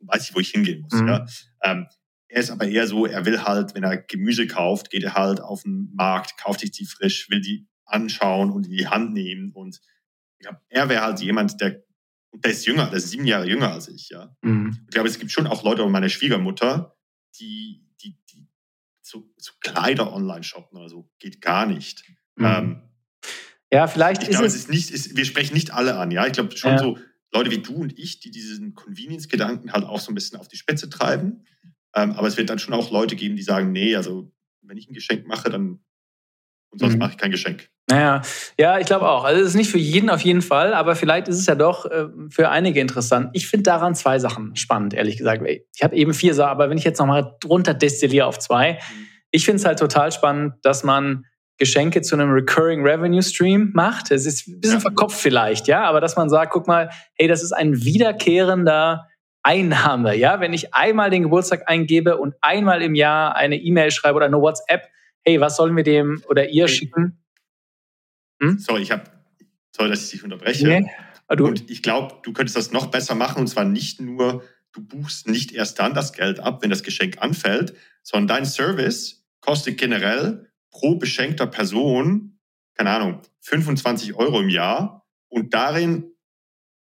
weiß 0.00 0.28
ich, 0.28 0.34
wo 0.34 0.40
ich 0.40 0.50
hingehen 0.50 0.82
muss. 0.82 0.92
Mhm. 0.92 1.08
Ja? 1.08 1.26
Ähm, 1.62 1.86
er 2.34 2.40
ist 2.40 2.50
aber 2.50 2.66
eher 2.66 2.88
so, 2.88 3.06
er 3.06 3.24
will 3.26 3.44
halt, 3.44 3.76
wenn 3.76 3.84
er 3.84 3.96
Gemüse 3.96 4.48
kauft, 4.48 4.90
geht 4.90 5.04
er 5.04 5.14
halt 5.14 5.40
auf 5.40 5.62
den 5.62 5.92
Markt, 5.94 6.36
kauft 6.36 6.60
sich 6.60 6.72
die 6.72 6.84
frisch, 6.84 7.30
will 7.30 7.40
die 7.40 7.68
anschauen 7.84 8.50
und 8.50 8.66
in 8.66 8.72
die 8.72 8.88
Hand 8.88 9.12
nehmen. 9.12 9.52
Und 9.52 9.80
ich 10.38 10.44
glaube, 10.44 10.60
er 10.68 10.88
wäre 10.88 11.02
halt 11.02 11.20
jemand, 11.20 11.60
der, 11.60 11.84
der 12.32 12.50
ist 12.50 12.66
jünger, 12.66 12.86
der 12.86 12.96
ist 12.96 13.10
sieben 13.10 13.24
Jahre 13.24 13.48
jünger 13.48 13.70
als 13.70 13.86
ich, 13.86 14.08
ja. 14.08 14.36
Mhm. 14.42 14.80
Ich 14.84 14.90
glaube, 14.90 15.08
es 15.08 15.20
gibt 15.20 15.30
schon 15.30 15.46
auch 15.46 15.62
Leute, 15.62 15.86
meine 15.86 16.10
Schwiegermutter, 16.10 16.96
die, 17.38 17.86
die, 18.02 18.18
die 18.32 18.48
zu, 19.00 19.32
zu 19.38 19.52
Kleider 19.60 20.12
online 20.12 20.42
shoppen 20.42 20.76
oder 20.76 20.88
so, 20.88 21.08
geht 21.20 21.40
gar 21.40 21.66
nicht. 21.66 22.02
Mhm. 22.34 22.44
Ähm, 22.44 22.82
ja, 23.72 23.86
vielleicht 23.86 24.22
ich 24.22 24.30
ist 24.30 24.34
glaube, 24.34 24.46
es. 24.46 24.56
Ist 24.56 24.70
nicht, 24.70 24.90
ist, 24.90 25.16
wir 25.16 25.24
sprechen 25.24 25.54
nicht 25.54 25.72
alle 25.72 25.98
an, 25.98 26.10
ja. 26.10 26.26
Ich 26.26 26.32
glaube 26.32 26.56
schon 26.56 26.72
ja. 26.72 26.78
so 26.78 26.98
Leute 27.32 27.52
wie 27.52 27.62
du 27.62 27.74
und 27.74 27.96
ich, 27.96 28.18
die 28.18 28.32
diesen 28.32 28.74
Convenience-Gedanken 28.74 29.72
halt 29.72 29.84
auch 29.84 30.00
so 30.00 30.10
ein 30.10 30.16
bisschen 30.16 30.40
auf 30.40 30.48
die 30.48 30.56
Spitze 30.56 30.90
treiben. 30.90 31.44
Ähm, 31.94 32.12
aber 32.12 32.26
es 32.26 32.36
wird 32.36 32.50
dann 32.50 32.58
schon 32.58 32.74
auch 32.74 32.90
Leute 32.90 33.16
geben, 33.16 33.36
die 33.36 33.42
sagen, 33.42 33.72
nee, 33.72 33.94
also 33.96 34.30
wenn 34.62 34.76
ich 34.76 34.88
ein 34.88 34.94
Geschenk 34.94 35.26
mache, 35.26 35.50
dann 35.50 35.80
und 36.74 36.80
sonst 36.80 36.94
mhm. 36.94 36.98
mache 36.98 37.12
ich 37.12 37.18
kein 37.18 37.30
Geschenk. 37.30 37.68
Naja, 37.88 38.22
ja, 38.58 38.78
ich 38.78 38.86
glaube 38.86 39.08
auch. 39.08 39.24
Also 39.24 39.40
es 39.40 39.48
ist 39.48 39.54
nicht 39.54 39.70
für 39.70 39.78
jeden 39.78 40.10
auf 40.10 40.22
jeden 40.22 40.42
Fall, 40.42 40.74
aber 40.74 40.96
vielleicht 40.96 41.28
ist 41.28 41.38
es 41.38 41.46
ja 41.46 41.54
doch 41.54 41.86
äh, 41.86 42.06
für 42.30 42.48
einige 42.48 42.80
interessant. 42.80 43.30
Ich 43.32 43.46
finde 43.46 43.62
daran 43.62 43.94
zwei 43.94 44.18
Sachen 44.18 44.56
spannend, 44.56 44.92
ehrlich 44.94 45.18
gesagt. 45.18 45.44
Ich 45.46 45.82
habe 45.82 45.94
eben 45.94 46.14
vier 46.14 46.34
Sachen, 46.34 46.50
aber 46.50 46.70
wenn 46.70 46.78
ich 46.78 46.84
jetzt 46.84 46.98
nochmal 46.98 47.36
drunter 47.40 47.74
destilliere 47.74 48.26
auf 48.26 48.38
zwei, 48.40 48.72
mhm. 48.72 49.06
ich 49.30 49.44
finde 49.44 49.60
es 49.60 49.64
halt 49.64 49.78
total 49.78 50.10
spannend, 50.10 50.54
dass 50.62 50.82
man 50.82 51.26
Geschenke 51.58 52.02
zu 52.02 52.16
einem 52.16 52.30
Recurring 52.30 52.84
Revenue 52.84 53.22
Stream 53.22 53.70
macht. 53.74 54.10
Es 54.10 54.26
ist 54.26 54.48
ein 54.48 54.60
bisschen 54.60 54.78
ja. 54.78 54.80
verkopft 54.80 55.20
vielleicht, 55.20 55.68
ja, 55.68 55.84
aber 55.84 56.00
dass 56.00 56.16
man 56.16 56.28
sagt, 56.28 56.52
guck 56.52 56.66
mal, 56.66 56.90
hey, 57.14 57.28
das 57.28 57.44
ist 57.44 57.52
ein 57.52 57.84
wiederkehrender 57.84 59.06
Einnahme, 59.44 60.16
ja, 60.16 60.40
wenn 60.40 60.54
ich 60.54 60.74
einmal 60.74 61.10
den 61.10 61.22
Geburtstag 61.22 61.68
eingebe 61.68 62.16
und 62.16 62.34
einmal 62.40 62.82
im 62.82 62.94
Jahr 62.94 63.36
eine 63.36 63.56
E-Mail 63.56 63.90
schreibe 63.90 64.16
oder 64.16 64.26
eine 64.26 64.40
WhatsApp, 64.40 64.88
hey, 65.22 65.38
was 65.40 65.56
sollen 65.56 65.76
wir 65.76 65.84
dem 65.84 66.22
oder 66.28 66.48
ihr 66.48 66.66
schicken? 66.66 67.22
Hm? 68.40 68.58
Sorry, 68.58 68.82
ich 68.82 68.90
habe, 68.90 69.04
sorry, 69.70 69.90
dass 69.90 70.04
ich 70.04 70.10
dich 70.10 70.24
unterbreche. 70.24 70.66
Nee. 70.66 70.90
und 71.28 71.70
ich 71.70 71.82
glaube, 71.82 72.16
du 72.22 72.32
könntest 72.32 72.56
das 72.56 72.72
noch 72.72 72.86
besser 72.86 73.14
machen 73.14 73.40
und 73.40 73.46
zwar 73.46 73.66
nicht 73.66 74.00
nur, 74.00 74.42
du 74.72 74.82
buchst 74.82 75.28
nicht 75.28 75.52
erst 75.52 75.78
dann 75.78 75.92
das 75.92 76.14
Geld 76.14 76.40
ab, 76.40 76.62
wenn 76.62 76.70
das 76.70 76.82
Geschenk 76.82 77.18
anfällt, 77.20 77.74
sondern 78.02 78.38
dein 78.38 78.46
Service 78.46 79.26
kostet 79.40 79.76
generell 79.76 80.50
pro 80.70 80.96
beschenkter 80.96 81.46
Person, 81.46 82.38
keine 82.76 82.90
Ahnung, 82.90 83.20
25 83.42 84.14
Euro 84.14 84.40
im 84.40 84.48
Jahr 84.48 85.06
und 85.28 85.52
darin 85.52 86.13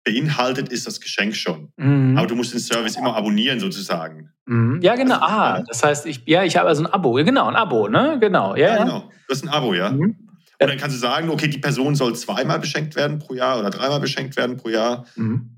beinhaltet 0.05 0.69
ist 0.69 0.87
das 0.87 1.01
Geschenk 1.01 1.35
schon. 1.35 1.73
Mhm. 1.75 2.17
Aber 2.17 2.27
du 2.27 2.35
musst 2.35 2.53
den 2.53 2.59
Service 2.61 2.95
immer 2.95 3.15
abonnieren 3.15 3.59
sozusagen. 3.59 4.29
Mhm. 4.45 4.79
Ja, 4.81 4.95
genau. 4.95 5.15
Ah, 5.15 5.61
das 5.67 5.83
heißt, 5.83 6.05
ich, 6.05 6.21
ja, 6.27 6.43
ich 6.43 6.55
habe 6.55 6.69
also 6.69 6.83
ein 6.83 6.93
Abo. 6.93 7.13
Genau, 7.13 7.47
ein 7.47 7.55
Abo, 7.55 7.89
ne? 7.89 8.17
Genau. 8.21 8.55
Ja, 8.55 8.67
ja 8.67 8.83
genau. 8.83 8.99
Du 9.27 9.33
hast 9.33 9.43
ein 9.43 9.49
Abo, 9.49 9.73
ja. 9.73 9.89
Mhm. 9.89 10.15
Und 10.57 10.69
dann 10.69 10.77
kannst 10.77 10.95
du 10.95 10.99
sagen, 10.99 11.29
okay, 11.29 11.49
die 11.49 11.57
Person 11.57 11.95
soll 11.95 12.15
zweimal 12.15 12.59
beschenkt 12.59 12.95
werden 12.95 13.19
pro 13.19 13.33
Jahr 13.33 13.59
oder 13.59 13.71
dreimal 13.71 13.99
beschenkt 13.99 14.37
werden 14.37 14.55
pro 14.55 14.69
Jahr. 14.69 15.05
Mhm. 15.15 15.49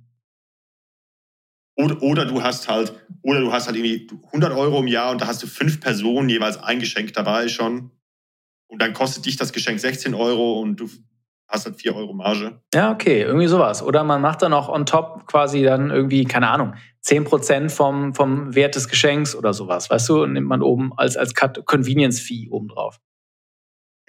Oder, 1.76 2.02
oder 2.02 2.26
du 2.26 2.42
hast 2.42 2.68
halt, 2.68 2.94
oder 3.22 3.42
du 3.42 3.52
hast 3.52 3.68
halt 3.68 3.76
irgendwie 3.76 4.08
100 4.28 4.52
Euro 4.54 4.80
im 4.80 4.88
Jahr 4.88 5.12
und 5.12 5.22
da 5.22 5.28
hast 5.28 5.44
du 5.44 5.48
fünf 5.48 5.80
Personen 5.80 6.30
jeweils 6.30 6.58
ein 6.58 6.80
Geschenk 6.80 7.14
dabei 7.14 7.50
schon. 7.50 7.92
Und 8.68 8.82
dann 8.82 8.94
kostet 8.94 9.26
dich 9.26 9.36
das 9.36 9.54
Geschenk 9.54 9.80
16 9.80 10.16
Euro 10.16 10.60
und 10.60 10.78
du 10.78 10.90
hast 11.48 11.66
halt 11.66 11.78
4 11.78 11.96
Euro 11.96 12.14
Marge. 12.14 12.62
Ja, 12.74 12.92
okay, 12.92 13.22
irgendwie 13.22 13.48
sowas. 13.48 13.82
Oder 13.82 14.04
man 14.04 14.22
macht 14.22 14.42
dann 14.42 14.54
auch 14.54 14.70
on 14.70 14.86
top 14.86 15.28
quasi 15.28 15.64
dann 15.64 15.90
irgendwie, 15.90 16.26
keine 16.26 16.50
Ahnung, 16.50 16.76
10% 17.06 17.70
vom, 17.70 18.14
vom 18.14 18.54
Wert 18.54 18.76
des 18.76 18.88
Geschenks 18.90 19.36
oder 19.36 19.54
sowas, 19.54 19.90
weißt 19.90 20.10
du, 20.10 20.24
und 20.24 20.34
nimmt 20.34 20.48
man 20.48 20.62
oben 20.62 20.92
als, 20.98 21.16
als 21.16 21.34
Convenience-Fee 21.34 22.50
obendrauf. 22.50 23.00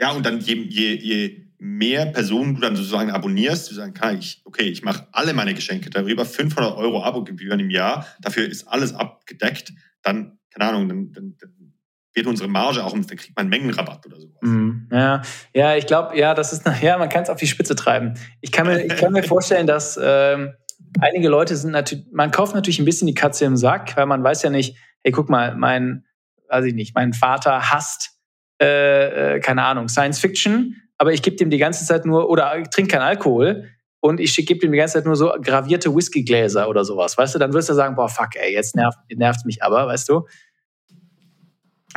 Ja, 0.00 0.12
und 0.12 0.26
dann 0.26 0.40
je, 0.40 0.54
je, 0.54 0.94
je 0.94 1.48
mehr 1.58 2.06
Personen 2.06 2.54
du 2.54 2.60
dann 2.60 2.76
sozusagen 2.76 3.10
abonnierst, 3.10 3.70
du 3.70 3.74
sagen, 3.74 3.94
kann 3.94 4.18
ich, 4.18 4.42
okay, 4.44 4.64
ich 4.64 4.82
mache 4.82 5.08
alle 5.12 5.34
meine 5.34 5.54
Geschenke 5.54 5.90
darüber, 5.90 6.24
500 6.24 6.76
Euro 6.76 7.02
Abogebühren 7.02 7.60
im 7.60 7.70
Jahr, 7.70 8.06
dafür 8.20 8.46
ist 8.48 8.68
alles 8.68 8.94
abgedeckt, 8.94 9.72
dann, 10.02 10.38
keine 10.50 10.70
Ahnung, 10.70 10.88
dann, 10.88 11.12
dann, 11.12 11.36
dann 11.40 11.74
wird 12.18 12.26
unsere 12.26 12.48
Marge 12.48 12.84
auch, 12.84 12.92
dann 12.92 13.06
kriegt 13.06 13.36
man 13.36 13.48
Mengenrabatt 13.48 14.04
oder 14.04 14.20
sowas. 14.20 14.36
Mm, 14.40 14.88
ja, 14.90 15.22
ja, 15.54 15.76
ich 15.76 15.86
glaube, 15.86 16.18
ja, 16.18 16.34
das 16.34 16.52
ist, 16.52 16.64
ja, 16.82 16.98
man 16.98 17.08
kann 17.08 17.22
es 17.22 17.30
auf 17.30 17.38
die 17.38 17.46
Spitze 17.46 17.76
treiben. 17.76 18.14
Ich 18.40 18.52
kann 18.52 18.66
mir, 18.66 18.84
ich 18.84 18.96
kann 18.96 19.12
mir 19.12 19.22
vorstellen, 19.34 19.66
dass 19.66 19.98
ähm, 20.02 20.52
einige 21.00 21.28
Leute 21.28 21.56
sind 21.56 21.70
natürlich, 21.70 22.06
man 22.12 22.30
kauft 22.30 22.54
natürlich 22.54 22.80
ein 22.80 22.84
bisschen 22.84 23.06
die 23.06 23.14
Katze 23.14 23.44
im 23.44 23.56
Sack, 23.56 23.96
weil 23.96 24.06
man 24.06 24.22
weiß 24.22 24.42
ja 24.42 24.50
nicht, 24.50 24.76
hey, 25.04 25.12
guck 25.12 25.30
mal, 25.30 25.54
mein, 25.54 26.04
weiß 26.48 26.64
ich 26.64 26.74
nicht, 26.74 26.94
mein 26.94 27.12
Vater 27.12 27.70
hasst, 27.70 28.18
äh, 28.60 29.36
äh 29.36 29.40
keine 29.40 29.64
Ahnung, 29.64 29.88
Science 29.88 30.18
Fiction, 30.18 30.76
aber 30.98 31.12
ich 31.12 31.22
gebe 31.22 31.36
dem 31.36 31.50
die 31.50 31.58
ganze 31.58 31.86
Zeit 31.86 32.04
nur, 32.04 32.28
oder 32.28 32.62
trinke 32.64 32.92
keinen 32.92 33.02
Alkohol 33.02 33.68
und 34.00 34.18
ich 34.18 34.34
gebe 34.34 34.58
dem 34.58 34.72
die 34.72 34.78
ganze 34.78 34.94
Zeit 34.94 35.06
nur 35.06 35.16
so 35.16 35.32
gravierte 35.40 35.94
Whiskygläser 35.94 36.68
oder 36.68 36.84
sowas, 36.84 37.16
weißt 37.16 37.36
du, 37.36 37.38
dann 37.38 37.52
wirst 37.52 37.68
du 37.68 37.74
sagen, 37.74 37.94
boah, 37.94 38.08
fuck, 38.08 38.34
ey, 38.34 38.52
jetzt 38.52 38.74
nervt, 38.74 38.98
nervt 39.14 39.46
mich 39.46 39.62
aber, 39.62 39.86
weißt 39.86 40.08
du. 40.08 40.26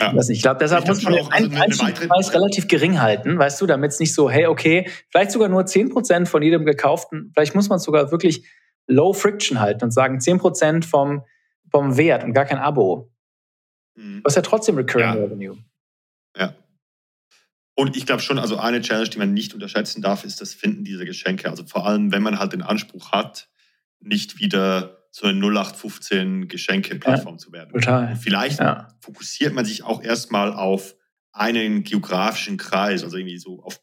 Ja. 0.01 0.13
Ich, 0.29 0.41
glaube, 0.41 0.59
deshalb 0.59 0.83
ich 0.83 0.89
muss 0.89 1.03
man 1.03 1.13
den 1.13 1.31
einen 1.31 1.55
Einstiegspreis 1.55 2.33
relativ 2.33 2.67
gering 2.67 2.99
halten, 3.01 3.37
weißt 3.37 3.61
du, 3.61 3.67
damit 3.67 3.91
es 3.91 3.99
nicht 3.99 4.13
so, 4.13 4.29
hey, 4.29 4.47
okay, 4.47 4.89
vielleicht 5.09 5.31
sogar 5.31 5.49
nur 5.49 5.61
10% 5.61 6.25
von 6.25 6.41
jedem 6.41 6.65
gekauften, 6.65 7.31
vielleicht 7.33 7.55
muss 7.55 7.69
man 7.69 7.77
es 7.77 7.83
sogar 7.83 8.11
wirklich 8.11 8.45
low 8.87 9.13
friction 9.13 9.59
halten 9.59 9.85
und 9.85 9.91
sagen 9.91 10.17
10% 10.17 10.83
vom, 10.83 11.23
vom 11.69 11.97
Wert 11.97 12.23
und 12.23 12.33
gar 12.33 12.45
kein 12.45 12.57
Abo. 12.57 13.11
Mhm. 13.95 14.21
Was 14.23 14.35
ja 14.35 14.41
trotzdem 14.41 14.75
Recurring 14.75 15.05
ja. 15.05 15.13
Revenue. 15.13 15.57
Ja. 16.37 16.55
Und 17.75 17.95
ich 17.95 18.05
glaube 18.05 18.21
schon, 18.21 18.39
also 18.39 18.57
eine 18.57 18.81
Challenge, 18.81 19.09
die 19.09 19.17
man 19.17 19.33
nicht 19.33 19.53
unterschätzen 19.53 20.01
darf, 20.01 20.23
ist 20.23 20.41
das 20.41 20.53
Finden 20.53 20.83
dieser 20.83 21.05
Geschenke. 21.05 21.49
Also 21.49 21.63
vor 21.65 21.85
allem, 21.85 22.11
wenn 22.11 22.23
man 22.23 22.39
halt 22.39 22.53
den 22.53 22.61
Anspruch 22.61 23.11
hat, 23.11 23.49
nicht 23.99 24.39
wieder 24.39 25.00
so 25.11 25.27
eine 25.27 25.37
0815 25.39 26.47
Geschenke-Plattform 26.47 27.35
ja, 27.35 27.37
zu 27.37 27.51
werden. 27.51 27.73
Total. 27.73 28.11
Und 28.11 28.17
vielleicht 28.17 28.59
ja. 28.59 28.87
fokussiert 29.01 29.53
man 29.53 29.65
sich 29.65 29.83
auch 29.83 30.01
erstmal 30.01 30.53
auf 30.53 30.95
einen 31.33 31.83
geografischen 31.83 32.57
Kreis, 32.57 33.03
also 33.03 33.17
irgendwie 33.17 33.37
so 33.37 33.61
auf 33.61 33.81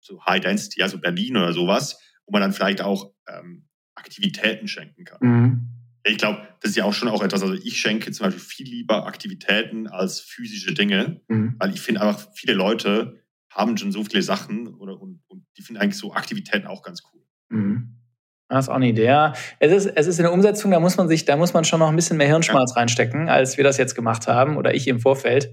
so 0.00 0.24
High 0.24 0.40
Density, 0.40 0.82
also 0.82 0.98
Berlin 0.98 1.36
oder 1.36 1.52
sowas, 1.52 1.98
wo 2.26 2.32
man 2.32 2.40
dann 2.40 2.52
vielleicht 2.52 2.80
auch 2.80 3.12
ähm, 3.28 3.66
Aktivitäten 3.94 4.68
schenken 4.68 5.04
kann. 5.04 5.18
Mhm. 5.20 5.68
Ich 6.06 6.18
glaube, 6.18 6.46
das 6.60 6.70
ist 6.70 6.76
ja 6.76 6.84
auch 6.84 6.92
schon 6.92 7.08
auch 7.08 7.22
etwas, 7.22 7.42
also 7.42 7.54
ich 7.54 7.80
schenke 7.80 8.12
zum 8.12 8.26
Beispiel 8.26 8.42
viel 8.42 8.66
lieber 8.66 9.06
Aktivitäten 9.06 9.86
als 9.86 10.20
physische 10.20 10.74
Dinge, 10.74 11.22
mhm. 11.28 11.56
weil 11.58 11.72
ich 11.72 11.80
finde 11.80 12.02
einfach, 12.02 12.28
viele 12.34 12.52
Leute 12.52 13.22
haben 13.50 13.76
schon 13.78 13.92
so 13.92 14.04
viele 14.04 14.22
Sachen 14.22 14.68
oder, 14.74 15.00
und, 15.00 15.22
und 15.28 15.46
die 15.56 15.62
finden 15.62 15.80
eigentlich 15.80 15.98
so 15.98 16.12
Aktivitäten 16.12 16.66
auch 16.66 16.82
ganz 16.82 17.02
cool. 17.12 17.22
Mhm. 17.48 18.00
Das 18.48 18.66
ist 18.66 18.68
auch 18.68 18.74
eine 18.74 18.88
Idee. 18.88 19.06
Ja. 19.06 19.32
Es 19.58 19.72
ist, 19.72 19.92
es 19.94 20.06
ist 20.06 20.18
in 20.18 20.24
der 20.24 20.32
Umsetzung, 20.32 20.70
da 20.70 20.80
muss 20.80 20.96
man 20.96 21.08
sich, 21.08 21.24
da 21.24 21.36
muss 21.36 21.54
man 21.54 21.64
schon 21.64 21.80
noch 21.80 21.88
ein 21.88 21.96
bisschen 21.96 22.16
mehr 22.16 22.26
Hirnschmalz 22.26 22.72
ja. 22.74 22.80
reinstecken, 22.80 23.28
als 23.28 23.56
wir 23.56 23.64
das 23.64 23.78
jetzt 23.78 23.94
gemacht 23.94 24.26
haben 24.26 24.56
oder 24.56 24.74
ich 24.74 24.86
im 24.86 25.00
Vorfeld. 25.00 25.52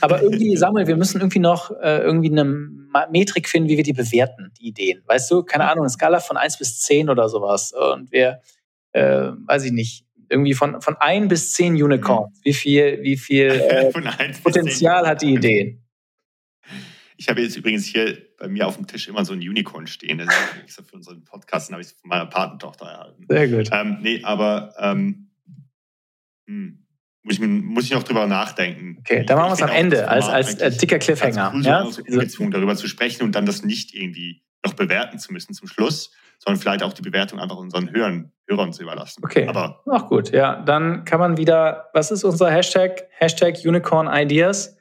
Aber 0.00 0.22
irgendwie, 0.22 0.56
Samuel, 0.56 0.86
wir 0.86 0.96
müssen 0.96 1.20
irgendwie 1.20 1.40
noch 1.40 1.70
äh, 1.82 1.98
irgendwie 1.98 2.30
eine 2.30 2.44
Metrik 3.10 3.48
finden, 3.48 3.68
wie 3.68 3.76
wir 3.76 3.82
die 3.82 3.92
bewerten, 3.92 4.52
die 4.60 4.68
Ideen. 4.68 5.02
Weißt 5.06 5.30
du, 5.30 5.42
keine 5.42 5.64
Ahnung, 5.64 5.84
eine 5.84 5.90
Skala 5.90 6.20
von 6.20 6.36
1 6.36 6.58
bis 6.58 6.80
10 6.82 7.10
oder 7.10 7.28
sowas. 7.28 7.72
Und 7.72 8.12
wir, 8.12 8.40
äh, 8.92 9.30
weiß 9.46 9.64
ich 9.64 9.72
nicht, 9.72 10.04
irgendwie 10.28 10.54
von, 10.54 10.80
von 10.80 10.96
1 11.00 11.28
bis 11.28 11.52
10 11.54 11.82
Unicorns. 11.82 12.36
Mhm. 12.36 12.40
Wie 12.44 12.52
viel, 12.52 12.98
wie 13.02 13.16
viel 13.16 13.50
äh, 13.50 13.90
Potenzial 14.42 15.06
hat 15.06 15.22
die 15.22 15.34
Idee? 15.34 15.80
Ich 17.20 17.28
habe 17.28 17.42
jetzt 17.42 17.56
übrigens 17.56 17.84
hier 17.84 18.16
bei 18.38 18.46
mir 18.46 18.66
auf 18.68 18.76
dem 18.76 18.86
Tisch 18.86 19.08
immer 19.08 19.24
so 19.24 19.32
ein 19.32 19.40
Unicorn 19.40 19.88
stehen. 19.88 20.18
Das 20.18 20.28
ist 20.28 20.62
extra 20.62 20.82
für 20.84 20.94
unseren 20.94 21.24
Podcast, 21.24 21.68
den 21.68 21.74
habe 21.74 21.82
ich 21.82 21.88
von 21.88 22.08
meiner 22.08 22.26
Patentochter 22.26 22.86
erhalten. 22.86 23.26
Sehr 23.28 23.48
gut. 23.48 23.68
Ähm, 23.72 23.98
nee, 24.00 24.22
aber 24.22 24.72
ähm, 24.78 25.28
hm, 26.46 26.86
muss, 27.24 27.34
ich, 27.34 27.40
muss 27.40 27.84
ich 27.84 27.90
noch 27.90 28.04
drüber 28.04 28.28
nachdenken. 28.28 28.98
Okay, 29.00 29.24
dann 29.24 29.36
machen 29.36 29.50
wir 29.50 29.54
es 29.54 29.62
am 29.62 29.70
Ende 29.70 30.08
als, 30.08 30.28
als 30.28 30.54
äh, 30.54 30.70
dicker 30.70 31.00
Cliffhanger. 31.00 31.52
Cool, 31.54 31.64
ja? 31.64 31.84
so 31.90 32.02
gezwungen, 32.02 32.52
darüber 32.52 32.76
zu 32.76 32.86
sprechen 32.86 33.24
und 33.24 33.34
dann 33.34 33.46
das 33.46 33.64
nicht 33.64 33.94
irgendwie 33.94 34.44
noch 34.64 34.74
bewerten 34.74 35.18
zu 35.18 35.32
müssen 35.32 35.54
zum 35.54 35.66
Schluss, 35.66 36.12
sondern 36.38 36.60
vielleicht 36.60 36.84
auch 36.84 36.92
die 36.92 37.02
Bewertung 37.02 37.40
einfach 37.40 37.56
unseren 37.56 37.90
Hörern, 37.90 38.30
Hörern 38.46 38.72
zu 38.72 38.82
überlassen. 38.82 39.24
Okay. 39.24 39.48
Aber 39.48 39.82
auch 39.86 40.06
gut, 40.06 40.30
ja. 40.30 40.62
Dann 40.62 41.04
kann 41.04 41.18
man 41.18 41.36
wieder, 41.36 41.90
was 41.94 42.12
ist 42.12 42.22
unser 42.22 42.48
Hashtag? 42.48 43.08
Hashtag 43.10 43.56
Unicorn 43.64 44.08
Ideas. 44.08 44.77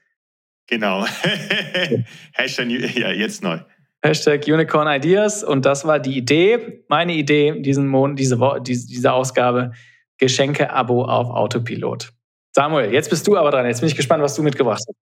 Genau. 0.67 1.05
Hashtag, 2.33 2.69
ja, 2.69 3.11
jetzt 3.11 3.41
neu. 3.41 3.59
Hashtag 4.03 4.45
Unicorn 4.47 4.87
Ideas. 4.87 5.43
Und 5.43 5.65
das 5.65 5.85
war 5.85 5.99
die 5.99 6.17
Idee, 6.17 6.83
meine 6.87 7.13
Idee, 7.13 7.61
diesen 7.61 7.87
Monat, 7.87 8.19
diese, 8.19 8.37
diese, 8.61 8.87
diese 8.87 9.11
Ausgabe, 9.11 9.71
Geschenke-Abo 10.17 11.05
auf 11.05 11.29
Autopilot. 11.29 12.13
Samuel, 12.53 12.91
jetzt 12.91 13.09
bist 13.09 13.25
du 13.27 13.37
aber 13.37 13.51
dran. 13.51 13.65
Jetzt 13.65 13.79
bin 13.79 13.89
ich 13.89 13.95
gespannt, 13.95 14.23
was 14.23 14.35
du 14.35 14.43
mitgebracht 14.43 14.83
hast. 14.87 14.97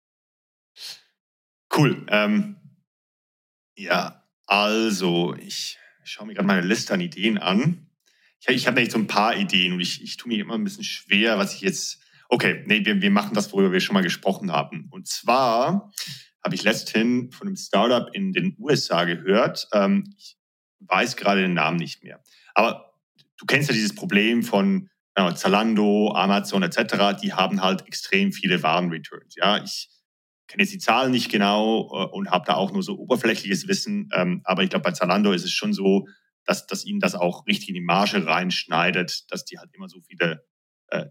Cool. 1.76 2.06
Ähm, 2.10 2.56
ja, 3.76 4.24
also, 4.46 5.36
ich 5.36 5.78
schaue 6.04 6.28
mir 6.28 6.34
gerade 6.34 6.48
meine 6.48 6.66
Liste 6.66 6.94
an 6.94 7.02
Ideen 7.02 7.38
an. 7.38 7.88
Ich, 8.42 8.48
ich 8.50 8.68
habe 8.68 8.76
nämlich 8.76 8.92
so 8.92 9.00
ein 9.00 9.08
paar 9.08 9.36
Ideen 9.36 9.74
und 9.74 9.80
ich, 9.80 10.04
ich 10.04 10.18
tue 10.18 10.30
mir 10.30 10.40
immer 10.40 10.56
ein 10.56 10.64
bisschen 10.64 10.84
schwer, 10.84 11.38
was 11.38 11.56
ich 11.56 11.62
jetzt 11.62 12.03
Okay, 12.34 12.64
nee, 12.66 12.84
wir, 12.84 13.00
wir 13.00 13.12
machen 13.12 13.36
das, 13.36 13.54
worüber 13.54 13.72
wir 13.72 13.80
schon 13.80 13.94
mal 13.94 14.02
gesprochen 14.02 14.52
haben. 14.52 14.88
Und 14.90 15.08
zwar 15.08 15.92
habe 16.44 16.56
ich 16.56 16.64
letzthin 16.64 17.32
von 17.32 17.46
einem 17.46 17.56
Startup 17.56 18.10
in 18.12 18.34
den 18.34 18.56
USA 18.58 19.04
gehört. 19.04 19.68
Ähm, 19.72 20.16
ich 20.18 20.36
weiß 20.80 21.16
gerade 21.16 21.42
den 21.42 21.54
Namen 21.54 21.78
nicht 21.78 22.04
mehr. 22.04 22.24
Aber 22.56 22.92
du 23.38 23.46
kennst 23.46 23.70
ja 23.70 23.76
dieses 23.76 23.94
Problem 23.94 24.42
von 24.42 24.90
äh, 25.14 25.36
Zalando, 25.36 26.12
Amazon 26.16 26.64
etc. 26.64 27.22
Die 27.22 27.34
haben 27.34 27.62
halt 27.62 27.86
extrem 27.86 28.32
viele 28.32 28.64
Warenreturns. 28.64 29.36
Ja, 29.36 29.64
ich 29.64 29.92
kenne 30.48 30.64
jetzt 30.64 30.74
die 30.74 30.80
Zahlen 30.80 31.12
nicht 31.12 31.32
genau 31.32 31.82
äh, 31.94 32.16
und 32.16 32.32
habe 32.32 32.46
da 32.48 32.56
auch 32.56 32.72
nur 32.72 32.82
so 32.82 32.98
oberflächliches 32.98 33.68
Wissen. 33.68 34.10
Ähm, 34.12 34.42
aber 34.44 34.64
ich 34.64 34.72
glaube, 34.72 34.86
bei 34.86 34.94
Zalando 34.94 35.34
ist 35.34 35.46
es 35.46 35.52
schon 35.52 35.72
so, 35.72 36.08
dass, 36.46 36.66
dass 36.66 36.84
ihnen 36.84 37.00
das 37.00 37.14
auch 37.14 37.46
richtig 37.46 37.70
in 37.70 37.76
die 37.76 37.82
Marge 37.82 38.26
reinschneidet, 38.26 39.32
dass 39.32 39.46
die 39.46 39.60
halt 39.60 39.70
immer 39.76 39.88
so 39.88 40.02
viele 40.02 40.44
äh, 40.88 41.06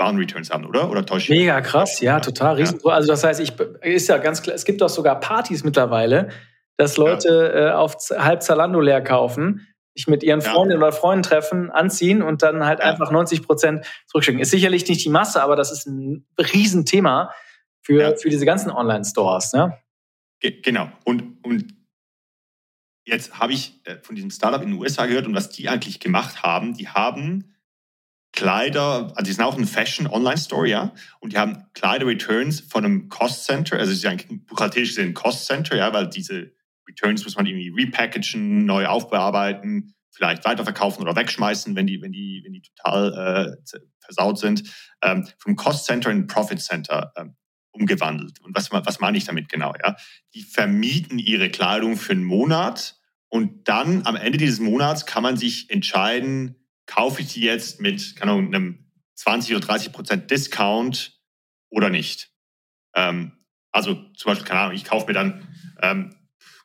Warenreturns 0.00 0.50
haben, 0.50 0.66
oder? 0.66 0.90
Oder 0.90 1.06
täusche? 1.06 1.32
Mega 1.32 1.60
krass, 1.60 2.00
ja, 2.00 2.18
total 2.18 2.56
riesengroß. 2.56 2.90
Ja. 2.90 2.96
Also 2.96 3.08
das 3.08 3.22
heißt, 3.22 3.38
ich 3.40 3.52
ist 3.82 4.08
ja 4.08 4.18
ganz 4.18 4.42
klar, 4.42 4.56
es 4.56 4.64
gibt 4.64 4.82
auch 4.82 4.88
sogar 4.88 5.20
Partys 5.20 5.62
mittlerweile, 5.62 6.30
dass 6.76 6.96
Leute 6.96 7.52
ja. 7.54 7.68
äh, 7.68 7.72
auf 7.72 7.94
halb 8.10 8.42
Zalando 8.42 8.80
leer 8.80 9.02
kaufen, 9.02 9.68
sich 9.94 10.08
mit 10.08 10.22
ihren 10.22 10.40
Freundinnen 10.40 10.80
ja. 10.80 10.88
oder 10.88 10.96
Freunden 10.96 11.22
treffen, 11.22 11.70
anziehen 11.70 12.22
und 12.22 12.42
dann 12.42 12.64
halt 12.64 12.80
einfach 12.80 13.10
90 13.12 13.42
Prozent 13.42 13.86
zurückschicken. 14.06 14.40
Ist 14.40 14.50
sicherlich 14.50 14.88
nicht 14.88 15.04
die 15.04 15.10
Masse, 15.10 15.42
aber 15.42 15.56
das 15.56 15.70
ist 15.70 15.86
ein 15.86 16.26
Riesenthema 16.38 17.32
für, 17.82 18.16
für 18.16 18.30
diese 18.30 18.46
ganzen 18.46 18.70
Online-Stores. 18.70 19.52
Ne? 19.52 19.78
Genau. 20.40 20.90
Und, 21.04 21.44
und 21.44 21.74
jetzt 23.04 23.38
habe 23.38 23.52
ich 23.52 23.80
äh, 23.84 23.98
von 24.02 24.14
diesem 24.14 24.30
Startup 24.30 24.62
in 24.62 24.70
den 24.70 24.78
USA 24.78 25.06
gehört 25.06 25.26
und 25.26 25.34
was 25.34 25.50
die 25.50 25.68
eigentlich 25.68 26.00
gemacht 26.00 26.42
haben, 26.42 26.74
die 26.74 26.88
haben 26.88 27.49
Kleider, 28.32 29.12
also 29.16 29.22
die 29.24 29.32
sind 29.32 29.44
auch 29.44 29.58
ein 29.58 29.66
Fashion-Online-Store, 29.66 30.68
ja, 30.68 30.92
und 31.18 31.32
die 31.32 31.38
haben 31.38 31.64
Kleider-Returns 31.74 32.60
von 32.60 32.84
einem 32.84 33.08
Cost-Center, 33.08 33.78
also 33.78 33.92
sie 33.92 33.98
sind 33.98 34.46
buchhalterisch 34.46 34.90
gesehen 34.90 35.08
ein 35.08 35.14
Cost-Center, 35.14 35.76
ja, 35.76 35.92
weil 35.92 36.08
diese 36.08 36.52
Returns 36.88 37.24
muss 37.24 37.36
man 37.36 37.46
irgendwie 37.46 37.72
repackagen, 37.76 38.64
neu 38.64 38.86
aufbearbeiten, 38.86 39.94
vielleicht 40.12 40.44
weiterverkaufen 40.44 41.02
oder 41.02 41.16
wegschmeißen, 41.16 41.74
wenn 41.76 41.86
die, 41.86 42.02
wenn 42.02 42.12
die, 42.12 42.42
wenn 42.44 42.52
die 42.52 42.62
total 42.62 43.56
äh, 43.56 43.78
versaut 44.00 44.38
sind, 44.38 44.62
ähm, 45.02 45.26
vom 45.38 45.56
Cost 45.56 45.86
Center 45.86 46.10
in 46.10 46.26
Profit 46.26 46.60
Center 46.60 47.12
ähm, 47.16 47.36
umgewandelt. 47.72 48.40
Und 48.40 48.54
was, 48.56 48.70
was 48.72 49.00
meine 49.00 49.16
ich 49.16 49.24
damit 49.24 49.48
genau? 49.48 49.72
Ja? 49.82 49.96
Die 50.34 50.42
vermieten 50.42 51.18
ihre 51.18 51.50
Kleidung 51.50 51.96
für 51.96 52.12
einen 52.12 52.24
Monat 52.24 52.96
und 53.28 53.68
dann 53.68 54.06
am 54.06 54.16
Ende 54.16 54.38
dieses 54.38 54.58
Monats 54.58 55.06
kann 55.06 55.22
man 55.22 55.36
sich 55.36 55.70
entscheiden, 55.70 56.56
kaufe 56.90 57.22
ich 57.22 57.32
die 57.32 57.42
jetzt 57.42 57.80
mit 57.80 58.16
keine 58.16 58.32
Ahnung, 58.32 58.54
einem 58.54 58.90
20 59.14 59.54
oder 59.54 59.66
30 59.66 59.92
Prozent 59.92 60.30
Discount 60.30 61.20
oder 61.70 61.88
nicht. 61.88 62.30
Ähm, 62.94 63.32
also 63.70 63.94
zum 63.94 64.30
Beispiel, 64.30 64.46
keine 64.46 64.60
Ahnung, 64.60 64.74
ich 64.74 64.84
kaufe 64.84 65.06
mir 65.06 65.12
dann 65.12 65.46
ähm, 65.80 66.16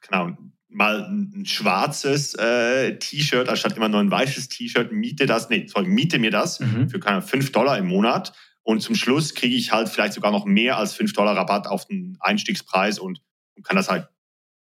keine 0.02 0.22
Ahnung, 0.22 0.52
mal 0.68 1.04
ein 1.06 1.46
schwarzes 1.46 2.34
äh, 2.36 2.98
T-Shirt 2.98 3.48
anstatt 3.48 3.78
immer 3.78 3.88
nur 3.88 4.02
ein 4.02 4.12
weißes 4.12 4.50
T-Shirt, 4.50 4.92
miete 4.92 5.26
das, 5.26 5.50
nee, 5.50 5.68
sorry, 5.68 5.88
miete 5.88 6.20
mir 6.20 6.32
das 6.32 6.60
mhm. 6.60 6.90
für 6.90 7.00
keine 7.00 7.22
5 7.22 7.52
Dollar 7.52 7.78
im 7.78 7.88
Monat 7.88 8.34
und 8.64 8.82
zum 8.82 8.96
Schluss 8.96 9.36
kriege 9.36 9.56
ich 9.56 9.72
halt 9.72 9.90
vielleicht 9.90 10.14
sogar 10.14 10.32
noch 10.32 10.46
mehr 10.46 10.78
als 10.78 10.94
5 10.96 11.14
Dollar 11.14 11.38
Rabatt 11.38 11.68
auf 11.68 11.86
den 11.86 12.18
Einstiegspreis 12.20 12.98
und, 12.98 13.22
und 13.56 13.64
kann 13.64 13.76
das 13.76 13.90
halt 13.90 14.10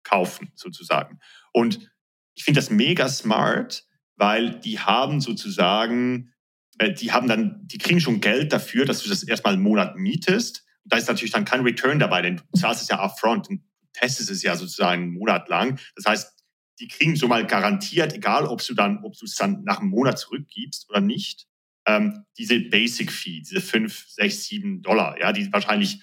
kaufen, 0.04 0.52
sozusagen. 0.56 1.20
Und 1.54 1.90
ich 2.36 2.44
finde 2.44 2.60
das 2.60 2.70
mega 2.70 3.08
smart, 3.08 3.86
weil 4.16 4.60
die 4.60 4.80
haben 4.80 5.22
sozusagen, 5.22 6.34
äh, 6.78 6.94
die 6.94 7.12
haben 7.12 7.28
dann, 7.28 7.68
die 7.68 7.78
kriegen 7.78 8.00
schon 8.00 8.22
Geld 8.22 8.54
dafür, 8.54 8.86
dass 8.86 9.04
du 9.04 9.10
das 9.10 9.24
erstmal 9.24 9.54
einen 9.54 9.64
Monat 9.64 9.96
mietest. 9.98 10.66
Da 10.86 10.98
ist 10.98 11.08
natürlich 11.08 11.32
dann 11.32 11.46
kein 11.46 11.62
Return 11.62 12.00
dabei, 12.00 12.22
denn 12.22 12.38
du 12.38 12.60
zahlst 12.60 12.82
es 12.82 12.90
ja 12.90 13.00
upfront 13.00 13.50
und 13.50 13.62
testest 13.94 14.30
es 14.30 14.44
ja 14.44 14.56
sozusagen 14.56 15.04
einen 15.04 15.14
Monat 15.14 15.48
lang. 15.50 15.80
Das 15.96 16.06
heißt, 16.06 16.34
die 16.80 16.88
kriegen 16.88 17.16
so 17.16 17.28
mal 17.28 17.46
garantiert, 17.46 18.14
egal 18.14 18.46
ob 18.46 18.66
du 18.66 18.74
dann, 18.74 19.04
ob 19.04 19.18
du 19.18 19.26
es 19.26 19.36
dann 19.36 19.64
nach 19.64 19.80
einem 19.80 19.90
Monat 19.90 20.20
zurückgibst 20.20 20.90
oder 20.90 21.02
nicht, 21.02 21.48
ähm, 21.86 22.26
diese 22.38 22.60
Basic 22.60 23.12
Fee, 23.12 23.42
diese 23.42 23.62
5, 23.62 24.08
6, 24.10 24.44
7 24.46 24.82
Dollar, 24.82 25.20
ja, 25.20 25.32
die 25.32 25.52
wahrscheinlich 25.52 26.02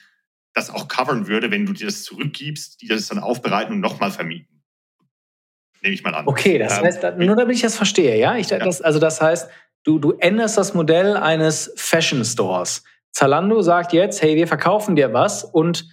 das 0.55 0.71
auch 0.71 0.89
covern 0.89 1.27
würde, 1.27 1.51
wenn 1.51 1.67
du 1.67 1.73
dir 1.73 1.87
das 1.87 2.03
zurückgibst, 2.03 2.83
die 2.83 2.89
das 2.89 3.09
dann 3.09 3.19
aufbereiten 3.19 3.75
und 3.75 3.81
nochmal 3.81 4.11
vermieten. 4.11 4.50
Nehme 5.83 5.95
ich 5.95 6.03
mal 6.03 6.15
an. 6.15 6.27
Okay, 6.27 6.59
das 6.59 6.79
ähm, 6.79 6.85
heißt, 6.85 7.03
nur 7.19 7.37
damit 7.37 7.57
ich 7.57 7.63
das 7.63 7.77
verstehe, 7.77 8.19
ja? 8.19 8.37
Ich. 8.37 8.49
Das, 8.49 8.83
also 8.83 8.99
das 8.99 9.21
heißt, 9.21 9.51
du, 9.85 9.99
du 9.99 10.13
änderst 10.13 10.59
das 10.59 10.75
Modell 10.75 11.17
eines 11.17 11.73
Fashion 11.77 12.25
Stores. 12.25 12.85
Zalando 13.13 13.61
sagt 13.63 13.93
jetzt, 13.93 14.23
hey, 14.23 14.37
wir 14.37 14.47
verkaufen 14.47 14.95
dir 14.95 15.13
was 15.13 15.45
und 15.45 15.89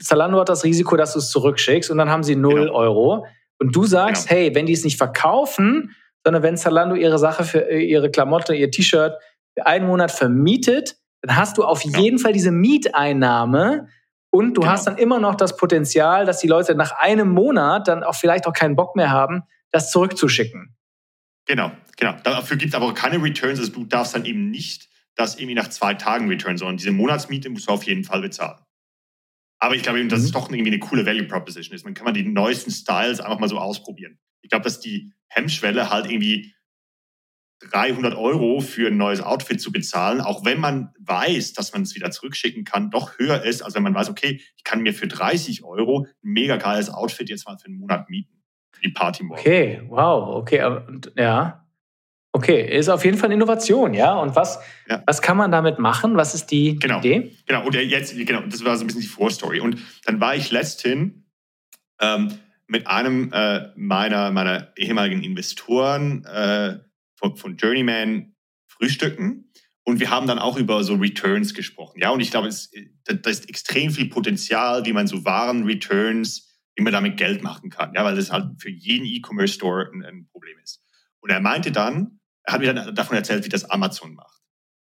Zalando 0.00 0.40
hat 0.40 0.48
das 0.48 0.64
Risiko, 0.64 0.96
dass 0.96 1.12
du 1.12 1.18
es 1.18 1.30
zurückschickst 1.30 1.90
und 1.90 1.98
dann 1.98 2.10
haben 2.10 2.22
sie 2.22 2.36
0 2.36 2.54
genau. 2.54 2.74
Euro. 2.74 3.26
Und 3.58 3.74
du 3.74 3.84
sagst, 3.84 4.28
genau. 4.28 4.40
hey, 4.40 4.54
wenn 4.54 4.66
die 4.66 4.72
es 4.72 4.84
nicht 4.84 4.96
verkaufen, 4.96 5.94
sondern 6.24 6.42
wenn 6.42 6.56
Zalando 6.56 6.94
ihre 6.94 7.18
Sache 7.18 7.44
für 7.44 7.70
äh, 7.70 7.80
ihre 7.80 8.10
Klamotte, 8.10 8.54
ihr 8.54 8.70
T-Shirt 8.70 9.14
für 9.54 9.66
einen 9.66 9.86
Monat 9.86 10.12
vermietet, 10.12 10.96
dann 11.22 11.36
hast 11.36 11.58
du 11.58 11.64
auf 11.64 11.82
genau. 11.82 11.98
jeden 11.98 12.18
Fall 12.18 12.32
diese 12.32 12.52
Mieteinnahme 12.52 13.88
und 14.30 14.54
du 14.54 14.60
genau. 14.60 14.72
hast 14.72 14.86
dann 14.86 14.98
immer 14.98 15.18
noch 15.20 15.34
das 15.34 15.56
Potenzial, 15.56 16.26
dass 16.26 16.40
die 16.40 16.48
Leute 16.48 16.74
nach 16.74 16.92
einem 16.92 17.30
Monat 17.30 17.88
dann 17.88 18.04
auch 18.04 18.14
vielleicht 18.14 18.46
auch 18.46 18.52
keinen 18.52 18.76
Bock 18.76 18.94
mehr 18.94 19.10
haben, 19.10 19.42
das 19.70 19.90
zurückzuschicken. 19.90 20.76
Genau, 21.46 21.72
genau. 21.96 22.14
Dafür 22.22 22.56
gibt 22.58 22.74
es 22.74 22.74
aber 22.74 22.92
keine 22.92 23.22
Returns. 23.22 23.58
Also 23.58 23.72
du 23.72 23.84
darfst 23.84 24.14
dann 24.14 24.26
eben 24.26 24.50
nicht 24.50 24.88
das 25.14 25.36
irgendwie 25.36 25.54
nach 25.54 25.68
zwei 25.68 25.94
Tagen 25.94 26.28
return, 26.28 26.58
sondern 26.58 26.76
diese 26.76 26.92
Monatsmiete 26.92 27.48
musst 27.48 27.68
du 27.68 27.72
auf 27.72 27.84
jeden 27.84 28.04
Fall 28.04 28.20
bezahlen. 28.20 28.60
Aber 29.58 29.74
ich 29.74 29.82
glaube 29.82 29.98
eben, 29.98 30.08
dass 30.08 30.20
mhm. 30.20 30.26
es 30.26 30.32
doch 30.32 30.50
irgendwie 30.50 30.70
eine 30.70 30.78
coole 30.78 31.04
Value 31.04 31.26
Proposition 31.26 31.74
ist. 31.74 31.84
Man 31.84 31.94
kann 31.94 32.04
mal 32.04 32.12
die 32.12 32.22
neuesten 32.24 32.70
Styles 32.70 33.20
einfach 33.20 33.40
mal 33.40 33.48
so 33.48 33.58
ausprobieren. 33.58 34.18
Ich 34.42 34.50
glaube, 34.50 34.64
dass 34.64 34.78
die 34.78 35.12
Hemmschwelle 35.28 35.90
halt 35.90 36.10
irgendwie 36.10 36.54
300 37.60 38.14
Euro 38.14 38.60
für 38.60 38.88
ein 38.88 38.96
neues 38.96 39.20
Outfit 39.20 39.60
zu 39.60 39.72
bezahlen, 39.72 40.20
auch 40.20 40.44
wenn 40.44 40.60
man 40.60 40.90
weiß, 41.00 41.54
dass 41.54 41.72
man 41.72 41.82
es 41.82 41.94
wieder 41.94 42.10
zurückschicken 42.10 42.64
kann, 42.64 42.90
doch 42.90 43.18
höher 43.18 43.42
ist, 43.42 43.62
als 43.62 43.74
wenn 43.74 43.82
man 43.82 43.94
weiß, 43.94 44.10
okay, 44.10 44.40
ich 44.56 44.64
kann 44.64 44.82
mir 44.82 44.94
für 44.94 45.08
30 45.08 45.64
Euro 45.64 46.06
ein 46.06 46.32
mega 46.32 46.56
geiles 46.56 46.88
Outfit 46.88 47.28
jetzt 47.28 47.46
mal 47.46 47.58
für 47.58 47.66
einen 47.66 47.78
Monat 47.78 48.08
mieten. 48.10 48.42
Für 48.72 48.82
die 48.82 48.90
Party 48.90 49.24
morgen. 49.24 49.40
Okay, 49.40 49.82
wow, 49.88 50.36
okay, 50.36 50.80
ja. 51.16 51.64
Okay, 52.32 52.76
ist 52.78 52.88
auf 52.88 53.04
jeden 53.04 53.16
Fall 53.16 53.32
Innovation, 53.32 53.94
ja. 53.94 54.14
Und 54.14 54.36
was, 54.36 54.60
ja. 54.88 55.02
was 55.06 55.22
kann 55.22 55.36
man 55.36 55.50
damit 55.50 55.78
machen? 55.78 56.16
Was 56.16 56.34
ist 56.34 56.46
die 56.52 56.78
genau. 56.78 56.98
Idee? 56.98 57.32
Genau, 57.46 57.66
und 57.66 57.74
jetzt, 57.74 58.14
genau, 58.16 58.42
das 58.42 58.64
war 58.64 58.76
so 58.76 58.84
ein 58.84 58.86
bisschen 58.86 59.02
die 59.02 59.08
Vorstory. 59.08 59.60
Und 59.60 59.78
dann 60.04 60.20
war 60.20 60.36
ich 60.36 60.52
letzthin 60.52 61.24
ähm, 62.00 62.38
mit 62.68 62.86
einem 62.86 63.32
äh, 63.32 63.70
meiner, 63.76 64.30
meiner 64.30 64.68
ehemaligen 64.76 65.24
Investoren 65.24 66.24
äh, 66.26 66.78
von, 67.18 67.36
von 67.36 67.56
Journeyman 67.56 68.34
frühstücken. 68.66 69.52
Und 69.84 70.00
wir 70.00 70.10
haben 70.10 70.26
dann 70.26 70.38
auch 70.38 70.58
über 70.58 70.84
so 70.84 70.94
Returns 70.94 71.54
gesprochen. 71.54 72.00
Ja, 72.00 72.10
und 72.10 72.20
ich 72.20 72.30
glaube, 72.30 72.48
es, 72.48 72.70
da 73.04 73.30
ist 73.30 73.48
extrem 73.48 73.90
viel 73.90 74.08
Potenzial, 74.08 74.84
wie 74.84 74.92
man 74.92 75.06
so 75.06 75.24
Waren-Returns, 75.24 76.46
wie 76.76 76.82
man 76.82 76.92
damit 76.92 77.16
Geld 77.16 77.42
machen 77.42 77.70
kann. 77.70 77.94
Ja, 77.94 78.04
weil 78.04 78.14
das 78.14 78.30
halt 78.30 78.60
für 78.60 78.70
jeden 78.70 79.06
E-Commerce-Store 79.06 79.90
ein, 79.92 80.04
ein, 80.04 80.28
Problem 80.30 80.58
ist. 80.62 80.82
Und 81.20 81.30
er 81.30 81.40
meinte 81.40 81.72
dann, 81.72 82.20
er 82.44 82.52
hat 82.52 82.60
mir 82.60 82.72
dann 82.74 82.94
davon 82.94 83.16
erzählt, 83.16 83.44
wie 83.44 83.48
das 83.48 83.64
Amazon 83.64 84.14
macht. 84.14 84.42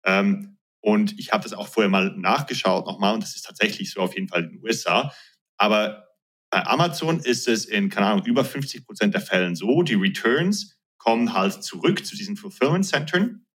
Ähm, 0.06 0.58
und 0.82 1.18
ich 1.20 1.32
habe 1.32 1.44
das 1.44 1.54
auch 1.54 1.68
vorher 1.68 1.90
mal 1.90 2.16
nachgeschaut 2.18 2.86
nochmal 2.86 3.14
und 3.14 3.24
das 3.24 3.36
ist 3.36 3.46
tatsächlich 3.46 3.92
so 3.92 4.02
auf 4.02 4.16
jeden 4.16 4.28
Fall 4.28 4.44
in 4.44 4.50
den 4.52 4.64
USA. 4.64 5.14
Aber 5.58 6.08
bei 6.52 6.66
Amazon 6.66 7.20
ist 7.20 7.48
es 7.48 7.66
in, 7.66 7.90
keine 7.90 8.08
Ahnung, 8.08 8.26
über 8.26 8.44
50 8.44 8.86
Prozent 8.86 9.14
der 9.14 9.22
Fällen 9.22 9.56
so, 9.56 9.84
die 9.84 9.94
Returns 9.94 10.81
kommen 11.02 11.34
halt 11.34 11.64
zurück 11.64 12.06
zu 12.06 12.16
diesen 12.16 12.38
Fulfillment 12.38 12.86
Centern. 12.86 13.46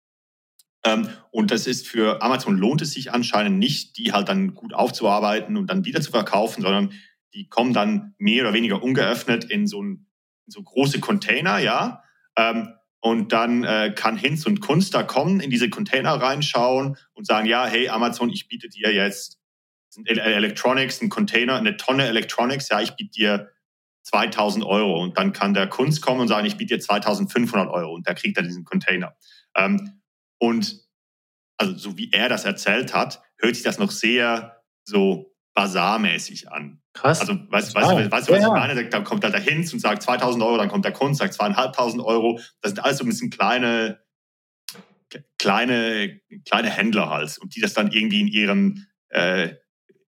Ähm, 0.84 1.08
und 1.30 1.52
das 1.52 1.68
ist 1.68 1.86
für 1.86 2.20
Amazon 2.20 2.58
lohnt 2.58 2.82
es 2.82 2.90
sich 2.90 3.12
anscheinend 3.12 3.58
nicht, 3.58 3.96
die 3.98 4.12
halt 4.12 4.28
dann 4.28 4.54
gut 4.54 4.74
aufzuarbeiten 4.74 5.56
und 5.56 5.68
dann 5.68 5.84
wieder 5.84 6.00
zu 6.00 6.10
verkaufen, 6.10 6.62
sondern 6.62 6.92
die 7.34 7.48
kommen 7.48 7.72
dann 7.72 8.14
mehr 8.18 8.42
oder 8.42 8.52
weniger 8.52 8.82
ungeöffnet 8.82 9.44
in 9.44 9.68
so, 9.68 9.80
ein, 9.80 10.08
in 10.46 10.50
so 10.50 10.62
große 10.62 10.98
Container, 10.98 11.58
ja. 11.58 12.02
Ähm, 12.36 12.74
und 13.00 13.32
dann 13.32 13.62
äh, 13.62 13.92
kann 13.94 14.16
Hinz 14.16 14.44
und 14.46 14.60
Kunst 14.60 14.94
da 14.94 15.04
kommen, 15.04 15.38
in 15.38 15.50
diese 15.50 15.70
Container 15.70 16.14
reinschauen 16.14 16.96
und 17.14 17.26
sagen, 17.26 17.46
ja, 17.46 17.64
hey 17.66 17.88
Amazon, 17.88 18.30
ich 18.30 18.48
biete 18.48 18.68
dir 18.68 18.92
jetzt 18.92 19.38
Electronics, 20.04 21.00
ein 21.00 21.10
Container, 21.10 21.56
eine 21.56 21.76
Tonne 21.76 22.06
Electronics, 22.06 22.68
ja, 22.70 22.80
ich 22.80 22.96
biete 22.96 23.10
dir 23.12 23.50
2000 24.06 24.64
Euro 24.64 25.02
und 25.02 25.18
dann 25.18 25.32
kann 25.32 25.52
der 25.52 25.66
Kunst 25.66 26.00
kommen 26.00 26.20
und 26.20 26.28
sagen, 26.28 26.46
ich 26.46 26.56
biete 26.56 26.76
dir 26.76 26.80
2500 26.80 27.68
Euro 27.68 27.92
und 27.92 28.06
der 28.06 28.14
kriegt 28.14 28.36
dann 28.38 28.44
diesen 28.44 28.64
Container. 28.64 29.16
Ähm, 29.56 30.00
und 30.38 30.86
also 31.56 31.76
so 31.76 31.98
wie 31.98 32.12
er 32.12 32.28
das 32.28 32.44
erzählt 32.44 32.94
hat, 32.94 33.20
hört 33.38 33.56
sich 33.56 33.64
das 33.64 33.78
noch 33.78 33.90
sehr 33.90 34.62
so 34.84 35.34
basarmäßig 35.54 36.52
an. 36.52 36.80
Krass. 36.92 37.20
Also 37.20 37.34
weißt, 37.34 37.74
weißt, 37.74 37.88
weißt, 37.88 38.10
weißt 38.12 38.28
du, 38.28 38.32
was 38.32 38.42
ja, 38.42 38.46
ich 38.46 38.52
meine? 38.52 38.88
Da 38.88 39.00
kommt 39.00 39.24
halt 39.24 39.34
der 39.34 39.40
Hinz 39.40 39.72
und 39.72 39.80
sagt 39.80 40.02
2000 40.02 40.42
Euro, 40.44 40.56
dann 40.56 40.68
kommt 40.68 40.84
der 40.84 40.92
Kunst, 40.92 41.18
sagt 41.18 41.34
zweieinhalbtausend 41.34 42.02
Euro. 42.02 42.38
Das 42.60 42.72
sind 42.72 42.84
alles 42.84 42.98
so 42.98 43.04
ein 43.04 43.08
bisschen 43.08 43.30
kleine, 43.30 43.98
kleine, 45.38 46.20
kleine 46.44 46.70
Händler 46.70 47.10
halt 47.10 47.38
und 47.38 47.56
die 47.56 47.60
das 47.60 47.74
dann 47.74 47.90
irgendwie 47.90 48.20
in 48.20 48.28
ihren 48.28 48.86
äh, 49.08 49.54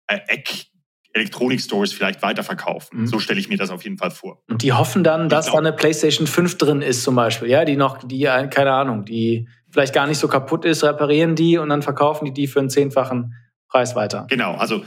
äh, 0.08 0.20
Eck 0.28 0.68
Elektronik-Stores 1.14 1.92
vielleicht 1.94 2.22
weiterverkaufen. 2.22 3.02
Mhm. 3.02 3.08
So 3.08 3.20
stelle 3.20 3.40
ich 3.40 3.50
mir 3.50 3.58
das 3.58 3.70
auf 3.70 3.84
jeden 3.84 3.98
Fall 3.98 4.12
vor. 4.12 4.44
Und 4.48 4.62
die 4.62 4.74
hoffen 4.74 5.04
dann, 5.04 5.30
dass 5.30 5.48
da 5.48 5.58
eine 5.58 5.74
PlayStation 5.74 6.28
5 6.28 6.58
drin 6.58 6.82
ist 6.82 7.04
zum 7.04 7.16
Beispiel, 7.16 7.50
ja, 7.50 7.66
die 7.66 7.78
noch, 7.78 8.04
die, 8.04 8.26
äh, 8.26 8.48
keine 8.48 8.74
Ahnung, 8.74 9.06
die 9.06 9.48
vielleicht 9.72 9.94
gar 9.94 10.08
nicht 10.08 10.18
so 10.18 10.28
kaputt 10.28 10.66
ist, 10.66 10.84
reparieren 10.84 11.36
die 11.36 11.58
und 11.58 11.70
dann 11.70 11.82
verkaufen 11.82 12.26
die 12.26 12.34
die 12.34 12.48
für 12.48 12.60
einen 12.60 12.70
zehnfachen 12.70 13.34
Preis 13.68 13.96
weiter. 13.96 14.28
Genau, 14.30 14.56
also 14.56 14.84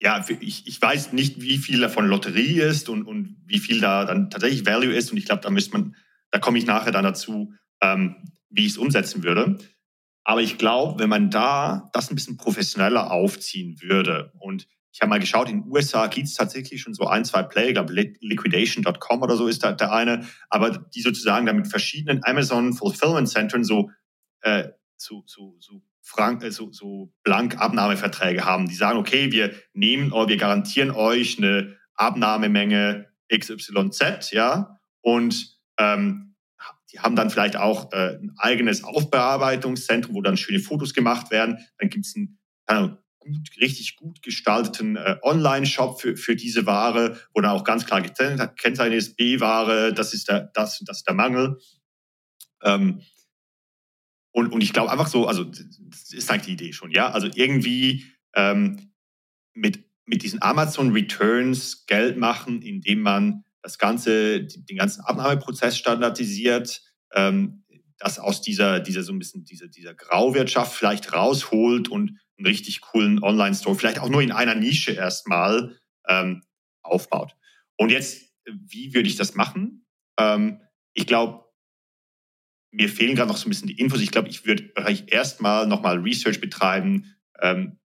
ja, 0.00 0.24
ich, 0.40 0.66
ich 0.66 0.82
weiß 0.82 1.12
nicht, 1.12 1.40
wie 1.40 1.58
viel 1.58 1.80
davon 1.80 2.06
Lotterie 2.06 2.60
ist 2.60 2.88
und, 2.88 3.04
und 3.04 3.36
wie 3.46 3.60
viel 3.60 3.80
da 3.80 4.04
dann 4.04 4.30
tatsächlich 4.30 4.66
Value 4.66 4.92
ist 4.92 5.12
und 5.12 5.16
ich 5.16 5.26
glaube, 5.26 5.42
da 5.42 5.50
müsste 5.50 5.72
man, 5.74 5.94
da 6.30 6.38
komme 6.38 6.58
ich 6.58 6.66
nachher 6.66 6.90
dann 6.90 7.04
dazu, 7.04 7.52
ähm, 7.80 8.16
wie 8.50 8.66
ich 8.66 8.72
es 8.72 8.78
umsetzen 8.78 9.22
würde. 9.22 9.58
Aber 10.24 10.40
ich 10.40 10.58
glaube, 10.58 11.00
wenn 11.00 11.08
man 11.08 11.30
da 11.30 11.90
das 11.92 12.10
ein 12.10 12.14
bisschen 12.14 12.36
professioneller 12.36 13.10
aufziehen 13.10 13.80
würde 13.80 14.32
und 14.38 14.66
ich 14.92 15.00
habe 15.00 15.08
mal 15.08 15.20
geschaut, 15.20 15.48
in 15.48 15.62
den 15.62 15.70
USA 15.70 16.06
gibt 16.06 16.28
es 16.28 16.34
tatsächlich 16.34 16.82
schon 16.82 16.92
so 16.92 17.06
ein, 17.06 17.24
zwei 17.24 17.42
Player, 17.42 17.68
ich 17.68 17.74
glaube 17.74 17.94
liquidation.com 17.94 19.22
oder 19.22 19.36
so 19.36 19.46
ist 19.46 19.64
da 19.64 19.72
der 19.72 19.90
eine, 19.90 20.26
aber 20.50 20.70
die 20.70 21.00
sozusagen 21.00 21.46
da 21.46 21.52
mit 21.54 21.66
verschiedenen 21.66 22.20
Amazon 22.24 22.74
Fulfillment 22.74 23.28
Centern 23.28 23.64
so, 23.64 23.90
äh, 24.42 24.68
so, 24.98 25.24
so, 25.26 25.56
so, 25.60 25.82
frank, 26.02 26.44
äh, 26.44 26.50
so, 26.50 26.70
so 26.72 27.12
blank 27.22 27.58
Abnahmeverträge 27.58 28.44
haben. 28.44 28.68
Die 28.68 28.74
sagen, 28.74 28.98
okay, 28.98 29.32
wir 29.32 29.54
nehmen, 29.72 30.12
oder 30.12 30.28
wir 30.28 30.36
garantieren 30.36 30.90
euch 30.90 31.38
eine 31.38 31.76
Abnahmemenge 31.94 33.06
XYZ, 33.32 34.32
ja, 34.32 34.78
und 35.00 35.58
ähm, 35.78 36.34
die 36.92 37.00
haben 37.00 37.16
dann 37.16 37.30
vielleicht 37.30 37.56
auch 37.56 37.90
äh, 37.92 38.18
ein 38.18 38.34
eigenes 38.36 38.84
Aufbearbeitungszentrum, 38.84 40.14
wo 40.14 40.20
dann 40.20 40.36
schöne 40.36 40.60
Fotos 40.60 40.92
gemacht 40.92 41.30
werden. 41.30 41.58
Dann 41.78 41.88
gibt 41.88 42.04
es 42.04 42.14
ein, 42.14 42.38
gut, 43.22 43.48
richtig 43.60 43.96
gut 43.96 44.22
gestalteten 44.22 44.96
äh, 44.96 45.16
Online-Shop 45.22 46.00
für, 46.00 46.16
für 46.16 46.36
diese 46.36 46.66
Ware, 46.66 47.18
wo 47.34 47.40
dann 47.40 47.52
auch 47.52 47.64
ganz 47.64 47.86
klar 47.86 48.02
gekennzeichnet 48.02 48.98
ist, 48.98 49.16
B-Ware, 49.16 49.92
das 49.92 50.12
ist 50.12 50.28
der, 50.28 50.50
das, 50.54 50.80
das 50.84 50.98
ist 50.98 51.06
der 51.06 51.14
Mangel. 51.14 51.58
Ähm, 52.62 53.02
und, 54.32 54.52
und 54.52 54.62
ich 54.62 54.72
glaube 54.72 54.90
einfach 54.90 55.08
so, 55.08 55.26
also 55.26 55.44
das 55.44 56.12
ist 56.12 56.30
eigentlich 56.30 56.46
die 56.46 56.52
Idee 56.52 56.72
schon, 56.72 56.90
ja. 56.90 57.10
Also 57.10 57.28
irgendwie 57.34 58.06
ähm, 58.34 58.92
mit, 59.54 59.84
mit 60.06 60.22
diesen 60.22 60.42
Amazon 60.42 60.92
Returns 60.92 61.86
Geld 61.86 62.16
machen, 62.16 62.62
indem 62.62 63.00
man 63.00 63.44
das 63.62 63.78
ganze, 63.78 64.42
den 64.44 64.76
ganzen 64.76 65.02
Abnahmeprozess 65.02 65.78
standardisiert, 65.78 66.82
ähm, 67.14 67.64
das 67.98 68.18
aus 68.18 68.40
dieser, 68.40 68.80
dieser 68.80 69.02
so 69.02 69.12
ein 69.12 69.18
bisschen 69.18 69.44
dieser, 69.44 69.68
dieser 69.68 69.94
Grauwirtschaft 69.94 70.74
vielleicht 70.74 71.12
rausholt 71.12 71.88
und 71.88 72.18
einen 72.38 72.46
richtig 72.46 72.80
coolen 72.80 73.22
Online-Store, 73.22 73.76
vielleicht 73.76 73.98
auch 73.98 74.08
nur 74.08 74.22
in 74.22 74.32
einer 74.32 74.54
Nische 74.54 74.92
erstmal 74.92 75.76
ähm, 76.08 76.42
aufbaut. 76.82 77.36
Und 77.76 77.90
jetzt, 77.90 78.32
wie 78.46 78.94
würde 78.94 79.08
ich 79.08 79.16
das 79.16 79.34
machen? 79.34 79.86
Ähm, 80.18 80.60
ich 80.94 81.06
glaube, 81.06 81.44
mir 82.72 82.88
fehlen 82.88 83.14
gerade 83.14 83.28
noch 83.28 83.36
so 83.36 83.46
ein 83.46 83.50
bisschen 83.50 83.68
die 83.68 83.78
Infos. 83.78 84.00
Ich 84.00 84.10
glaube, 84.10 84.28
ich 84.28 84.46
würde 84.46 84.70
vielleicht 84.74 85.10
erstmal 85.10 85.66
nochmal 85.66 85.98
Research 85.98 86.40
betreiben, 86.40 87.14
ähm, 87.40 87.78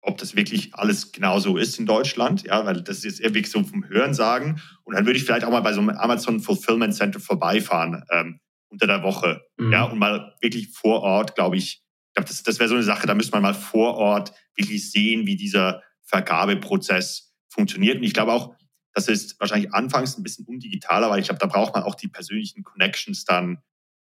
ob 0.00 0.18
das 0.18 0.34
wirklich 0.34 0.74
alles 0.74 1.12
genauso 1.12 1.56
ist 1.56 1.78
in 1.78 1.86
Deutschland, 1.86 2.42
ja, 2.42 2.64
weil 2.66 2.82
das 2.82 2.98
ist 2.98 3.04
jetzt 3.04 3.20
eher 3.20 3.34
wirklich 3.34 3.50
so 3.50 3.62
vom 3.62 3.88
Hören 3.88 4.14
sagen. 4.14 4.60
Und 4.82 4.96
dann 4.96 5.06
würde 5.06 5.18
ich 5.18 5.24
vielleicht 5.24 5.44
auch 5.44 5.50
mal 5.50 5.60
bei 5.60 5.72
so 5.72 5.80
einem 5.80 5.90
Amazon 5.90 6.40
Fulfillment 6.40 6.94
Center 6.94 7.20
vorbeifahren 7.20 8.02
ähm, 8.10 8.40
unter 8.68 8.86
der 8.86 9.02
Woche, 9.02 9.42
mhm. 9.58 9.72
ja, 9.72 9.84
und 9.84 9.98
mal 9.98 10.34
wirklich 10.40 10.70
vor 10.70 11.02
Ort, 11.02 11.36
glaube 11.36 11.56
ich, 11.56 11.81
ich 12.12 12.14
glaube, 12.14 12.28
das, 12.28 12.42
das 12.42 12.58
wäre 12.58 12.68
so 12.68 12.74
eine 12.74 12.84
Sache, 12.84 13.06
da 13.06 13.14
müsste 13.14 13.32
man 13.32 13.40
mal 13.40 13.54
vor 13.54 13.94
Ort 13.94 14.34
wirklich 14.54 14.90
sehen, 14.90 15.26
wie 15.26 15.34
dieser 15.34 15.82
Vergabeprozess 16.02 17.34
funktioniert. 17.48 17.96
Und 17.96 18.02
ich 18.02 18.12
glaube 18.12 18.32
auch, 18.32 18.54
das 18.92 19.08
ist 19.08 19.40
wahrscheinlich 19.40 19.72
anfangs 19.72 20.18
ein 20.18 20.22
bisschen 20.22 20.44
undigitaler, 20.44 21.08
weil 21.08 21.20
ich 21.20 21.26
glaube, 21.28 21.38
da 21.38 21.46
braucht 21.46 21.74
man 21.74 21.84
auch 21.84 21.94
die 21.94 22.08
persönlichen 22.08 22.64
Connections 22.64 23.24
dann 23.24 23.62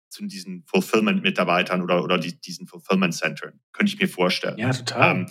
zu 0.10 0.26
diesen 0.26 0.64
Fulfillment-Mitarbeitern 0.66 1.84
oder, 1.84 2.04
oder 2.04 2.18
die, 2.18 2.42
diesen 2.42 2.66
Fulfillment-Centern. 2.66 3.60
Könnte 3.74 3.94
ich 3.94 4.00
mir 4.00 4.08
vorstellen. 4.08 4.58
Ja, 4.58 4.74
total. 4.74 5.16
Ähm, 5.16 5.26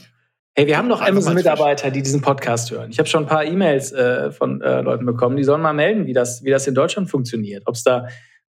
Hey, 0.59 0.67
wir 0.67 0.77
haben 0.77 0.89
noch 0.89 1.01
Amazon-Mitarbeiter, 1.01 1.93
die 1.93 2.03
diesen 2.03 2.21
Podcast 2.21 2.73
hören. 2.73 2.91
Ich 2.91 2.99
habe 2.99 3.09
schon 3.09 3.23
ein 3.23 3.29
paar 3.29 3.45
E-Mails 3.45 3.93
äh, 3.93 4.33
von 4.33 4.61
äh, 4.61 4.81
Leuten 4.81 5.07
bekommen, 5.07 5.37
die 5.37 5.45
sollen 5.45 5.63
mal 5.63 5.73
melden, 5.73 6.07
wie 6.07 6.13
das, 6.13 6.43
wie 6.43 6.51
das 6.51 6.67
in 6.67 6.75
Deutschland 6.75 7.09
funktioniert. 7.09 7.63
Ob 7.67 7.77
es 7.77 7.85
da 7.85 8.09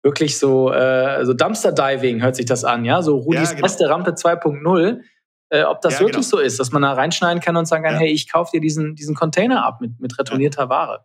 wirklich 0.07 0.39
so, 0.39 0.73
äh, 0.73 1.27
so 1.27 1.35
Dumpster-Diving 1.35 2.23
hört 2.23 2.37
sich 2.37 2.47
das 2.47 2.65
an, 2.65 2.85
ja? 2.85 3.03
So 3.03 3.17
Rudis 3.17 3.51
ja, 3.51 3.57
genau. 3.57 3.63
beste 3.63 3.89
Rampe 3.91 4.13
2.0. 4.13 5.01
Äh, 5.49 5.65
ob 5.65 5.81
das 5.81 5.95
ja, 5.95 6.01
wirklich 6.01 6.29
genau. 6.29 6.29
so 6.29 6.39
ist, 6.39 6.61
dass 6.61 6.71
man 6.71 6.83
da 6.83 6.93
reinschneiden 6.93 7.43
kann 7.43 7.57
und 7.57 7.67
sagen 7.67 7.83
kann, 7.83 7.95
ja. 7.95 8.01
hey, 8.01 8.13
ich 8.13 8.31
kaufe 8.31 8.53
dir 8.55 8.61
diesen, 8.61 8.95
diesen 8.95 9.17
Container 9.17 9.65
ab 9.65 9.81
mit, 9.81 9.99
mit 10.01 10.17
retournierter 10.17 10.69
Ware. 10.69 11.05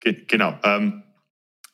Genau. 0.00 0.58
Ähm, 0.62 1.02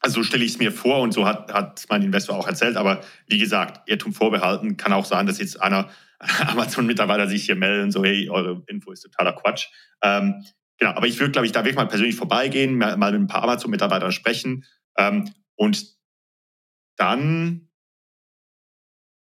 also 0.01 0.21
so 0.21 0.23
stelle 0.23 0.45
ich 0.45 0.53
es 0.53 0.59
mir 0.59 0.71
vor 0.71 1.01
und 1.01 1.13
so 1.13 1.27
hat, 1.27 1.53
hat 1.53 1.85
mein 1.89 2.03
Investor 2.03 2.37
auch 2.37 2.47
erzählt. 2.47 2.77
Aber 2.77 3.01
wie 3.27 3.39
gesagt, 3.39 3.89
Irrtum 3.89 4.13
vorbehalten 4.13 4.77
kann 4.77 4.93
auch 4.93 5.05
sein, 5.05 5.27
dass 5.27 5.41
jetzt 5.41 5.61
einer 5.61 5.89
Amazon-Mitarbeiter 6.47 7.27
sich 7.27 7.45
hier 7.45 7.57
melden 7.57 7.85
und 7.85 7.91
so, 7.91 8.05
hey, 8.05 8.31
eure 8.31 8.63
Info 8.69 8.93
ist 8.93 9.03
totaler 9.03 9.33
Quatsch. 9.33 9.67
Ähm, 10.03 10.45
genau, 10.79 10.93
aber 10.93 11.09
ich 11.09 11.19
würde, 11.19 11.33
glaube 11.33 11.47
ich, 11.47 11.53
da 11.53 11.61
wirklich 11.61 11.77
mal 11.77 11.89
persönlich 11.89 12.15
vorbeigehen, 12.15 12.79
mal, 12.79 12.97
mal 12.97 13.11
mit 13.11 13.21
ein 13.21 13.27
paar 13.27 13.43
Amazon-Mitarbeitern 13.43 14.13
sprechen 14.13 14.65
ähm, 14.97 15.31
und 15.59 15.97
dann 16.97 17.69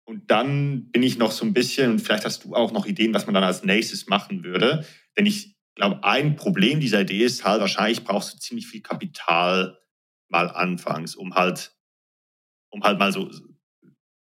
und 0.05 0.31
dann 0.31 0.89
bin 0.89 1.03
ich 1.03 1.19
noch 1.19 1.31
so 1.31 1.45
ein 1.45 1.53
bisschen, 1.53 1.91
und 1.91 1.99
vielleicht 1.99 2.25
hast 2.25 2.43
du 2.43 2.55
auch 2.55 2.71
noch 2.71 2.87
Ideen, 2.87 3.13
was 3.13 3.27
man 3.27 3.35
dann 3.35 3.43
als 3.43 3.63
nächstes 3.63 4.07
machen 4.07 4.43
würde. 4.43 4.83
Denn 5.15 5.27
ich 5.27 5.55
glaube, 5.75 6.03
ein 6.03 6.35
Problem 6.35 6.79
dieser 6.79 7.01
Idee 7.01 7.23
ist 7.23 7.45
halt, 7.45 7.61
wahrscheinlich 7.61 8.03
brauchst 8.03 8.33
du 8.33 8.39
ziemlich 8.39 8.65
viel 8.65 8.81
Kapital 8.81 9.77
mal 10.27 10.49
anfangs, 10.49 11.15
um 11.15 11.35
halt, 11.35 11.75
um 12.71 12.83
halt 12.83 12.97
mal 12.97 13.11
so, 13.11 13.29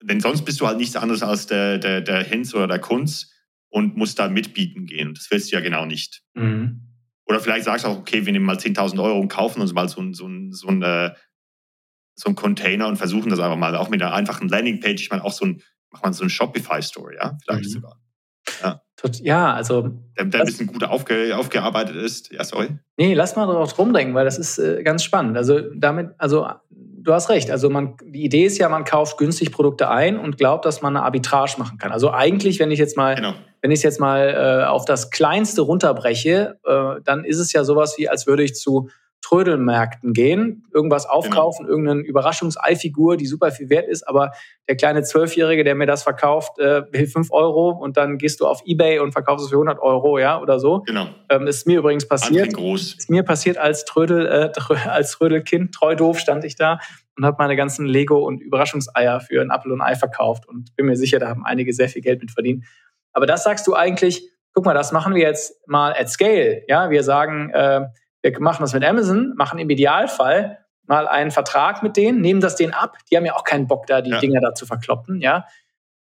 denn 0.02 0.20
sonst 0.20 0.44
bist 0.44 0.60
du 0.60 0.66
halt 0.66 0.78
nichts 0.78 0.96
anderes 0.96 1.22
als 1.22 1.46
der, 1.46 1.78
der, 1.78 2.00
der 2.00 2.24
Hinz 2.24 2.54
oder 2.54 2.66
der 2.66 2.80
Kunz 2.80 3.32
und 3.68 3.96
musst 3.96 4.18
da 4.18 4.28
mitbieten 4.28 4.86
gehen. 4.86 5.14
Das 5.14 5.30
willst 5.30 5.52
du 5.52 5.56
ja 5.56 5.62
genau 5.62 5.86
nicht. 5.86 6.22
Mhm. 6.34 6.88
Oder 7.24 7.38
vielleicht 7.38 7.66
sagst 7.66 7.84
du 7.84 7.88
auch, 7.88 7.98
okay, 7.98 8.26
wir 8.26 8.32
nehmen 8.32 8.46
mal 8.46 8.56
10.000 8.56 9.00
Euro 9.00 9.20
und 9.20 9.28
kaufen 9.28 9.60
uns 9.60 9.72
mal 9.72 9.88
so 9.88 10.00
ein, 10.00 10.12
so 10.12 10.26
ein, 10.26 10.52
so 10.52 10.68
ein, 10.68 10.82
äh, 10.82 11.14
so 12.18 12.28
ein 12.28 12.34
Container 12.34 12.88
und 12.88 12.96
versuchen 12.96 13.30
das 13.30 13.38
einfach 13.38 13.56
mal, 13.56 13.76
auch 13.76 13.88
mit 13.90 14.02
einer 14.02 14.12
einfachen 14.12 14.48
Landingpage. 14.48 15.00
Ich 15.00 15.10
meine, 15.10 15.24
auch 15.24 15.32
so 15.32 15.46
ein, 15.46 15.62
macht 15.90 16.02
man 16.02 16.12
so 16.12 16.24
ein 16.24 16.30
Shopify-Store, 16.30 17.14
ja, 17.14 17.38
vielleicht 17.44 17.68
mhm. 17.68 17.72
sogar. 17.72 18.00
Ja. 18.62 18.82
Ja, 19.22 19.54
also. 19.54 19.82
Der, 20.18 20.24
der 20.24 20.40
ein 20.40 20.46
bisschen 20.46 20.66
gut 20.66 20.82
aufge, 20.82 21.36
aufgearbeitet 21.36 21.94
ist. 21.94 22.32
Ja, 22.32 22.42
sorry. 22.42 22.70
Nee, 22.96 23.14
lass 23.14 23.36
mal 23.36 23.46
drauf 23.46 23.78
rumdenken, 23.78 24.12
weil 24.16 24.24
das 24.24 24.38
ist 24.38 24.58
äh, 24.58 24.82
ganz 24.82 25.04
spannend. 25.04 25.36
Also 25.36 25.60
damit, 25.72 26.10
also 26.18 26.48
du 26.70 27.12
hast 27.12 27.28
recht. 27.28 27.52
Also 27.52 27.70
man, 27.70 27.96
die 28.04 28.24
Idee 28.24 28.46
ist 28.46 28.58
ja, 28.58 28.68
man 28.68 28.84
kauft 28.84 29.16
günstig 29.18 29.52
Produkte 29.52 29.88
ein 29.88 30.18
und 30.18 30.36
glaubt, 30.36 30.64
dass 30.64 30.82
man 30.82 30.96
eine 30.96 31.04
Arbitrage 31.04 31.54
machen 31.58 31.78
kann. 31.78 31.92
Also 31.92 32.10
eigentlich, 32.12 32.58
wenn 32.58 32.72
ich 32.72 32.80
jetzt 32.80 32.96
mal, 32.96 33.14
genau. 33.14 33.34
wenn 33.62 33.70
ich 33.70 33.78
es 33.78 33.82
jetzt 33.84 34.00
mal 34.00 34.62
äh, 34.64 34.66
auf 34.66 34.84
das 34.84 35.12
Kleinste 35.12 35.60
runterbreche, 35.60 36.58
äh, 36.64 37.00
dann 37.04 37.24
ist 37.24 37.38
es 37.38 37.52
ja 37.52 37.62
sowas 37.62 37.94
wie, 37.98 38.08
als 38.08 38.26
würde 38.26 38.42
ich 38.42 38.56
zu 38.56 38.88
Trödelmärkten 39.20 40.12
gehen, 40.12 40.64
irgendwas 40.72 41.04
genau. 41.04 41.16
aufkaufen, 41.16 41.66
genau. 41.66 41.76
irgendeine 41.76 42.00
Überraschungseifigur, 42.02 43.16
die 43.16 43.26
super 43.26 43.50
viel 43.50 43.68
wert 43.68 43.88
ist, 43.88 44.06
aber 44.06 44.32
der 44.68 44.76
kleine 44.76 45.02
Zwölfjährige, 45.02 45.64
der 45.64 45.74
mir 45.74 45.86
das 45.86 46.02
verkauft, 46.02 46.58
äh, 46.58 46.82
will 46.92 47.06
fünf 47.06 47.30
Euro 47.32 47.70
und 47.70 47.96
dann 47.96 48.18
gehst 48.18 48.40
du 48.40 48.46
auf 48.46 48.62
Ebay 48.64 49.00
und 49.00 49.12
verkaufst 49.12 49.44
es 49.44 49.50
für 49.50 49.56
100 49.56 49.80
Euro, 49.80 50.18
ja, 50.18 50.40
oder 50.40 50.58
so. 50.60 50.80
Genau. 50.86 51.08
Ähm, 51.28 51.46
ist 51.46 51.66
mir 51.66 51.80
übrigens 51.80 52.06
passiert. 52.06 52.54
Groß. 52.54 52.94
Ist 52.94 53.10
mir 53.10 53.22
passiert 53.22 53.58
als 53.58 53.84
Trödel, 53.84 54.26
äh, 54.26 54.74
als 54.88 55.12
Trödelkind, 55.12 55.74
treu 55.74 55.94
doof 55.94 56.18
stand 56.18 56.44
ich 56.44 56.56
da 56.56 56.78
und 57.16 57.24
habe 57.24 57.36
meine 57.38 57.56
ganzen 57.56 57.86
Lego 57.86 58.18
und 58.18 58.40
Überraschungseier 58.40 59.20
für 59.20 59.42
ein 59.42 59.50
Apfel 59.50 59.72
und 59.72 59.80
Ei 59.80 59.96
verkauft 59.96 60.46
und 60.48 60.74
bin 60.76 60.86
mir 60.86 60.96
sicher, 60.96 61.18
da 61.18 61.28
haben 61.28 61.44
einige 61.44 61.72
sehr 61.74 61.88
viel 61.88 62.02
Geld 62.02 62.20
mit 62.20 62.30
verdient. 62.30 62.64
Aber 63.12 63.26
das 63.26 63.42
sagst 63.42 63.66
du 63.66 63.74
eigentlich, 63.74 64.30
guck 64.52 64.64
mal, 64.64 64.74
das 64.74 64.92
machen 64.92 65.14
wir 65.14 65.22
jetzt 65.22 65.60
mal 65.66 65.92
at 65.92 66.08
scale, 66.08 66.62
ja, 66.68 66.90
wir 66.90 67.02
sagen, 67.02 67.50
äh, 67.50 67.86
wir 68.22 68.40
machen 68.40 68.62
das 68.62 68.74
mit 68.74 68.84
Amazon, 68.84 69.34
machen 69.36 69.58
im 69.58 69.70
Idealfall 69.70 70.58
mal 70.86 71.06
einen 71.06 71.30
Vertrag 71.30 71.82
mit 71.82 71.96
denen, 71.96 72.20
nehmen 72.20 72.40
das 72.40 72.56
denen 72.56 72.72
ab. 72.72 72.96
Die 73.10 73.16
haben 73.16 73.26
ja 73.26 73.34
auch 73.34 73.44
keinen 73.44 73.66
Bock, 73.66 73.86
da 73.86 74.00
die 74.00 74.10
ja. 74.10 74.18
Dinger 74.18 74.40
da 74.40 74.54
zu 74.54 74.66
verkloppen, 74.66 75.20
ja. 75.20 75.46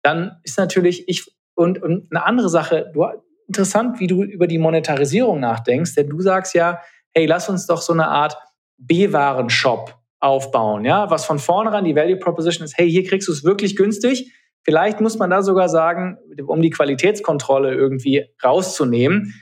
Dann 0.03 0.39
ist 0.43 0.57
natürlich 0.57 1.09
ich 1.09 1.35
und, 1.55 1.81
und 1.81 2.07
eine 2.11 2.23
andere 2.23 2.49
Sache, 2.49 2.91
du, 2.93 3.07
interessant, 3.47 3.99
wie 3.99 4.07
du 4.07 4.23
über 4.23 4.45
die 4.45 4.59
Monetarisierung 4.59 5.39
nachdenkst, 5.39 5.95
denn 5.95 6.09
du 6.09 6.21
sagst 6.21 6.53
ja, 6.53 6.81
hey, 7.13 7.25
lass 7.25 7.49
uns 7.49 7.65
doch 7.65 7.81
so 7.81 7.93
eine 7.93 8.07
Art 8.07 8.37
B-Waren-Shop 8.77 9.95
aufbauen, 10.19 10.85
ja, 10.85 11.09
was 11.09 11.25
von 11.25 11.39
vornherein 11.39 11.83
die 11.83 11.95
Value 11.95 12.17
Proposition 12.17 12.65
ist, 12.65 12.77
hey, 12.77 12.89
hier 12.89 13.03
kriegst 13.03 13.27
du 13.27 13.31
es 13.31 13.43
wirklich 13.43 13.75
günstig. 13.75 14.33
Vielleicht 14.63 15.01
muss 15.01 15.17
man 15.17 15.29
da 15.29 15.41
sogar 15.41 15.69
sagen, 15.69 16.17
um 16.45 16.61
die 16.61 16.69
Qualitätskontrolle 16.69 17.73
irgendwie 17.73 18.25
rauszunehmen, 18.43 19.33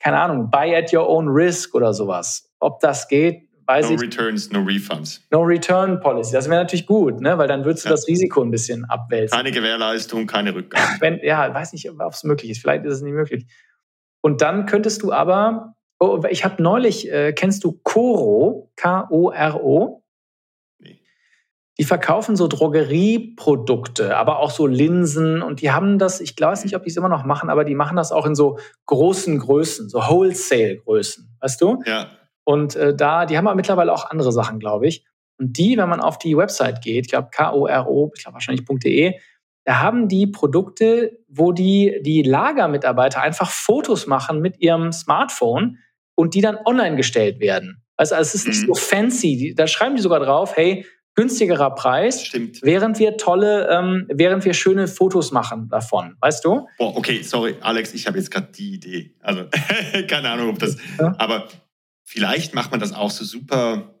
keine 0.00 0.20
Ahnung, 0.20 0.50
buy 0.50 0.74
at 0.76 0.92
your 0.92 1.08
own 1.08 1.28
risk 1.28 1.74
oder 1.74 1.92
sowas. 1.92 2.50
Ob 2.60 2.80
das 2.80 3.08
geht, 3.08 3.48
weiß 3.66 3.86
no 3.86 3.94
ich. 3.94 4.00
No 4.00 4.04
returns, 4.06 4.52
no 4.52 4.60
refunds. 4.60 5.26
No 5.30 5.40
return 5.42 6.00
policy. 6.00 6.32
Das 6.32 6.48
wäre 6.48 6.60
natürlich 6.60 6.86
gut, 6.86 7.20
ne? 7.20 7.36
weil 7.38 7.48
dann 7.48 7.64
würdest 7.64 7.84
du 7.84 7.88
ja. 7.88 7.94
das 7.94 8.06
Risiko 8.08 8.42
ein 8.42 8.50
bisschen 8.50 8.84
abwälzen. 8.84 9.36
Keine 9.36 9.52
Gewährleistung, 9.52 10.26
keine 10.26 10.54
Rückgabe. 10.54 11.00
Wenn, 11.00 11.20
ja, 11.22 11.52
weiß 11.52 11.72
nicht, 11.72 11.88
ob 11.90 12.12
es 12.12 12.24
möglich 12.24 12.50
ist. 12.50 12.60
Vielleicht 12.60 12.84
ist 12.84 12.94
es 12.94 13.02
nicht 13.02 13.14
möglich. 13.14 13.46
Und 14.20 14.40
dann 14.42 14.66
könntest 14.66 15.02
du 15.02 15.12
aber, 15.12 15.74
oh, 16.00 16.22
ich 16.28 16.44
habe 16.44 16.62
neulich, 16.62 17.10
äh, 17.10 17.32
kennst 17.32 17.64
du 17.64 17.72
Koro, 17.82 18.72
K-O-R-O? 18.76 20.02
Die 21.78 21.84
verkaufen 21.84 22.34
so 22.34 22.48
Drogerieprodukte, 22.48 24.16
aber 24.16 24.40
auch 24.40 24.50
so 24.50 24.66
Linsen 24.66 25.42
und 25.42 25.60
die 25.62 25.70
haben 25.70 25.98
das, 25.98 26.20
ich 26.20 26.34
weiß 26.38 26.64
nicht, 26.64 26.74
ob 26.74 26.82
die 26.82 26.90
es 26.90 26.96
immer 26.96 27.08
noch 27.08 27.24
machen, 27.24 27.50
aber 27.50 27.64
die 27.64 27.76
machen 27.76 27.96
das 27.96 28.10
auch 28.10 28.26
in 28.26 28.34
so 28.34 28.58
großen 28.86 29.38
Größen, 29.38 29.88
so 29.88 30.00
Wholesale-Größen, 30.00 31.36
weißt 31.40 31.60
du? 31.60 31.82
Ja. 31.86 32.08
Und 32.44 32.74
äh, 32.74 32.96
da, 32.96 33.26
die 33.26 33.38
haben 33.38 33.46
aber 33.46 33.54
mittlerweile 33.54 33.92
auch 33.92 34.10
andere 34.10 34.32
Sachen, 34.32 34.58
glaube 34.58 34.88
ich. 34.88 35.04
Und 35.38 35.56
die, 35.56 35.76
wenn 35.76 35.88
man 35.88 36.00
auf 36.00 36.18
die 36.18 36.36
Website 36.36 36.82
geht, 36.82 37.06
ich 37.06 37.10
glaube 37.12 37.28
K-O-R-O, 37.30 38.10
ich 38.16 38.24
glaube 38.24 38.34
wahrscheinlich.de, 38.34 39.14
da 39.64 39.80
haben 39.80 40.08
die 40.08 40.26
Produkte, 40.26 41.18
wo 41.28 41.52
die, 41.52 42.00
die 42.02 42.22
Lagermitarbeiter 42.22 43.20
einfach 43.20 43.50
Fotos 43.50 44.06
machen 44.06 44.40
mit 44.40 44.60
ihrem 44.60 44.90
Smartphone 44.92 45.78
und 46.16 46.34
die 46.34 46.40
dann 46.40 46.56
online 46.64 46.96
gestellt 46.96 47.38
werden. 47.38 47.84
Also, 47.96 48.14
also 48.14 48.28
es 48.28 48.34
ist 48.34 48.48
nicht 48.48 48.62
mhm. 48.62 48.66
so 48.68 48.74
fancy. 48.74 49.54
Da 49.54 49.66
schreiben 49.66 49.94
die 49.94 50.02
sogar 50.02 50.20
drauf, 50.20 50.56
hey, 50.56 50.86
günstigerer 51.18 51.74
Preis, 51.74 52.24
Stimmt. 52.24 52.62
während 52.62 53.00
wir 53.00 53.16
tolle, 53.16 53.68
ähm, 53.70 54.06
während 54.08 54.44
wir 54.44 54.54
schöne 54.54 54.86
Fotos 54.86 55.32
machen 55.32 55.68
davon, 55.68 56.16
weißt 56.20 56.44
du? 56.44 56.68
Boah, 56.78 56.96
okay, 56.96 57.22
sorry, 57.22 57.56
Alex, 57.60 57.92
ich 57.92 58.06
habe 58.06 58.18
jetzt 58.18 58.30
gerade 58.30 58.52
die 58.52 58.74
Idee. 58.74 59.16
Also 59.18 59.46
keine 60.06 60.30
Ahnung, 60.30 60.50
ob 60.50 60.60
das, 60.60 60.76
ja. 60.96 61.16
aber 61.18 61.48
vielleicht 62.04 62.54
macht 62.54 62.70
man 62.70 62.78
das 62.78 62.92
auch 62.92 63.10
so 63.10 63.24
super. 63.24 64.00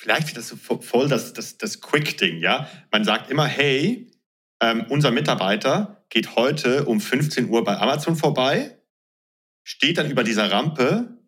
Vielleicht 0.00 0.28
wird 0.28 0.36
das 0.36 0.50
so 0.50 0.56
voll 0.56 1.08
das, 1.08 1.32
das, 1.32 1.58
das 1.58 1.80
Quick-Ding, 1.80 2.38
ja? 2.38 2.68
Man 2.92 3.02
sagt 3.02 3.32
immer, 3.32 3.46
hey, 3.46 4.12
ähm, 4.62 4.86
unser 4.90 5.10
Mitarbeiter 5.10 6.04
geht 6.08 6.36
heute 6.36 6.84
um 6.84 7.00
15 7.00 7.48
Uhr 7.48 7.64
bei 7.64 7.76
Amazon 7.78 8.14
vorbei, 8.14 8.78
steht 9.64 9.98
dann 9.98 10.08
über 10.08 10.22
dieser 10.22 10.52
Rampe 10.52 11.18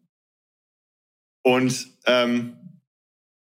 und 1.43 1.89
ähm, 2.07 2.66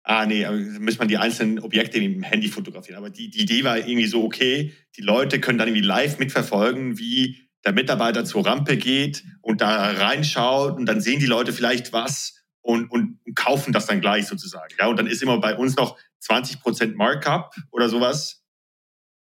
ah 0.04 0.26
nee, 0.26 0.46
muss 0.78 0.98
man 0.98 1.08
die 1.08 1.16
einzelnen 1.16 1.58
Objekte 1.58 2.00
mit 2.00 2.14
dem 2.14 2.22
Handy 2.22 2.48
fotografieren. 2.48 2.98
Aber 2.98 3.10
die, 3.10 3.30
die 3.30 3.42
Idee 3.42 3.64
war 3.64 3.78
irgendwie 3.78 4.06
so, 4.06 4.22
okay, 4.22 4.72
die 4.96 5.02
Leute 5.02 5.40
können 5.40 5.58
dann 5.58 5.68
irgendwie 5.68 5.86
live 5.86 6.18
mitverfolgen, 6.18 6.98
wie 6.98 7.38
der 7.64 7.72
Mitarbeiter 7.72 8.24
zur 8.24 8.46
Rampe 8.46 8.76
geht 8.76 9.24
und 9.40 9.62
da 9.62 9.90
reinschaut 9.90 10.76
und 10.76 10.86
dann 10.86 11.00
sehen 11.00 11.18
die 11.18 11.26
Leute 11.26 11.52
vielleicht 11.52 11.92
was 11.94 12.44
und, 12.60 12.90
und, 12.90 13.18
und 13.24 13.36
kaufen 13.36 13.72
das 13.72 13.86
dann 13.86 14.02
gleich 14.02 14.26
sozusagen. 14.26 14.74
Ja, 14.78 14.86
und 14.88 14.98
dann 14.98 15.06
ist 15.06 15.22
immer 15.22 15.40
bei 15.40 15.56
uns 15.56 15.76
noch 15.76 15.98
20% 16.22 16.94
Markup 16.96 17.54
oder 17.70 17.88
sowas. 17.88 18.42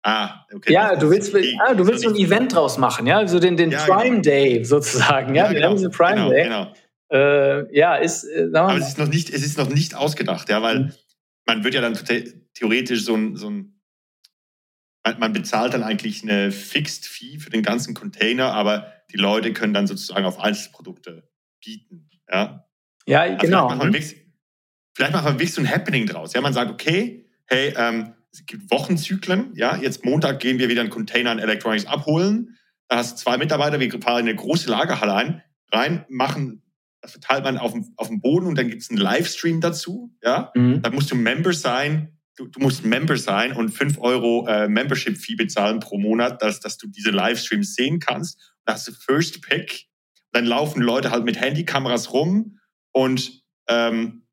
Ah, 0.02 0.46
okay. 0.54 0.72
Ja, 0.72 0.96
du 0.96 1.10
willst, 1.10 1.34
ah, 1.34 1.74
du 1.74 1.86
willst 1.86 2.04
so 2.04 2.08
ein 2.08 2.16
Event 2.16 2.54
draus 2.54 2.78
machen, 2.78 3.06
ja, 3.06 3.26
so 3.26 3.38
den, 3.38 3.56
den 3.56 3.70
ja, 3.70 3.84
Prime 3.84 4.20
genau. 4.20 4.22
Day 4.22 4.64
sozusagen, 4.64 5.34
ja, 5.34 5.46
ja 5.46 5.52
genau, 5.52 5.74
den 5.74 5.90
Prime 5.90 6.14
genau, 6.14 6.30
Day. 6.30 6.44
Genau. 6.44 6.72
Äh, 7.10 7.76
ja, 7.76 7.96
ist, 7.96 8.24
äh, 8.24 8.50
Aber 8.54 8.76
es 8.76 8.88
ist 8.88 8.98
noch 8.98 9.08
nicht, 9.08 9.30
es 9.30 9.42
ist 9.42 9.58
noch 9.58 9.68
nicht 9.68 9.94
ausgedacht, 9.94 10.48
ja, 10.48 10.62
weil 10.62 10.78
mhm. 10.80 10.92
man 11.46 11.64
wird 11.64 11.74
ja 11.74 11.80
dann 11.80 11.98
theoretisch 12.54 13.04
so 13.04 13.14
ein, 13.14 13.36
so 13.36 13.50
ein 13.50 13.80
man 15.18 15.32
bezahlt 15.32 15.74
dann 15.74 15.82
eigentlich 15.82 16.22
eine 16.22 16.52
Fixed 16.52 17.06
Fee 17.06 17.38
für 17.38 17.50
den 17.50 17.62
ganzen 17.62 17.94
Container, 17.94 18.52
aber 18.52 18.92
die 19.10 19.16
Leute 19.16 19.52
können 19.52 19.74
dann 19.74 19.86
sozusagen 19.86 20.26
auf 20.26 20.38
Einzelprodukte 20.38 21.28
bieten. 21.64 22.08
Ja, 22.30 22.66
ja 23.06 23.22
also 23.22 23.36
genau. 23.38 23.68
Vielleicht 23.68 23.68
macht, 23.68 23.78
man 23.78 23.92
wirklich, 23.92 24.26
vielleicht 24.94 25.12
macht 25.12 25.24
man 25.24 25.34
wirklich 25.34 25.54
so 25.54 25.62
ein 25.62 25.70
Happening 25.70 26.06
draus. 26.06 26.34
Ja, 26.34 26.40
man 26.40 26.52
sagt, 26.52 26.70
okay, 26.70 27.26
hey, 27.46 27.74
ähm, 27.76 28.14
es 28.32 28.46
gibt 28.46 28.70
Wochenzyklen. 28.70 29.52
Ja, 29.54 29.76
jetzt 29.76 30.04
Montag 30.04 30.38
gehen 30.40 30.58
wir 30.58 30.68
wieder 30.68 30.82
einen 30.82 30.90
Container 30.90 31.30
an 31.30 31.38
Electronics 31.38 31.86
abholen. 31.86 32.56
Da 32.88 32.96
hast 32.96 33.12
du 33.12 33.22
zwei 33.22 33.38
Mitarbeiter, 33.38 33.80
wir 33.80 33.90
fahren 34.00 34.20
in 34.20 34.28
eine 34.28 34.36
große 34.36 34.70
Lagerhalle 34.70 35.14
ein, 35.14 35.42
rein, 35.72 36.04
machen, 36.08 36.62
verteilt 37.04 37.44
man 37.44 37.58
auf 37.58 37.72
dem, 37.72 37.92
auf 37.96 38.08
dem 38.08 38.20
Boden 38.20 38.46
und 38.46 38.58
dann 38.58 38.68
gibt 38.68 38.82
es 38.82 38.90
einen 38.90 38.98
Livestream 38.98 39.60
dazu. 39.60 40.14
Ja, 40.22 40.52
mhm. 40.54 40.82
da 40.82 40.90
musst 40.90 41.10
du 41.10 41.14
Member 41.14 41.52
sein 41.52 42.20
du, 42.40 42.46
du 42.46 42.60
musst 42.60 42.84
Member 42.84 43.16
sein 43.16 43.52
und 43.52 43.70
5 43.70 43.98
Euro 43.98 44.46
äh, 44.48 44.68
Membership-Fee 44.68 45.34
bezahlen 45.34 45.80
pro 45.80 45.98
Monat, 45.98 46.42
dass, 46.42 46.60
dass 46.60 46.78
du 46.78 46.88
diese 46.88 47.10
Livestreams 47.10 47.74
sehen 47.74 48.00
kannst. 48.00 48.54
Da 48.64 48.74
hast 48.74 48.88
du 48.88 48.92
First 48.92 49.42
Pick. 49.42 49.86
Dann 50.32 50.46
laufen 50.46 50.80
Leute 50.80 51.10
halt 51.10 51.24
mit 51.24 51.40
Handykameras 51.40 52.12
rum 52.12 52.58
und 52.92 53.42
ähm, 53.68 54.26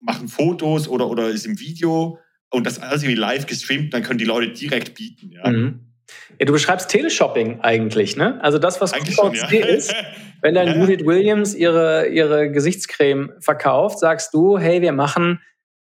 machen 0.00 0.28
Fotos 0.28 0.86
oder, 0.86 1.08
oder 1.08 1.28
ist 1.28 1.46
im 1.46 1.58
Video 1.58 2.18
und 2.50 2.66
das 2.66 2.78
alles 2.78 3.02
irgendwie 3.02 3.20
live 3.20 3.46
gestreamt, 3.46 3.92
dann 3.92 4.02
können 4.02 4.18
die 4.18 4.24
Leute 4.24 4.52
direkt 4.52 4.94
bieten. 4.94 5.30
Ja. 5.32 5.50
Mhm. 5.50 5.93
Ja, 6.38 6.46
du 6.46 6.52
beschreibst 6.52 6.90
Teleshopping 6.90 7.60
eigentlich, 7.60 8.16
ne? 8.16 8.38
Also 8.42 8.58
das, 8.58 8.80
was 8.80 8.92
schon, 9.12 9.34
ja. 9.34 9.66
ist, 9.66 9.94
wenn 10.42 10.54
dann 10.54 10.66
ja. 10.66 10.74
Judith 10.76 11.06
Williams 11.06 11.54
ihre, 11.54 12.08
ihre 12.08 12.50
Gesichtscreme 12.50 13.32
verkauft, 13.40 13.98
sagst 13.98 14.34
du, 14.34 14.58
hey, 14.58 14.82
wir 14.82 14.92
machen 14.92 15.40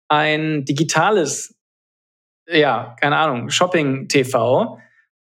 ein 0.08 0.64
digitales, 0.64 1.56
ja, 2.48 2.96
keine 3.00 3.16
Ahnung, 3.16 3.48
Shopping-TV 3.50 4.78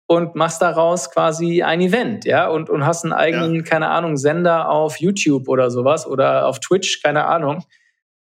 und 0.07 0.35
machst 0.35 0.61
daraus 0.61 1.11
quasi 1.11 1.61
ein 1.63 1.79
Event, 1.79 2.25
ja, 2.25 2.49
und, 2.49 2.69
und 2.69 2.85
hast 2.85 3.05
einen 3.05 3.13
eigenen, 3.13 3.63
keine 3.63 3.89
Ahnung, 3.89 4.17
Sender 4.17 4.69
auf 4.69 4.97
YouTube 4.99 5.47
oder 5.47 5.69
sowas 5.71 6.05
oder 6.05 6.47
auf 6.47 6.59
Twitch, 6.59 7.01
keine 7.01 7.25
Ahnung. 7.25 7.63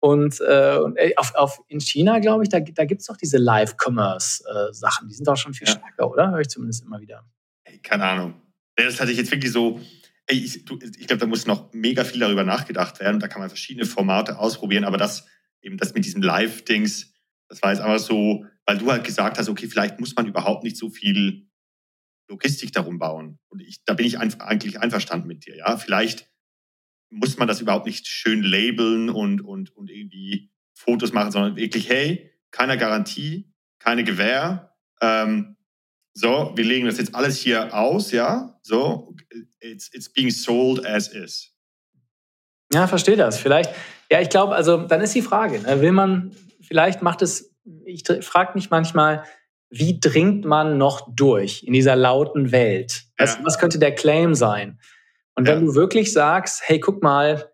Und, 0.04 0.38
äh, 0.46 0.76
und 0.76 0.98
auf, 1.16 1.34
auf, 1.34 1.62
in 1.66 1.80
China, 1.80 2.18
glaube 2.18 2.42
ich, 2.42 2.50
da, 2.50 2.60
da 2.60 2.84
gibt 2.84 3.00
es 3.00 3.06
doch 3.06 3.16
diese 3.16 3.38
Live-Commerce-Sachen. 3.38 5.08
die 5.08 5.14
sind 5.14 5.26
doch 5.26 5.38
schon 5.38 5.54
viel 5.54 5.66
ja. 5.66 5.72
stärker, 5.72 6.10
oder? 6.10 6.30
Höre 6.30 6.40
ich 6.40 6.50
zumindest 6.50 6.84
immer 6.84 7.00
wieder. 7.00 7.24
Hey, 7.64 7.78
keine 7.78 8.04
Ahnung. 8.04 8.34
Das 8.76 9.00
hatte 9.00 9.12
ich 9.12 9.16
jetzt 9.16 9.30
wirklich 9.30 9.50
so. 9.50 9.80
Ey, 10.26 10.36
ich, 10.36 10.56
ich 10.56 11.06
glaube, 11.06 11.20
da 11.20 11.24
muss 11.24 11.46
noch 11.46 11.72
mega 11.72 12.04
viel 12.04 12.20
darüber 12.20 12.44
nachgedacht 12.44 13.00
werden. 13.00 13.18
Da 13.18 13.28
kann 13.28 13.40
man 13.40 13.48
verschiedene 13.48 13.86
Formate 13.86 14.38
ausprobieren, 14.38 14.84
aber 14.84 14.98
das 14.98 15.26
eben 15.62 15.78
das 15.78 15.94
mit 15.94 16.04
diesen 16.04 16.20
Live-Dings, 16.20 17.14
das 17.48 17.62
war 17.62 17.72
jetzt 17.72 17.80
aber 17.80 17.98
so, 17.98 18.44
weil 18.66 18.76
du 18.76 18.92
halt 18.92 19.04
gesagt 19.04 19.38
hast, 19.38 19.48
okay, 19.48 19.68
vielleicht 19.68 20.00
muss 20.00 20.14
man 20.14 20.26
überhaupt 20.26 20.64
nicht 20.64 20.76
so 20.76 20.90
viel 20.90 21.48
Logistik 22.28 22.72
darum 22.72 22.98
bauen. 22.98 23.38
Und 23.48 23.62
ich, 23.62 23.82
da 23.86 23.94
bin 23.94 24.04
ich 24.04 24.18
eigentlich 24.18 24.80
einverstanden 24.80 25.28
mit 25.28 25.46
dir. 25.46 25.56
Ja, 25.56 25.78
vielleicht 25.78 26.30
muss 27.14 27.38
man 27.38 27.48
das 27.48 27.60
überhaupt 27.60 27.86
nicht 27.86 28.06
schön 28.06 28.42
labeln 28.42 29.08
und, 29.08 29.40
und, 29.40 29.74
und 29.76 29.90
irgendwie 29.90 30.50
Fotos 30.74 31.12
machen, 31.12 31.30
sondern 31.30 31.56
wirklich, 31.56 31.88
hey, 31.88 32.30
keine 32.50 32.76
Garantie, 32.76 33.52
keine 33.78 34.04
Gewähr. 34.04 34.74
Ähm, 35.00 35.56
so, 36.12 36.52
wir 36.54 36.64
legen 36.64 36.86
das 36.86 36.98
jetzt 36.98 37.14
alles 37.14 37.38
hier 37.38 37.74
aus, 37.74 38.12
ja. 38.12 38.58
So, 38.62 39.14
it's, 39.60 39.92
it's 39.92 40.08
being 40.08 40.30
sold 40.30 40.84
as 40.86 41.08
is. 41.08 41.52
Ja, 42.72 42.86
verstehe 42.86 43.16
das. 43.16 43.38
Vielleicht, 43.38 43.70
ja, 44.10 44.20
ich 44.20 44.28
glaube, 44.28 44.54
also 44.54 44.78
dann 44.78 45.00
ist 45.00 45.14
die 45.14 45.22
Frage, 45.22 45.60
ne, 45.60 45.80
will 45.80 45.92
man, 45.92 46.34
vielleicht 46.60 47.02
macht 47.02 47.22
es, 47.22 47.54
ich 47.84 48.04
frage 48.22 48.52
mich 48.54 48.70
manchmal, 48.70 49.24
wie 49.70 49.98
dringt 49.98 50.44
man 50.44 50.78
noch 50.78 51.08
durch 51.14 51.64
in 51.64 51.72
dieser 51.72 51.96
lauten 51.96 52.52
Welt? 52.52 53.04
Was, 53.18 53.36
ja. 53.36 53.40
was 53.44 53.58
könnte 53.58 53.78
der 53.78 53.94
Claim 53.94 54.34
sein? 54.34 54.78
Und 55.36 55.46
wenn 55.46 55.60
ja. 55.60 55.64
du 55.66 55.74
wirklich 55.74 56.12
sagst, 56.12 56.62
hey, 56.64 56.78
guck 56.80 57.02
mal, 57.02 57.50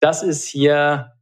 das 0.00 0.22
ist 0.22 0.46
hier 0.46 1.12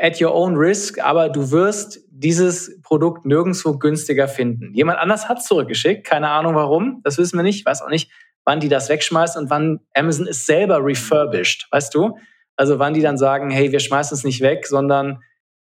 at 0.00 0.20
your 0.20 0.34
own 0.34 0.56
risk, 0.56 0.98
aber 0.98 1.28
du 1.28 1.50
wirst 1.50 2.00
dieses 2.10 2.80
Produkt 2.82 3.24
nirgendwo 3.24 3.78
günstiger 3.78 4.28
finden. 4.28 4.74
Jemand 4.74 4.98
anders 4.98 5.28
hat 5.28 5.38
es 5.38 5.44
zurückgeschickt, 5.44 6.06
keine 6.06 6.28
Ahnung 6.28 6.54
warum, 6.54 7.00
das 7.04 7.16
wissen 7.18 7.38
wir 7.38 7.42
nicht, 7.42 7.60
ich 7.60 7.66
weiß 7.66 7.82
auch 7.82 7.88
nicht, 7.88 8.10
wann 8.44 8.60
die 8.60 8.68
das 8.68 8.88
wegschmeißen 8.88 9.42
und 9.42 9.50
wann 9.50 9.80
Amazon 9.94 10.26
ist 10.26 10.46
selber 10.46 10.84
refurbished, 10.84 11.68
weißt 11.70 11.94
du? 11.94 12.16
Also 12.56 12.78
wann 12.78 12.94
die 12.94 13.02
dann 13.02 13.18
sagen, 13.18 13.50
hey, 13.50 13.72
wir 13.72 13.80
schmeißen 13.80 14.16
es 14.16 14.24
nicht 14.24 14.40
weg, 14.40 14.66
sondern 14.66 15.20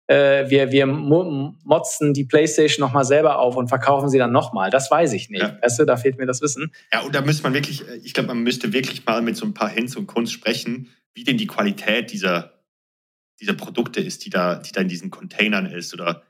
äh, 0.07 0.49
wir, 0.51 0.71
wir 0.71 0.87
motzen 0.87 2.13
die 2.13 2.25
Playstation 2.25 2.87
nochmal 2.87 3.05
selber 3.05 3.39
auf 3.39 3.57
und 3.57 3.69
verkaufen 3.69 4.09
sie 4.09 4.19
dann 4.19 4.33
nochmal. 4.33 4.71
Das 4.71 4.91
weiß 4.91 5.13
ich 5.13 5.31
nicht. 5.31 5.43
Ja. 5.43 5.59
Weißt 5.63 5.79
du, 5.79 5.85
da 5.85 5.97
fehlt 5.97 6.19
mir 6.19 6.27
das 6.27 6.43
Wissen. 6.43 6.73
Ja, 6.93 7.01
und 7.01 7.15
da 7.15 7.23
müsste 7.23 7.43
man 7.45 7.55
wirklich, 7.55 7.89
äh, 7.89 7.97
ich 8.03 8.15
glaube, 8.15 8.29
man 8.29 8.43
müsste 8.43 8.73
wirklich 8.73 9.05
mal 9.07 9.23
mit 9.23 9.37
so 9.37 9.47
ein 9.47 9.55
paar 9.55 9.69
Hints 9.69 9.97
und 9.97 10.07
Kunst 10.07 10.33
sprechen, 10.33 10.91
wie 11.15 11.25
denn 11.25 11.39
die 11.39 11.47
Qualität 11.47 12.13
dieser, 12.13 12.63
dieser 13.41 13.55
Produkte 13.55 14.01
ist, 14.01 14.25
die 14.25 14.31
da, 14.31 14.57
die 14.57 14.73
da 14.73 14.81
in 14.81 14.89
diesen 14.89 15.11
Containern 15.11 15.67
ist 15.67 15.95
oder 15.95 16.23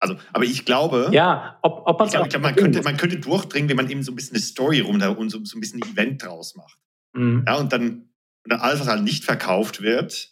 also, 0.00 0.16
aber 0.32 0.42
ich 0.42 0.64
glaube, 0.64 1.10
ja, 1.12 1.60
ob, 1.62 1.82
ob 1.86 2.02
ich 2.04 2.10
glaube, 2.10 2.28
glaub, 2.28 2.42
man, 2.42 2.56
könnte, 2.56 2.82
man 2.82 2.96
könnte 2.96 3.20
durchdringen, 3.20 3.70
wenn 3.70 3.76
man 3.76 3.88
eben 3.88 4.02
so 4.02 4.10
ein 4.10 4.16
bisschen 4.16 4.34
eine 4.34 4.42
Story 4.42 4.80
rum 4.80 4.98
da 4.98 5.10
und 5.10 5.30
so, 5.30 5.44
so 5.44 5.56
ein 5.56 5.60
bisschen 5.60 5.80
ein 5.80 5.92
Event 5.92 6.24
draus 6.24 6.56
macht. 6.56 6.76
Mhm. 7.12 7.44
Ja, 7.46 7.54
und 7.54 7.72
dann 7.72 8.08
und 8.44 8.52
dann 8.52 8.60
alles, 8.60 8.80
was 8.80 8.88
halt 8.88 9.04
nicht 9.04 9.24
verkauft 9.24 9.82
wird, 9.82 10.31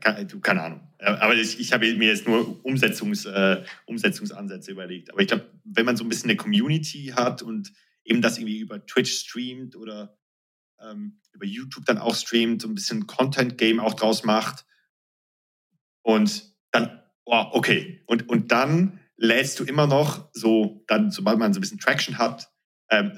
keine 0.00 0.62
Ahnung. 0.62 0.80
Aber 0.98 1.34
ich, 1.34 1.58
ich 1.58 1.72
habe 1.72 1.92
mir 1.94 2.08
jetzt 2.08 2.26
nur 2.26 2.64
Umsetzungs, 2.64 3.24
äh, 3.24 3.62
Umsetzungsansätze 3.86 4.70
überlegt. 4.70 5.10
Aber 5.10 5.20
ich 5.20 5.28
glaube, 5.28 5.46
wenn 5.64 5.86
man 5.86 5.96
so 5.96 6.04
ein 6.04 6.08
bisschen 6.08 6.30
eine 6.30 6.36
Community 6.36 7.12
hat 7.16 7.42
und 7.42 7.72
eben 8.04 8.20
das 8.20 8.38
irgendwie 8.38 8.58
über 8.58 8.84
Twitch 8.84 9.12
streamt 9.12 9.76
oder 9.76 10.18
ähm, 10.80 11.20
über 11.32 11.46
YouTube 11.46 11.84
dann 11.86 11.98
auch 11.98 12.14
streamt, 12.14 12.62
so 12.62 12.68
ein 12.68 12.74
bisschen 12.74 13.06
Content-Game 13.06 13.80
auch 13.80 13.94
draus 13.94 14.24
macht 14.24 14.66
und 16.02 16.54
dann, 16.70 17.02
oh, 17.24 17.46
okay. 17.52 18.02
Und, 18.06 18.28
und 18.28 18.52
dann 18.52 19.00
lädst 19.16 19.60
du 19.60 19.64
immer 19.64 19.86
noch 19.86 20.28
so, 20.32 20.84
dann, 20.86 21.10
sobald 21.10 21.38
man 21.38 21.52
so 21.52 21.58
ein 21.58 21.62
bisschen 21.62 21.78
Traction 21.78 22.18
hat, 22.18 22.50
ähm, 22.90 23.12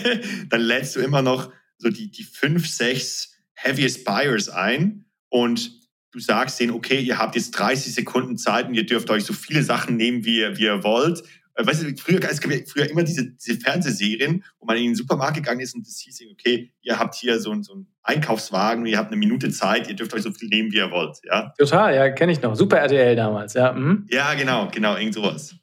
dann 0.48 0.60
lädst 0.60 0.96
du 0.96 1.00
immer 1.00 1.22
noch 1.22 1.52
so 1.78 1.90
die, 1.90 2.10
die 2.10 2.24
fünf, 2.24 2.68
sechs 2.68 3.36
heaviest 3.54 4.04
Buyers 4.04 4.48
ein 4.48 5.06
und 5.28 5.83
du 6.14 6.20
sagst 6.20 6.60
denen, 6.60 6.72
okay, 6.72 7.00
ihr 7.00 7.18
habt 7.18 7.34
jetzt 7.34 7.50
30 7.50 7.92
Sekunden 7.92 8.38
Zeit 8.38 8.68
und 8.68 8.74
ihr 8.74 8.86
dürft 8.86 9.10
euch 9.10 9.24
so 9.24 9.32
viele 9.32 9.62
Sachen 9.64 9.96
nehmen, 9.96 10.24
wie 10.24 10.38
ihr, 10.38 10.56
wie 10.56 10.64
ihr 10.64 10.84
wollt. 10.84 11.22
Äh, 11.56 11.66
weißt 11.66 11.82
du, 11.82 11.96
früher, 11.96 12.20
es 12.30 12.40
gab 12.40 12.52
ja 12.52 12.58
früher 12.66 12.88
immer 12.88 13.02
diese, 13.02 13.32
diese 13.32 13.58
Fernsehserien, 13.58 14.44
wo 14.60 14.66
man 14.66 14.76
in 14.76 14.84
den 14.84 14.94
Supermarkt 14.94 15.34
gegangen 15.34 15.60
ist 15.60 15.74
und 15.74 15.84
das 15.86 15.98
hieß, 15.98 16.20
okay, 16.32 16.72
ihr 16.82 16.98
habt 16.98 17.16
hier 17.16 17.40
so, 17.40 17.52
so 17.62 17.74
einen 17.74 17.88
Einkaufswagen 18.04 18.84
und 18.84 18.88
ihr 18.88 18.96
habt 18.96 19.08
eine 19.08 19.16
Minute 19.16 19.50
Zeit, 19.50 19.88
ihr 19.88 19.96
dürft 19.96 20.14
euch 20.14 20.22
so 20.22 20.30
viel 20.30 20.48
nehmen, 20.48 20.70
wie 20.70 20.76
ihr 20.76 20.90
wollt. 20.92 21.18
Ja? 21.24 21.52
Total, 21.58 21.94
ja, 21.94 22.10
kenne 22.10 22.30
ich 22.30 22.40
noch. 22.40 22.54
Super 22.54 22.78
RTL 22.78 23.16
damals, 23.16 23.54
ja. 23.54 23.72
Mhm. 23.72 24.06
Ja, 24.08 24.34
genau, 24.34 24.68
genau, 24.72 24.96
irgend 24.96 25.14
sowas. 25.14 25.56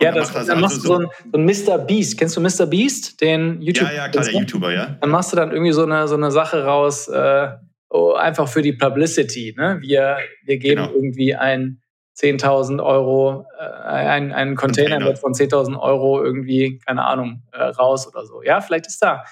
Ja, 0.00 0.12
das, 0.12 0.32
das 0.32 0.46
dann 0.46 0.60
machst 0.60 0.76
du 0.76 0.80
so, 0.80 0.98
ein, 0.98 1.06
so 1.32 1.38
ein 1.38 1.44
Mr. 1.44 1.78
Beast. 1.78 2.18
Kennst 2.18 2.36
du 2.36 2.40
Mr. 2.40 2.66
Beast, 2.66 3.20
den 3.20 3.60
YouTube? 3.60 3.88
Ja, 3.88 3.94
ja, 3.94 4.08
klar, 4.08 4.24
der 4.24 4.32
YouTuber, 4.34 4.72
ja. 4.72 4.96
Dann 5.00 5.10
machst 5.10 5.32
du 5.32 5.36
dann 5.36 5.50
irgendwie 5.50 5.72
so 5.72 5.82
eine, 5.82 6.06
so 6.06 6.14
eine 6.14 6.30
Sache 6.30 6.64
raus, 6.64 7.08
äh, 7.08 7.48
oh, 7.90 8.12
einfach 8.12 8.48
für 8.48 8.62
die 8.62 8.72
Publicity. 8.72 9.54
Ne? 9.56 9.78
Wir, 9.80 10.18
wir 10.44 10.58
geben 10.58 10.82
genau. 10.82 10.94
irgendwie 10.94 11.34
ein 11.34 11.80
10.000 12.18 12.82
Euro, 12.84 13.46
äh, 13.58 13.62
ein, 13.62 14.32
einen 14.32 14.56
Container, 14.56 14.96
Container. 14.96 15.16
von 15.16 15.32
10.000 15.32 15.78
Euro 15.78 16.22
irgendwie, 16.22 16.78
keine 16.84 17.04
Ahnung, 17.04 17.42
äh, 17.52 17.62
raus 17.62 18.08
oder 18.08 18.26
so. 18.26 18.42
Ja, 18.42 18.60
vielleicht 18.60 18.86
ist 18.86 19.00
da, 19.00 19.24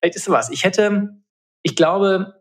vielleicht 0.00 0.16
ist 0.16 0.28
da 0.28 0.32
was. 0.32 0.50
Ich 0.50 0.64
hätte, 0.64 1.08
ich 1.62 1.74
glaube, 1.74 2.34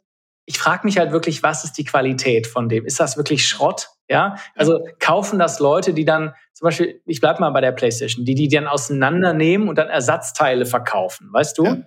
ich 0.46 0.58
frage 0.58 0.82
mich 0.86 0.98
halt 0.98 1.14
wirklich, 1.14 1.42
was 1.42 1.64
ist 1.64 1.78
die 1.78 1.86
Qualität 1.86 2.48
von 2.48 2.68
dem? 2.68 2.86
Ist 2.86 3.00
das 3.00 3.16
wirklich 3.16 3.48
Schrott? 3.48 3.90
Ja, 4.10 4.36
also 4.56 4.86
kaufen 5.00 5.40
das 5.40 5.60
Leute, 5.60 5.94
die 5.94 6.04
dann 6.04 6.34
zum 6.54 6.66
Beispiel, 6.66 7.02
ich 7.06 7.22
bleib 7.22 7.40
mal 7.40 7.52
bei 7.52 7.62
der 7.62 7.72
PlayStation, 7.72 8.26
die 8.26 8.36
die 8.36 8.50
dann 8.50 8.68
auseinandernehmen 8.68 9.70
und 9.70 9.78
dann 9.78 9.88
Ersatzteile 9.88 10.66
verkaufen, 10.66 11.30
weißt 11.32 11.58
du? 11.58 11.66
Ja. 11.66 11.78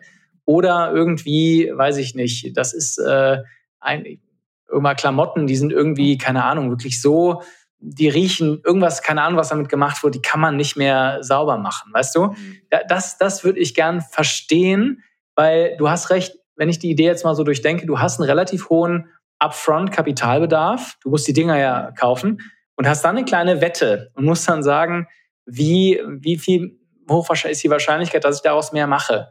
Oder 0.47 0.93
irgendwie, 0.95 1.71
weiß 1.75 1.99
ich 1.99 2.15
nicht, 2.15 2.57
das 2.57 2.73
ist 2.73 2.99
äh, 2.99 3.43
ein, 3.87 4.21
irgendwann 4.69 4.97
Klamotten, 4.97 5.47
die 5.47 5.57
sind 5.57 5.73
irgendwie, 5.73 6.19
keine 6.19 6.45
Ahnung, 6.45 6.71
wirklich 6.71 7.01
so, 7.01 7.43
die 7.79 8.09
riechen 8.09 8.61
irgendwas, 8.65 9.03
keine 9.03 9.23
Ahnung, 9.23 9.39
was 9.39 9.51
damit 9.51 9.69
gemacht 9.69 10.03
wurde, 10.03 10.19
die 10.19 10.23
kann 10.23 10.41
man 10.41 10.57
nicht 10.57 10.77
mehr 10.77 11.19
sauber 11.23 11.59
machen, 11.59 11.93
weißt 11.93 12.17
du? 12.17 12.27
Mhm. 12.29 12.59
Das, 12.89 13.19
das 13.19 13.45
würde 13.45 13.61
ich 13.61 13.75
gern 13.75 14.01
verstehen, 14.01 15.03
weil 15.35 15.77
du 15.77 15.89
hast 15.89 16.11
recht, 16.11 16.37
wenn 16.57 16.69
ich 16.69 16.79
die 16.79 16.91
Idee 16.91 17.05
jetzt 17.05 17.25
mal 17.25 17.35
so 17.35 17.45
durchdenke, 17.45 17.87
du 17.87 18.01
hast 18.01 18.19
einen 18.19 18.29
relativ 18.29 18.71
hohen 18.71 19.09
Upfront-Kapitalbedarf, 19.39 20.97
du 21.03 21.11
musst 21.11 21.29
die 21.29 21.35
Dinger 21.35 21.59
ja 21.59 21.93
kaufen 21.93 22.41
und 22.77 22.89
hast 22.89 23.05
dann 23.05 23.17
eine 23.17 23.25
kleine 23.25 23.61
Wette 23.61 24.11
und 24.15 24.25
musst 24.25 24.49
dann 24.49 24.63
sagen, 24.63 25.07
wie, 25.45 26.01
wie 26.07 26.39
viel 26.39 26.79
hoch 27.09 27.29
ist 27.31 27.63
die 27.63 27.71
Wahrscheinlichkeit, 27.71 28.25
dass 28.25 28.37
ich 28.37 28.43
daraus 28.43 28.73
mehr 28.73 28.87
mache. 28.87 29.29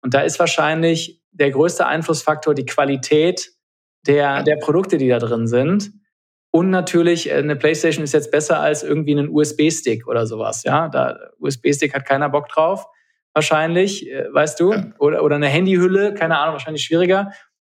Und 0.00 0.14
da 0.14 0.20
ist 0.20 0.38
wahrscheinlich 0.38 1.20
der 1.32 1.50
größte 1.50 1.86
Einflussfaktor 1.86 2.54
die 2.54 2.64
Qualität 2.64 3.52
der, 4.06 4.42
der 4.42 4.56
Produkte, 4.56 4.98
die 4.98 5.08
da 5.08 5.18
drin 5.18 5.46
sind. 5.46 5.92
Und 6.52 6.70
natürlich, 6.70 7.30
äh, 7.30 7.34
eine 7.34 7.56
PlayStation 7.56 8.04
ist 8.04 8.12
jetzt 8.12 8.30
besser 8.30 8.60
als 8.60 8.82
irgendwie 8.82 9.14
ein 9.14 9.28
USB-Stick 9.28 10.06
oder 10.06 10.26
sowas. 10.26 10.64
Ja, 10.64 10.88
da 10.88 11.18
USB-Stick 11.38 11.94
hat 11.94 12.06
keiner 12.06 12.28
Bock 12.28 12.48
drauf, 12.48 12.86
wahrscheinlich, 13.34 14.10
äh, 14.10 14.26
weißt 14.32 14.58
du, 14.60 14.72
ja. 14.72 14.92
oder, 14.98 15.22
oder 15.22 15.36
eine 15.36 15.48
Handyhülle, 15.48 16.14
keine 16.14 16.38
Ahnung, 16.38 16.54
wahrscheinlich 16.54 16.84
schwieriger 16.84 17.30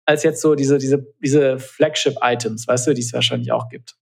als 0.06 0.22
jetzt 0.22 0.40
so 0.40 0.54
diese, 0.54 0.78
diese, 0.78 1.04
diese 1.20 1.58
Flagship-Items, 1.58 2.68
weißt 2.68 2.86
du, 2.86 2.94
die 2.94 3.02
es 3.02 3.12
wahrscheinlich 3.12 3.52
auch 3.52 3.68
gibt. 3.68 3.96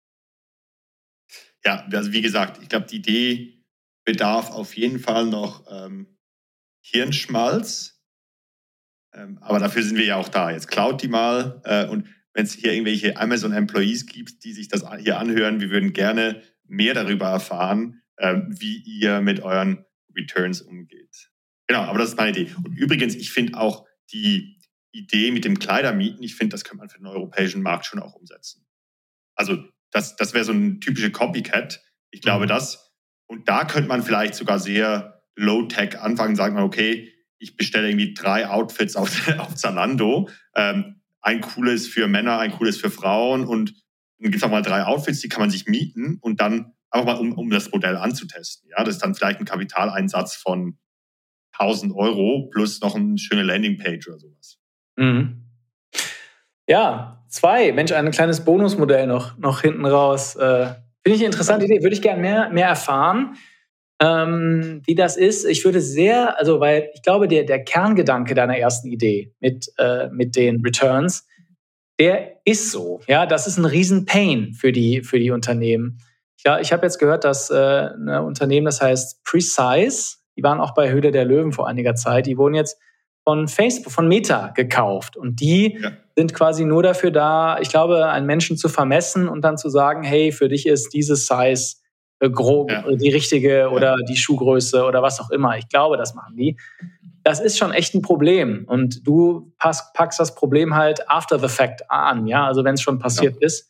Ja, 1.65 1.87
also 1.91 2.13
wie 2.13 2.21
gesagt, 2.21 2.61
ich 2.63 2.69
glaube, 2.69 2.87
die 2.87 2.97
Idee 2.97 3.65
bedarf 4.05 4.51
auf 4.51 4.77
jeden 4.77 4.99
Fall 4.99 5.27
noch 5.27 5.65
ähm, 5.71 6.19
Hirnschmalz. 6.83 7.94
Ähm, 9.15 9.39
aber 9.41 9.59
dafür 9.59 9.83
sind 9.83 9.97
wir 9.97 10.05
ja 10.05 10.17
auch 10.17 10.29
da. 10.29 10.51
Jetzt 10.51 10.69
klaut 10.69 11.03
die 11.03 11.09
mal 11.09 11.61
äh, 11.65 11.87
und 11.87 12.07
wenn 12.35 12.45
es 12.45 12.53
hier 12.53 12.73
irgendwelche 12.73 13.17
Amazon-Employees 13.17 14.07
gibt, 14.07 14.45
die 14.45 14.53
sich 14.53 14.69
das 14.69 14.85
hier 14.99 15.19
anhören, 15.19 15.61
wir 15.61 15.71
würden 15.71 15.93
gerne 15.93 16.43
mehr 16.65 16.95
darüber 16.95 17.29
erfahren, 17.29 18.03
äh, 18.17 18.41
wie 18.49 18.79
ihr 18.79 19.21
mit 19.21 19.41
euren 19.41 19.85
Returns 20.17 20.61
umgeht. 20.61 21.31
Genau, 21.67 21.83
aber 21.83 21.99
das 21.99 22.11
ist 22.11 22.17
meine 22.17 22.37
Idee. 22.37 22.53
Und 22.65 22.77
übrigens, 22.77 23.15
ich 23.15 23.31
finde 23.31 23.59
auch 23.59 23.87
die 24.13 24.61
Idee 24.93 25.31
mit 25.31 25.45
dem 25.45 25.59
Kleidermieten, 25.59 26.23
ich 26.23 26.35
finde, 26.35 26.55
das 26.55 26.65
könnte 26.65 26.79
man 26.79 26.89
für 26.89 26.99
den 26.99 27.07
europäischen 27.07 27.63
Markt 27.63 27.87
schon 27.87 28.01
auch 28.01 28.15
umsetzen. 28.15 28.67
Also 29.35 29.65
das, 29.91 30.17
das 30.17 30.35
wäre 30.35 30.45
so 30.45 30.53
ein 30.53 30.81
typischer 30.81 31.11
Copycat. 31.11 31.83
Ich 32.11 32.21
glaube, 32.21 32.45
mhm. 32.45 32.49
das, 32.49 32.93
und 33.27 33.49
da 33.49 33.65
könnte 33.65 33.89
man 33.89 34.03
vielleicht 34.03 34.35
sogar 34.35 34.59
sehr 34.59 35.23
low-tech 35.37 36.01
anfangen, 36.01 36.37
sagen 36.37 36.57
wir, 36.57 36.65
okay, 36.65 37.14
ich 37.45 37.57
bestelle 37.57 37.89
irgendwie 37.89 38.15
drei 38.15 38.49
Outfits 38.49 38.97
auf, 38.97 39.11
auf 39.39 39.55
Zalando. 39.55 40.29
Ähm, 40.57 41.01
ein 41.21 41.41
cooles 41.41 41.87
für 41.87 42.09
Männer, 42.09 42.39
ein 42.39 42.53
cooles 42.53 42.77
für 42.77 42.91
Frauen 42.91 43.47
und 43.47 43.75
dann 44.19 44.31
gibt 44.31 44.37
es 44.37 44.43
auch 44.43 44.51
mal 44.51 44.63
drei 44.63 44.85
Outfits, 44.85 45.21
die 45.21 45.29
kann 45.29 45.41
man 45.41 45.51
sich 45.51 45.67
mieten 45.67 46.19
und 46.21 46.41
dann 46.41 46.73
einfach 46.91 47.07
mal, 47.07 47.19
um, 47.19 47.33
um 47.33 47.51
das 47.51 47.71
Modell 47.71 47.97
anzutesten. 47.97 48.71
Ja, 48.71 48.85
das 48.85 48.97
ist 48.97 49.03
dann 49.03 49.15
vielleicht 49.15 49.41
ein 49.41 49.45
Kapitaleinsatz 49.45 50.37
von 50.37 50.79
1000 51.59 51.95
Euro 51.95 52.49
plus 52.53 52.81
noch 52.81 52.95
eine 52.95 53.19
schöne 53.19 53.43
Landingpage 53.43 54.09
oder 54.09 54.19
sowas. 54.19 54.59
Mhm. 54.97 55.45
Ja, 56.67 57.25
zwei. 57.29 57.73
Mensch, 57.73 57.93
ein 57.93 58.11
kleines 58.11 58.45
Bonusmodell 58.45 59.07
noch, 59.07 59.37
noch 59.39 59.61
hinten 59.61 59.85
raus. 59.85 60.37
Äh, 60.37 60.75
Finde 61.03 61.17
ich 61.17 61.19
eine 61.19 61.27
interessante 61.27 61.67
Idee. 61.67 61.83
Würde 61.83 61.95
ich 61.95 62.03
gerne 62.03 62.21
mehr, 62.21 62.49
mehr 62.51 62.69
erfahren, 62.69 63.37
ähm, 64.01 64.83
wie 64.87 64.95
das 64.95 65.17
ist. 65.17 65.45
Ich 65.45 65.65
würde 65.65 65.81
sehr, 65.81 66.39
also, 66.39 66.61
weil 66.61 66.91
ich 66.95 67.03
glaube, 67.03 67.29
der, 67.29 67.45
der 67.45 67.63
Kerngedanke 67.63 68.35
deiner 68.35 68.59
ersten 68.59 68.89
Idee 68.89 69.33
mit, 69.41 69.73
äh, 69.79 70.09
mit 70.09 70.37
den 70.37 70.61
Returns, 70.61 71.27
der 71.99 72.41
ist 72.45 72.71
so. 72.71 73.01
Ja, 73.07 73.27
das 73.27 73.47
ist 73.47 73.57
ein 73.57 73.65
Riesen-Pain 73.65 74.55
für 74.55 74.73
die, 74.73 75.03
für 75.03 75.19
die 75.19 75.31
Unternehmen. 75.31 75.99
Ja, 76.45 76.59
ich 76.59 76.73
habe 76.73 76.85
jetzt 76.85 76.99
gehört, 76.99 77.25
dass 77.25 77.51
äh, 77.51 77.55
ein 77.57 78.09
Unternehmen, 78.25 78.67
das 78.67 78.81
heißt 78.81 79.25
Precise, 79.25 80.17
die 80.37 80.43
waren 80.43 80.61
auch 80.61 80.75
bei 80.75 80.91
Höhle 80.91 81.13
der 81.13 81.25
Löwen 81.25 81.53
vor 81.53 81.69
einiger 81.69 81.95
Zeit, 81.95 82.27
die 82.27 82.37
wurden 82.37 82.55
jetzt 82.55 82.79
von 83.23 83.49
Facebook, 83.49 83.93
von 83.93 84.09
Meta 84.09 84.49
gekauft. 84.49 85.17
Und 85.17 85.41
die 85.41 85.79
ja. 85.81 85.93
sind 86.17 86.35
quasi 86.35 86.65
nur 86.65 86.83
dafür 86.83 87.11
da, 87.11 87.59
ich 87.61 87.71
glaube, 87.71 88.07
einen 88.09 88.27
Menschen 88.27 88.57
zu 88.57 88.69
vermessen 88.69 89.29
und 89.29 89.43
dann 89.43 89.57
zu 89.57 89.69
sagen, 89.71 90.03
hey, 90.03 90.33
für 90.33 90.49
dich 90.49 90.67
ist 90.67 90.91
dieses 90.93 91.27
Size 91.27 91.77
grob 92.31 92.71
ja. 92.71 92.85
die 92.95 93.11
richtige 93.11 93.59
ja. 93.59 93.69
oder 93.69 93.97
die 94.09 94.17
Schuhgröße 94.17 94.85
oder 94.85 95.03
was 95.03 95.21
auch 95.21 95.31
immer. 95.31 95.57
Ich 95.59 95.69
glaube, 95.69 95.97
das 95.97 96.15
machen 96.15 96.37
die. 96.37 96.57
Das 97.23 97.41
ist 97.41 97.57
schon 97.57 97.73
echt 97.73 97.95
ein 97.95 98.03
Problem. 98.03 98.65
Und 98.67 99.07
du 99.07 99.53
packst, 99.59 99.95
packst 99.95 100.21
das 100.21 100.35
Problem 100.35 100.75
halt 100.75 101.09
after 101.09 101.39
the 101.39 101.49
fact 101.49 101.91
an, 101.91 102.27
ja, 102.27 102.47
also 102.47 102.65
wenn 102.65 102.75
es 102.75 102.83
schon 102.83 102.99
passiert 102.99 103.37
ist. 103.39 103.69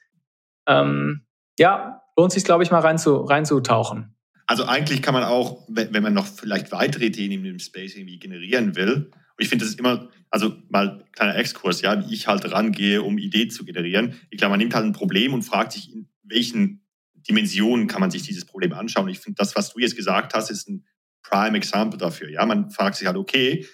Ähm, 0.67 1.25
ja, 1.59 2.03
lohnt 2.17 2.33
sich, 2.33 2.45
glaube 2.45 2.63
ich, 2.63 2.71
mal 2.71 2.81
reinzu, 2.81 3.17
reinzutauchen. 3.17 4.17
Also 4.47 4.65
eigentlich 4.65 5.03
kann 5.03 5.15
man 5.15 5.25
auch, 5.25 5.63
wenn 5.69 6.03
man 6.03 6.13
noch 6.13 6.27
vielleicht 6.27 6.73
weitere 6.73 7.07
Ideen 7.07 7.33
in 7.33 7.45
dem 7.45 7.59
Space 7.59 7.97
irgendwie 7.97 8.19
generieren 8.19 8.77
will, 8.77 9.11
und 9.37 9.43
ich 9.43 9.49
finde, 9.49 9.65
das 9.65 9.73
ist 9.73 9.81
immer, 9.81 10.09
also 10.31 10.55
mal 10.69 11.05
kleiner 11.13 11.37
Exkurs, 11.37 11.81
ja, 11.81 11.99
wie 12.07 12.15
ich 12.15 12.29
halt 12.29 12.51
rangehe, 12.53 13.03
um 13.03 13.19
Ideen 13.19 13.51
zu 13.51 13.65
generieren. 13.65 14.15
Ich 14.31 14.39
glaube, 14.39 14.51
man 14.51 14.61
nimmt 14.61 14.75
halt 14.75 14.85
ein 14.85 14.93
Problem 14.93 15.35
und 15.35 15.43
fragt 15.43 15.73
sich, 15.73 15.93
in 15.93 16.09
welchen 16.23 16.84
Dimensionen 17.29 17.87
kann 17.87 18.01
man 18.01 18.11
sich 18.11 18.23
dieses 18.23 18.45
Problem 18.45 18.73
anschauen. 18.73 19.09
Ich 19.09 19.21
finde, 19.21 19.37
das, 19.39 19.57
was 19.57 19.73
du 19.73 19.81
jetzt 19.81 19.97
gesagt 19.97 20.35
hast, 20.35 20.51
ist 20.51 20.69
ein 20.69 20.85
Prime 21.23 21.57
Example 21.57 21.99
dafür. 21.99 22.31
Ja, 22.31 22.45
man 22.47 22.71
fragt 22.71 22.97
sich 22.97 23.07
halt, 23.07 23.17
okay, 23.17 23.67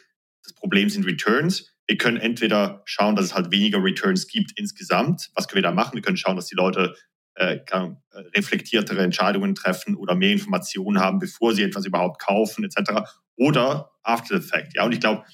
das 0.42 0.52
Problem 0.54 0.88
sind 0.88 1.04
Returns. 1.04 1.74
Wir 1.86 1.98
können 1.98 2.16
entweder 2.16 2.82
schauen, 2.84 3.16
dass 3.16 3.26
es 3.26 3.34
halt 3.34 3.50
weniger 3.50 3.82
Returns 3.82 4.28
gibt 4.28 4.52
insgesamt. 4.56 5.30
Was 5.34 5.48
können 5.48 5.62
wir 5.62 5.68
da 5.68 5.74
machen? 5.74 5.94
Wir 5.94 6.02
können 6.02 6.16
schauen, 6.16 6.36
dass 6.36 6.46
die 6.46 6.54
Leute 6.54 6.94
äh, 7.34 7.56
äh 7.56 7.90
reflektiertere 8.36 9.02
Entscheidungen 9.02 9.54
treffen 9.54 9.96
oder 9.96 10.14
mehr 10.14 10.32
Informationen 10.32 11.00
haben, 11.00 11.18
bevor 11.18 11.54
sie 11.54 11.62
etwas 11.62 11.86
überhaupt 11.86 12.20
kaufen, 12.20 12.64
etc. 12.64 13.10
Oder 13.36 13.90
After 14.02 14.40
the 14.40 14.46
Fact. 14.46 14.74
Ja, 14.74 14.84
und 14.84 14.92
ich 14.92 15.00
glaube, 15.00 15.24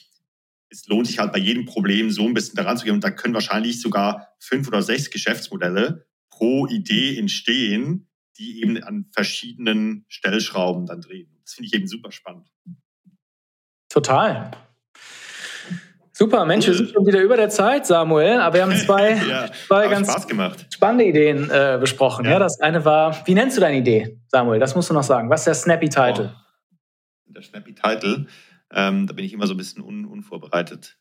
es 0.70 0.86
lohnt 0.88 1.06
sich 1.06 1.18
halt 1.18 1.32
bei 1.32 1.38
jedem 1.38 1.64
Problem 1.64 2.10
so 2.10 2.26
ein 2.26 2.34
bisschen 2.34 2.56
daran 2.56 2.76
zu 2.76 2.84
gehen. 2.84 2.94
Und 2.94 3.04
da 3.04 3.10
können 3.10 3.34
wahrscheinlich 3.34 3.80
sogar 3.80 4.28
fünf 4.40 4.66
oder 4.68 4.82
sechs 4.82 5.10
Geschäftsmodelle 5.10 6.06
pro 6.36 6.66
Idee 6.66 7.18
entstehen, 7.18 8.08
die 8.38 8.60
eben 8.60 8.82
an 8.82 9.06
verschiedenen 9.12 10.04
Stellschrauben 10.08 10.86
dann 10.86 11.00
drehen. 11.00 11.28
Das 11.42 11.54
finde 11.54 11.68
ich 11.68 11.74
eben 11.74 11.86
super 11.86 12.12
spannend. 12.12 12.48
Total. 13.88 14.50
Super, 16.12 16.44
Mensch, 16.44 16.66
wir 16.66 16.74
sind 16.74 16.90
schon 16.90 17.06
wieder 17.06 17.20
über 17.20 17.36
der 17.36 17.48
Zeit, 17.50 17.86
Samuel, 17.86 18.40
aber 18.40 18.54
wir 18.54 18.62
haben 18.62 18.76
zwei, 18.86 19.16
ja, 19.16 19.50
zwei 19.66 19.88
ganz 19.88 20.14
spannende 20.70 21.04
Ideen 21.04 21.50
äh, 21.50 21.78
besprochen. 21.80 22.24
Ja. 22.24 22.32
ja. 22.32 22.38
das 22.38 22.60
eine 22.60 22.84
war, 22.84 23.26
wie 23.26 23.34
nennst 23.34 23.56
du 23.56 23.60
deine 23.60 23.78
Idee, 23.78 24.18
Samuel? 24.28 24.60
Das 24.60 24.74
musst 24.74 24.90
du 24.90 24.94
noch 24.94 25.02
sagen. 25.02 25.30
Was 25.30 25.40
ist 25.40 25.46
der 25.46 25.54
Snappy 25.54 25.88
Title? 25.88 26.34
Oh, 27.28 27.32
der 27.32 27.42
Snappy 27.42 27.74
Title. 27.74 28.26
Ähm, 28.72 29.06
da 29.06 29.12
bin 29.12 29.24
ich 29.24 29.32
immer 29.32 29.46
so 29.46 29.54
ein 29.54 29.56
bisschen 29.56 29.82
un 29.82 30.04
unvorbereitet. 30.04 30.98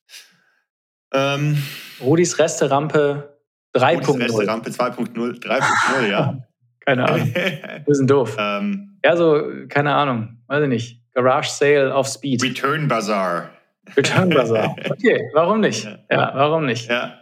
Ähm, 1.13 1.61
Rudis 2.01 2.39
Resterampe 2.39 3.34
3.0. 3.75 4.07
Rudis 4.07 4.37
Resterampe 4.37 4.69
2.0, 4.69 5.43
3.0, 5.43 6.09
ja. 6.09 6.37
keine 6.85 7.07
Ahnung. 7.07 7.33
Wir 7.85 7.95
sind 7.95 8.09
doof. 8.09 8.35
Ähm, 8.39 8.99
ja, 9.03 9.17
so, 9.17 9.41
keine 9.67 9.93
Ahnung, 9.93 10.37
weiß 10.47 10.63
ich 10.63 10.69
nicht. 10.69 11.01
Garage 11.13 11.49
Sale 11.49 11.93
auf 11.93 12.07
Speed. 12.07 12.43
Return 12.43 12.87
Bazaar. 12.87 13.51
Return 13.95 14.29
Bazaar. 14.29 14.75
Okay, 14.89 15.29
warum 15.33 15.59
nicht? 15.59 15.83
Ja, 15.83 15.99
ja 16.09 16.31
warum 16.35 16.65
nicht? 16.65 16.89
Ja. 16.89 17.19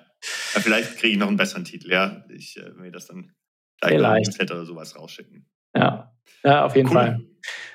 ja 0.54 0.62
vielleicht 0.62 0.98
kriege 0.98 1.14
ich 1.14 1.20
noch 1.20 1.28
einen 1.28 1.38
besseren 1.38 1.66
Titel, 1.66 1.92
ja. 1.92 2.24
Ich 2.30 2.58
äh, 2.58 2.78
will 2.78 2.92
das 2.92 3.08
dann 3.08 3.32
gleich 3.82 4.30
vielleicht 4.32 4.52
oder 4.52 4.66
sowas 4.66 4.98
rausschicken. 4.98 5.46
Ja, 5.76 6.12
ja 6.44 6.66
auf 6.66 6.76
jeden 6.76 6.90
cool. 6.90 6.94
Fall. 6.94 7.22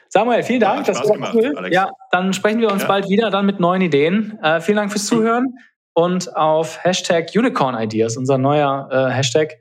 Samuel, 0.09 0.43
vielen 0.43 0.61
Dank. 0.61 0.87
Ja, 0.87 0.95
das 0.95 1.07
war 1.07 1.15
gemacht, 1.15 1.35
cool. 1.35 1.55
Alex. 1.57 1.75
Ja, 1.75 1.91
dann 2.11 2.33
sprechen 2.33 2.61
wir 2.61 2.73
uns 2.73 2.83
ja. 2.83 2.89
bald 2.89 3.11
wieder, 3.11 3.31
dann 3.31 3.45
mit 3.45 3.61
neuen 3.61 3.83
Ideen. 3.83 4.39
Äh, 4.43 4.61
vielen 4.61 4.77
Dank 4.77 4.91
fürs 4.91 5.07
Zuhören 5.07 5.55
und 5.99 6.37
auf 6.37 6.85
Hashtag 6.85 7.31
Unicorn 7.35 7.75
Ideas, 7.75 8.17
unser 8.17 8.39
neuer 8.39 8.89
äh, 8.93 9.13
Hashtag, 9.13 9.57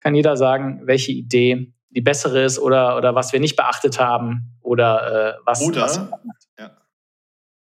kann 0.00 0.14
jeder 0.14 0.36
sagen, 0.36 0.82
welche 0.84 1.10
Idee 1.10 1.72
die 1.88 2.02
bessere 2.02 2.44
ist 2.44 2.58
oder, 2.58 2.98
oder 2.98 3.14
was 3.14 3.32
wir 3.32 3.40
nicht 3.40 3.56
beachtet 3.56 3.98
haben 3.98 4.58
oder 4.60 5.38
äh, 5.38 5.40
was. 5.46 5.62
Oder, 5.62 5.80
was 5.80 6.06
ja. 6.58 6.76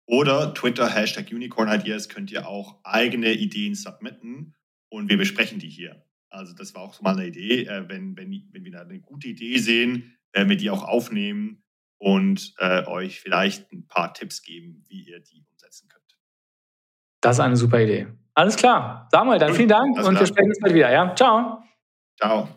oder 0.07 0.55
Twitter 0.55 0.89
Hashtag 0.89 1.33
Unicorn 1.33 1.69
Ideas 1.69 2.09
könnt 2.09 2.31
ihr 2.31 2.47
auch 2.47 2.79
eigene 2.85 3.33
Ideen 3.33 3.75
submitten 3.75 4.55
und 4.89 5.11
wir 5.11 5.17
besprechen 5.17 5.59
die 5.59 5.69
hier. 5.69 6.05
Also 6.31 6.55
das 6.55 6.77
war 6.77 6.83
auch 6.83 6.95
so 6.95 7.03
mal 7.03 7.17
eine 7.17 7.27
Idee. 7.27 7.65
Äh, 7.65 7.89
wenn, 7.89 8.17
wenn, 8.17 8.31
wenn 8.53 8.65
wir 8.65 8.71
da 8.71 8.83
eine 8.83 9.01
gute 9.01 9.27
Idee 9.27 9.59
sehen, 9.59 10.17
werden 10.33 10.49
wir 10.49 10.57
die 10.57 10.71
auch 10.71 10.85
aufnehmen 10.85 11.65
und 11.99 12.55
äh, 12.59 12.87
euch 12.87 13.19
vielleicht 13.19 13.73
ein 13.73 13.89
paar 13.89 14.15
Tipps 14.15 14.43
geben, 14.43 14.85
wie 14.87 15.03
ihr 15.03 15.19
die. 15.19 15.45
Das 17.27 17.39
ist 17.39 17.41
eine 17.41 17.57
super 17.57 17.81
Idee. 17.81 18.07
Alles 18.35 18.57
klar. 18.57 19.09
Samuel, 19.11 19.39
dann 19.41 19.53
vielen 19.53 19.69
Dank 19.69 19.99
und 19.99 20.19
wir 20.19 20.27
sprechen 20.27 20.49
uns 20.49 20.61
bald 20.61 20.75
wieder. 20.75 20.93
Ja, 20.93 21.13
ciao. 21.15 21.59
Ciao. 22.17 22.49